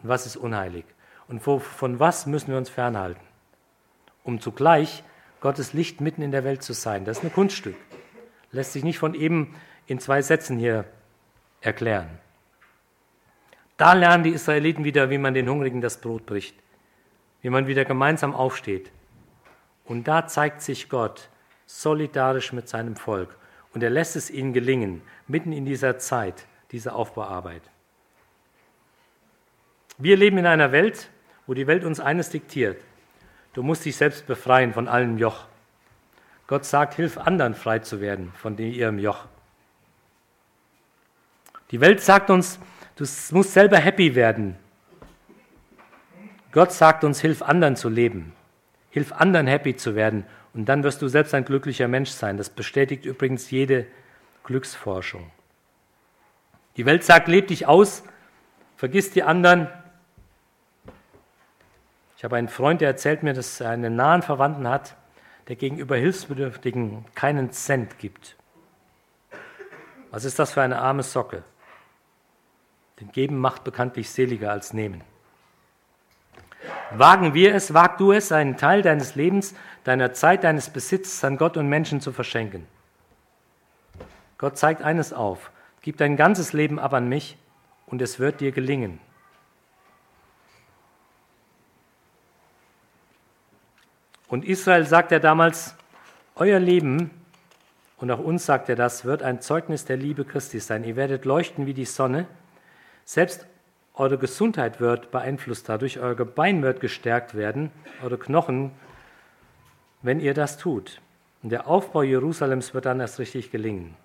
und 0.00 0.08
was 0.08 0.26
ist 0.26 0.36
unheilig 0.36 0.84
und 1.28 1.40
von 1.40 2.00
was 2.00 2.26
müssen 2.26 2.48
wir 2.48 2.58
uns 2.58 2.68
fernhalten, 2.70 3.22
um 4.24 4.40
zugleich 4.40 5.04
Gottes 5.40 5.72
Licht 5.72 6.00
mitten 6.00 6.22
in 6.22 6.32
der 6.32 6.44
Welt 6.44 6.62
zu 6.62 6.72
sein. 6.72 7.04
Das 7.04 7.18
ist 7.18 7.24
ein 7.24 7.32
Kunststück. 7.32 7.76
Lässt 8.52 8.72
sich 8.72 8.84
nicht 8.84 8.98
von 8.98 9.14
eben 9.14 9.54
in 9.86 10.00
zwei 10.00 10.22
Sätzen 10.22 10.58
hier 10.58 10.84
erklären. 11.60 12.18
Da 13.80 13.94
lernen 13.94 14.24
die 14.24 14.32
Israeliten 14.32 14.84
wieder, 14.84 15.08
wie 15.08 15.16
man 15.16 15.32
den 15.32 15.48
Hungrigen 15.48 15.80
das 15.80 16.02
Brot 16.02 16.26
bricht, 16.26 16.54
wie 17.40 17.48
man 17.48 17.66
wieder 17.66 17.86
gemeinsam 17.86 18.34
aufsteht. 18.34 18.92
Und 19.86 20.06
da 20.06 20.26
zeigt 20.26 20.60
sich 20.60 20.90
Gott 20.90 21.30
solidarisch 21.64 22.52
mit 22.52 22.68
seinem 22.68 22.94
Volk. 22.94 23.34
Und 23.72 23.82
er 23.82 23.88
lässt 23.88 24.16
es 24.16 24.28
ihnen 24.28 24.52
gelingen, 24.52 25.00
mitten 25.28 25.50
in 25.54 25.64
dieser 25.64 25.96
Zeit, 25.96 26.46
diese 26.72 26.92
Aufbauarbeit. 26.92 27.62
Wir 29.96 30.18
leben 30.18 30.36
in 30.36 30.46
einer 30.46 30.72
Welt, 30.72 31.08
wo 31.46 31.54
die 31.54 31.66
Welt 31.66 31.86
uns 31.86 32.00
eines 32.00 32.28
diktiert. 32.28 32.82
Du 33.54 33.62
musst 33.62 33.86
dich 33.86 33.96
selbst 33.96 34.26
befreien 34.26 34.74
von 34.74 34.88
allem 34.88 35.16
Joch. 35.16 35.46
Gott 36.48 36.66
sagt, 36.66 36.96
hilf 36.96 37.16
anderen 37.16 37.54
frei 37.54 37.78
zu 37.78 38.02
werden 38.02 38.30
von 38.36 38.58
ihrem 38.58 38.98
Joch. 38.98 39.24
Die 41.70 41.80
Welt 41.80 42.02
sagt 42.02 42.28
uns, 42.28 42.60
du 43.00 43.06
musst 43.34 43.54
selber 43.54 43.78
happy 43.78 44.14
werden. 44.14 44.56
Gott 46.52 46.72
sagt 46.72 47.02
uns, 47.02 47.20
hilf 47.20 47.42
anderen 47.42 47.76
zu 47.76 47.88
leben. 47.88 48.34
Hilf 48.90 49.12
anderen 49.12 49.46
happy 49.46 49.74
zu 49.74 49.94
werden 49.94 50.26
und 50.52 50.66
dann 50.66 50.82
wirst 50.82 51.00
du 51.00 51.08
selbst 51.08 51.32
ein 51.32 51.44
glücklicher 51.44 51.88
Mensch 51.88 52.10
sein. 52.10 52.36
Das 52.36 52.50
bestätigt 52.50 53.04
übrigens 53.04 53.50
jede 53.50 53.86
Glücksforschung. 54.44 55.30
Die 56.76 56.86
Welt 56.86 57.04
sagt, 57.04 57.28
leb 57.28 57.48
dich 57.48 57.66
aus, 57.66 58.02
vergiss 58.76 59.10
die 59.12 59.22
anderen. 59.22 59.68
Ich 62.16 62.24
habe 62.24 62.36
einen 62.36 62.48
Freund, 62.48 62.80
der 62.80 62.88
erzählt 62.88 63.22
mir, 63.22 63.32
dass 63.32 63.60
er 63.60 63.70
einen 63.70 63.96
nahen 63.96 64.22
Verwandten 64.22 64.68
hat, 64.68 64.96
der 65.48 65.56
gegenüber 65.56 65.96
Hilfsbedürftigen 65.96 67.06
keinen 67.14 67.50
Cent 67.52 67.98
gibt. 67.98 68.36
Was 70.10 70.24
ist 70.24 70.38
das 70.38 70.52
für 70.52 70.62
eine 70.62 70.80
arme 70.80 71.02
Socke? 71.02 71.44
Denn 73.00 73.10
Geben 73.12 73.38
macht 73.38 73.64
bekanntlich 73.64 74.10
seliger 74.10 74.50
als 74.50 74.72
Nehmen. 74.72 75.02
Wagen 76.92 77.34
wir 77.34 77.54
es, 77.54 77.72
wag 77.72 77.96
du 77.96 78.12
es, 78.12 78.32
einen 78.32 78.56
Teil 78.56 78.82
deines 78.82 79.14
Lebens, 79.14 79.54
deiner 79.84 80.12
Zeit, 80.12 80.44
deines 80.44 80.70
Besitzes 80.70 81.24
an 81.24 81.36
Gott 81.36 81.56
und 81.56 81.68
Menschen 81.68 82.00
zu 82.00 82.12
verschenken. 82.12 82.66
Gott 84.38 84.58
zeigt 84.58 84.82
eines 84.82 85.12
auf, 85.12 85.50
gib 85.82 85.96
dein 85.96 86.16
ganzes 86.16 86.52
Leben 86.52 86.78
ab 86.78 86.92
an 86.92 87.08
mich 87.08 87.36
und 87.86 88.02
es 88.02 88.18
wird 88.18 88.40
dir 88.40 88.52
gelingen. 88.52 89.00
Und 94.28 94.44
Israel 94.44 94.86
sagt 94.86 95.12
er 95.12 95.20
damals, 95.20 95.74
euer 96.36 96.58
Leben, 96.60 97.10
und 97.98 98.10
auch 98.10 98.20
uns 98.20 98.46
sagt 98.46 98.68
er 98.68 98.76
das, 98.76 99.04
wird 99.04 99.22
ein 99.22 99.40
Zeugnis 99.40 99.84
der 99.84 99.96
Liebe 99.96 100.24
Christi 100.24 100.60
sein. 100.60 100.84
Ihr 100.84 100.96
werdet 100.96 101.24
leuchten 101.24 101.66
wie 101.66 101.74
die 101.74 101.84
Sonne. 101.84 102.26
Selbst 103.10 103.44
eure 103.94 104.18
Gesundheit 104.18 104.78
wird 104.78 105.10
beeinflusst 105.10 105.68
dadurch, 105.68 105.98
euer 105.98 106.14
Gebein 106.14 106.62
wird 106.62 106.78
gestärkt 106.78 107.34
werden, 107.34 107.72
eure 108.04 108.18
Knochen, 108.18 108.70
wenn 110.00 110.20
ihr 110.20 110.32
das 110.32 110.58
tut. 110.58 111.00
Und 111.42 111.50
der 111.50 111.66
Aufbau 111.66 112.02
Jerusalems 112.02 112.72
wird 112.72 112.86
dann 112.86 113.00
erst 113.00 113.18
richtig 113.18 113.50
gelingen. 113.50 113.96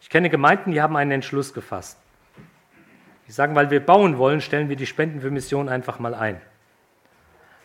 Ich 0.00 0.10
kenne 0.10 0.30
Gemeinden, 0.30 0.72
die 0.72 0.82
haben 0.82 0.96
einen 0.96 1.12
Entschluss 1.12 1.54
gefasst. 1.54 1.96
Die 3.28 3.30
sagen, 3.30 3.54
weil 3.54 3.70
wir 3.70 3.86
bauen 3.86 4.18
wollen, 4.18 4.40
stellen 4.40 4.68
wir 4.68 4.74
die 4.74 4.86
Spenden 4.86 5.20
für 5.20 5.30
Mission 5.30 5.68
einfach 5.68 6.00
mal 6.00 6.16
ein. 6.16 6.40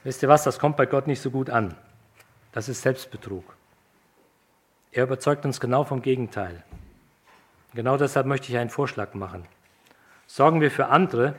Wisst 0.04 0.22
ihr 0.22 0.30
was, 0.30 0.44
das 0.44 0.60
kommt 0.60 0.78
bei 0.78 0.86
Gott 0.86 1.08
nicht 1.08 1.22
so 1.24 1.32
gut 1.32 1.50
an. 1.50 1.74
Das 2.52 2.70
ist 2.70 2.84
Selbstbetrug. 2.84 3.56
Er 4.92 5.06
überzeugt 5.06 5.46
uns 5.46 5.60
genau 5.60 5.84
vom 5.84 6.04
Gegenteil. 6.04 6.64
Genau 7.74 7.98
deshalb 7.98 8.28
möchte 8.28 8.52
ich 8.52 8.60
einen 8.60 8.70
Vorschlag 8.70 9.16
machen 9.16 9.48
sorgen 10.32 10.62
wir 10.62 10.72
für 10.72 10.88
andere, 10.88 11.36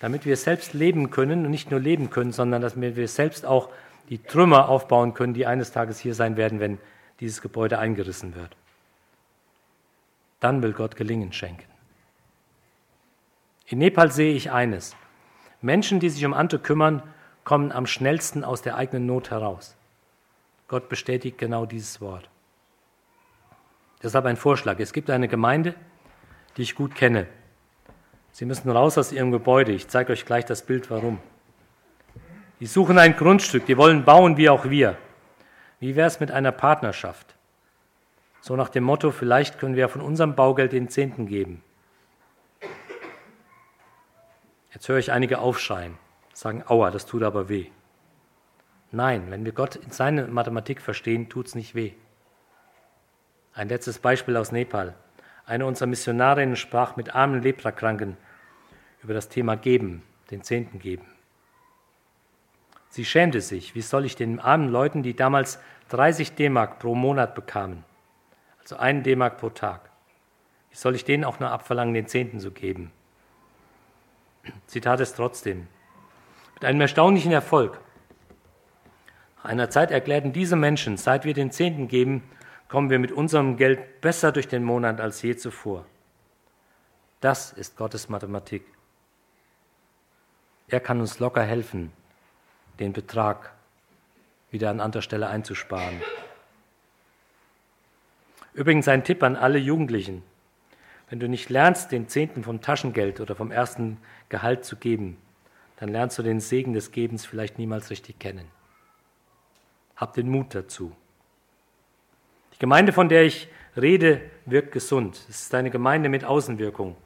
damit 0.00 0.24
wir 0.24 0.38
selbst 0.38 0.72
leben 0.72 1.10
können 1.10 1.44
und 1.44 1.50
nicht 1.50 1.70
nur 1.70 1.78
leben 1.78 2.08
können, 2.08 2.32
sondern 2.32 2.62
dass 2.62 2.80
wir 2.80 3.08
selbst 3.08 3.44
auch 3.44 3.68
die 4.08 4.18
Trümmer 4.18 4.68
aufbauen 4.70 5.12
können, 5.12 5.34
die 5.34 5.46
eines 5.46 5.72
Tages 5.72 5.98
hier 5.98 6.14
sein 6.14 6.38
werden, 6.38 6.58
wenn 6.58 6.78
dieses 7.20 7.42
Gebäude 7.42 7.78
eingerissen 7.78 8.34
wird. 8.34 8.56
Dann 10.40 10.62
will 10.62 10.72
Gott 10.72 10.96
Gelingen 10.96 11.34
schenken. 11.34 11.70
In 13.66 13.78
Nepal 13.78 14.10
sehe 14.10 14.34
ich 14.34 14.50
eines. 14.50 14.96
Menschen, 15.60 16.00
die 16.00 16.08
sich 16.08 16.24
um 16.24 16.32
andere 16.32 16.60
kümmern, 16.60 17.02
kommen 17.44 17.72
am 17.72 17.86
schnellsten 17.86 18.42
aus 18.42 18.62
der 18.62 18.76
eigenen 18.76 19.04
Not 19.04 19.30
heraus. 19.30 19.76
Gott 20.68 20.88
bestätigt 20.88 21.36
genau 21.36 21.66
dieses 21.66 22.00
Wort. 22.00 22.30
Deshalb 24.02 24.24
ein 24.24 24.36
Vorschlag. 24.36 24.80
Es 24.80 24.94
gibt 24.94 25.10
eine 25.10 25.28
Gemeinde, 25.28 25.74
die 26.56 26.62
ich 26.62 26.74
gut 26.74 26.94
kenne. 26.94 27.26
Sie 28.34 28.46
müssen 28.46 28.68
raus 28.68 28.98
aus 28.98 29.12
Ihrem 29.12 29.30
Gebäude. 29.30 29.70
Ich 29.70 29.86
zeige 29.86 30.12
euch 30.12 30.26
gleich 30.26 30.44
das 30.44 30.62
Bild, 30.62 30.90
warum. 30.90 31.20
Die 32.58 32.66
suchen 32.66 32.98
ein 32.98 33.14
Grundstück, 33.14 33.64
die 33.66 33.76
wollen 33.76 34.04
bauen 34.04 34.36
wie 34.36 34.48
auch 34.48 34.64
wir. 34.68 34.98
Wie 35.78 35.94
wäre 35.94 36.08
es 36.08 36.18
mit 36.18 36.32
einer 36.32 36.50
Partnerschaft? 36.50 37.36
So 38.40 38.56
nach 38.56 38.70
dem 38.70 38.82
Motto, 38.82 39.12
vielleicht 39.12 39.60
können 39.60 39.76
wir 39.76 39.88
von 39.88 40.00
unserem 40.00 40.34
Baugeld 40.34 40.72
den 40.72 40.88
Zehnten 40.88 41.28
geben. 41.28 41.62
Jetzt 44.72 44.88
höre 44.88 44.98
ich 44.98 45.12
einige 45.12 45.38
aufschreien, 45.38 45.96
sagen, 46.32 46.64
aua, 46.66 46.90
das 46.90 47.06
tut 47.06 47.22
aber 47.22 47.48
weh. 47.48 47.66
Nein, 48.90 49.30
wenn 49.30 49.44
wir 49.44 49.52
Gott 49.52 49.76
in 49.76 49.92
seine 49.92 50.26
Mathematik 50.26 50.82
verstehen, 50.82 51.28
tut 51.28 51.46
es 51.46 51.54
nicht 51.54 51.76
weh. 51.76 51.92
Ein 53.52 53.68
letztes 53.68 54.00
Beispiel 54.00 54.36
aus 54.36 54.50
Nepal. 54.50 54.96
Eine 55.46 55.66
unserer 55.66 55.86
Missionarinnen 55.86 56.56
sprach 56.56 56.96
mit 56.96 57.14
armen 57.14 57.40
Leprakranken 57.40 58.16
über 59.04 59.14
das 59.14 59.28
Thema 59.28 59.56
Geben, 59.56 60.02
den 60.30 60.42
Zehnten 60.42 60.78
geben. 60.78 61.06
Sie 62.88 63.04
schämte 63.04 63.40
sich, 63.40 63.74
wie 63.74 63.82
soll 63.82 64.04
ich 64.04 64.16
den 64.16 64.40
armen 64.40 64.68
Leuten, 64.68 65.02
die 65.02 65.14
damals 65.14 65.58
30 65.90 66.32
D-Mark 66.32 66.78
pro 66.78 66.94
Monat 66.94 67.34
bekamen, 67.34 67.84
also 68.60 68.76
einen 68.76 69.02
D-Mark 69.02 69.38
pro 69.38 69.50
Tag, 69.50 69.90
wie 70.74 70.76
soll 70.76 70.96
ich 70.96 71.04
denen 71.04 71.22
auch 71.22 71.38
nur 71.38 71.50
abverlangen, 71.50 71.94
den 71.94 72.08
Zehnten 72.08 72.40
zu 72.40 72.50
geben? 72.50 72.90
Sie 74.66 74.80
tat 74.80 74.98
es 74.98 75.14
trotzdem. 75.14 75.68
Mit 76.54 76.64
einem 76.64 76.80
erstaunlichen 76.80 77.30
Erfolg. 77.30 77.80
Nach 79.36 79.44
einer 79.44 79.70
Zeit 79.70 79.92
erklärten 79.92 80.32
diese 80.32 80.56
Menschen, 80.56 80.96
seit 80.96 81.24
wir 81.24 81.32
den 81.32 81.52
Zehnten 81.52 81.86
geben, 81.86 82.24
kommen 82.68 82.90
wir 82.90 82.98
mit 82.98 83.12
unserem 83.12 83.56
Geld 83.56 84.00
besser 84.00 84.32
durch 84.32 84.48
den 84.48 84.64
Monat 84.64 85.00
als 85.00 85.22
je 85.22 85.36
zuvor. 85.36 85.86
Das 87.20 87.52
ist 87.52 87.76
Gottes 87.76 88.08
Mathematik. 88.08 88.73
Er 90.68 90.80
kann 90.80 91.00
uns 91.00 91.18
locker 91.18 91.42
helfen, 91.42 91.92
den 92.78 92.92
Betrag 92.92 93.52
wieder 94.50 94.70
an 94.70 94.80
anderer 94.80 95.02
Stelle 95.02 95.28
einzusparen. 95.28 96.00
Übrigens 98.54 98.88
ein 98.88 99.04
Tipp 99.04 99.22
an 99.22 99.36
alle 99.36 99.58
Jugendlichen. 99.58 100.22
Wenn 101.10 101.20
du 101.20 101.28
nicht 101.28 101.50
lernst, 101.50 101.92
den 101.92 102.08
Zehnten 102.08 102.44
vom 102.44 102.60
Taschengeld 102.60 103.20
oder 103.20 103.34
vom 103.34 103.50
ersten 103.50 103.98
Gehalt 104.28 104.64
zu 104.64 104.76
geben, 104.76 105.18
dann 105.76 105.88
lernst 105.88 106.18
du 106.18 106.22
den 106.22 106.40
Segen 106.40 106.72
des 106.72 106.92
Gebens 106.92 107.26
vielleicht 107.26 107.58
niemals 107.58 107.90
richtig 107.90 108.18
kennen. 108.18 108.46
Hab 109.96 110.14
den 110.14 110.28
Mut 110.28 110.54
dazu. 110.54 110.94
Die 112.54 112.58
Gemeinde, 112.58 112.92
von 112.92 113.08
der 113.08 113.24
ich 113.24 113.48
rede, 113.76 114.20
wirkt 114.46 114.72
gesund. 114.72 115.16
Es 115.28 115.42
ist 115.42 115.54
eine 115.54 115.70
Gemeinde 115.70 116.08
mit 116.08 116.24
Außenwirkung. 116.24 116.96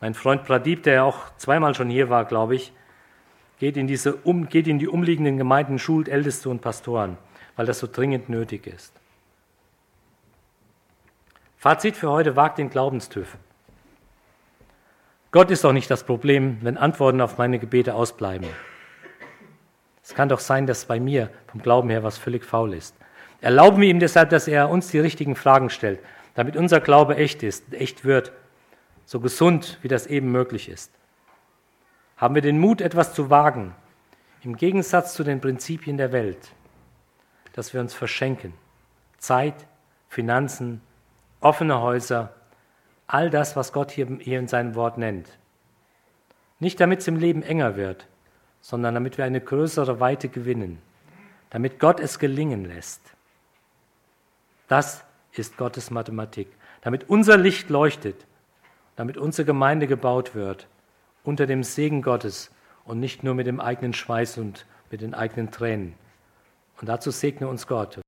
Mein 0.00 0.14
Freund 0.14 0.44
Pradip, 0.44 0.82
der 0.82 1.04
auch 1.04 1.36
zweimal 1.36 1.74
schon 1.74 1.90
hier 1.90 2.08
war, 2.08 2.24
glaube 2.24 2.54
ich, 2.54 2.72
geht 3.58 3.76
in, 3.76 3.86
diese 3.86 4.14
um, 4.16 4.48
geht 4.48 4.66
in 4.66 4.78
die 4.78 4.88
umliegenden 4.88 5.36
Gemeinden, 5.36 5.78
schult 5.78 6.08
Älteste 6.08 6.48
und 6.48 6.60
Pastoren, 6.60 7.16
weil 7.56 7.66
das 7.66 7.78
so 7.78 7.88
dringend 7.90 8.28
nötig 8.28 8.66
ist. 8.66 8.92
Fazit 11.56 11.96
für 11.96 12.10
heute, 12.10 12.36
wagt 12.36 12.58
den 12.58 12.70
Glaubenstüff. 12.70 13.36
Gott 15.30 15.50
ist 15.50 15.64
doch 15.64 15.72
nicht 15.72 15.90
das 15.90 16.04
Problem, 16.04 16.58
wenn 16.62 16.76
Antworten 16.76 17.20
auf 17.20 17.36
meine 17.36 17.58
Gebete 17.58 17.94
ausbleiben. 17.94 18.48
Es 20.02 20.14
kann 20.14 20.28
doch 20.28 20.38
sein, 20.38 20.66
dass 20.66 20.86
bei 20.86 21.00
mir 21.00 21.28
vom 21.48 21.60
Glauben 21.60 21.90
her 21.90 22.02
was 22.02 22.16
völlig 22.16 22.44
faul 22.44 22.72
ist. 22.72 22.94
Erlauben 23.40 23.80
wir 23.80 23.90
ihm 23.90 24.00
deshalb, 24.00 24.30
dass 24.30 24.48
er 24.48 24.70
uns 24.70 24.88
die 24.88 24.98
richtigen 24.98 25.36
Fragen 25.36 25.68
stellt, 25.68 26.00
damit 26.34 26.56
unser 26.56 26.80
Glaube 26.80 27.16
echt 27.16 27.42
ist, 27.42 27.74
echt 27.74 28.04
wird, 28.04 28.32
so 29.04 29.20
gesund, 29.20 29.78
wie 29.82 29.88
das 29.88 30.06
eben 30.06 30.30
möglich 30.32 30.68
ist. 30.68 30.92
Haben 32.18 32.34
wir 32.34 32.42
den 32.42 32.58
Mut, 32.58 32.80
etwas 32.80 33.14
zu 33.14 33.30
wagen, 33.30 33.74
im 34.42 34.56
Gegensatz 34.56 35.14
zu 35.14 35.24
den 35.24 35.40
Prinzipien 35.40 35.96
der 35.96 36.12
Welt, 36.12 36.52
dass 37.52 37.72
wir 37.72 37.80
uns 37.80 37.94
verschenken. 37.94 38.54
Zeit, 39.18 39.54
Finanzen, 40.08 40.80
offene 41.40 41.80
Häuser, 41.80 42.34
all 43.06 43.30
das, 43.30 43.56
was 43.56 43.72
Gott 43.72 43.90
hier, 43.90 44.06
hier 44.20 44.38
in 44.38 44.48
seinem 44.48 44.74
Wort 44.74 44.98
nennt. 44.98 45.38
Nicht 46.58 46.80
damit 46.80 47.00
es 47.00 47.08
im 47.08 47.16
Leben 47.16 47.42
enger 47.42 47.76
wird, 47.76 48.06
sondern 48.60 48.94
damit 48.94 49.16
wir 49.16 49.24
eine 49.24 49.40
größere 49.40 50.00
Weite 50.00 50.28
gewinnen, 50.28 50.82
damit 51.50 51.78
Gott 51.78 52.00
es 52.00 52.18
gelingen 52.18 52.64
lässt. 52.64 53.00
Das 54.66 55.04
ist 55.32 55.56
Gottes 55.56 55.90
Mathematik. 55.90 56.48
Damit 56.82 57.08
unser 57.08 57.36
Licht 57.36 57.70
leuchtet, 57.70 58.26
damit 58.96 59.16
unsere 59.16 59.46
Gemeinde 59.46 59.86
gebaut 59.86 60.34
wird, 60.34 60.66
unter 61.28 61.46
dem 61.46 61.62
Segen 61.62 62.00
Gottes 62.00 62.50
und 62.86 63.00
nicht 63.00 63.22
nur 63.22 63.34
mit 63.34 63.46
dem 63.46 63.60
eigenen 63.60 63.92
Schweiß 63.92 64.38
und 64.38 64.64
mit 64.90 65.02
den 65.02 65.12
eigenen 65.12 65.50
Tränen. 65.50 65.92
Und 66.80 66.88
dazu 66.88 67.10
segne 67.10 67.48
uns 67.48 67.66
Gott. 67.66 68.00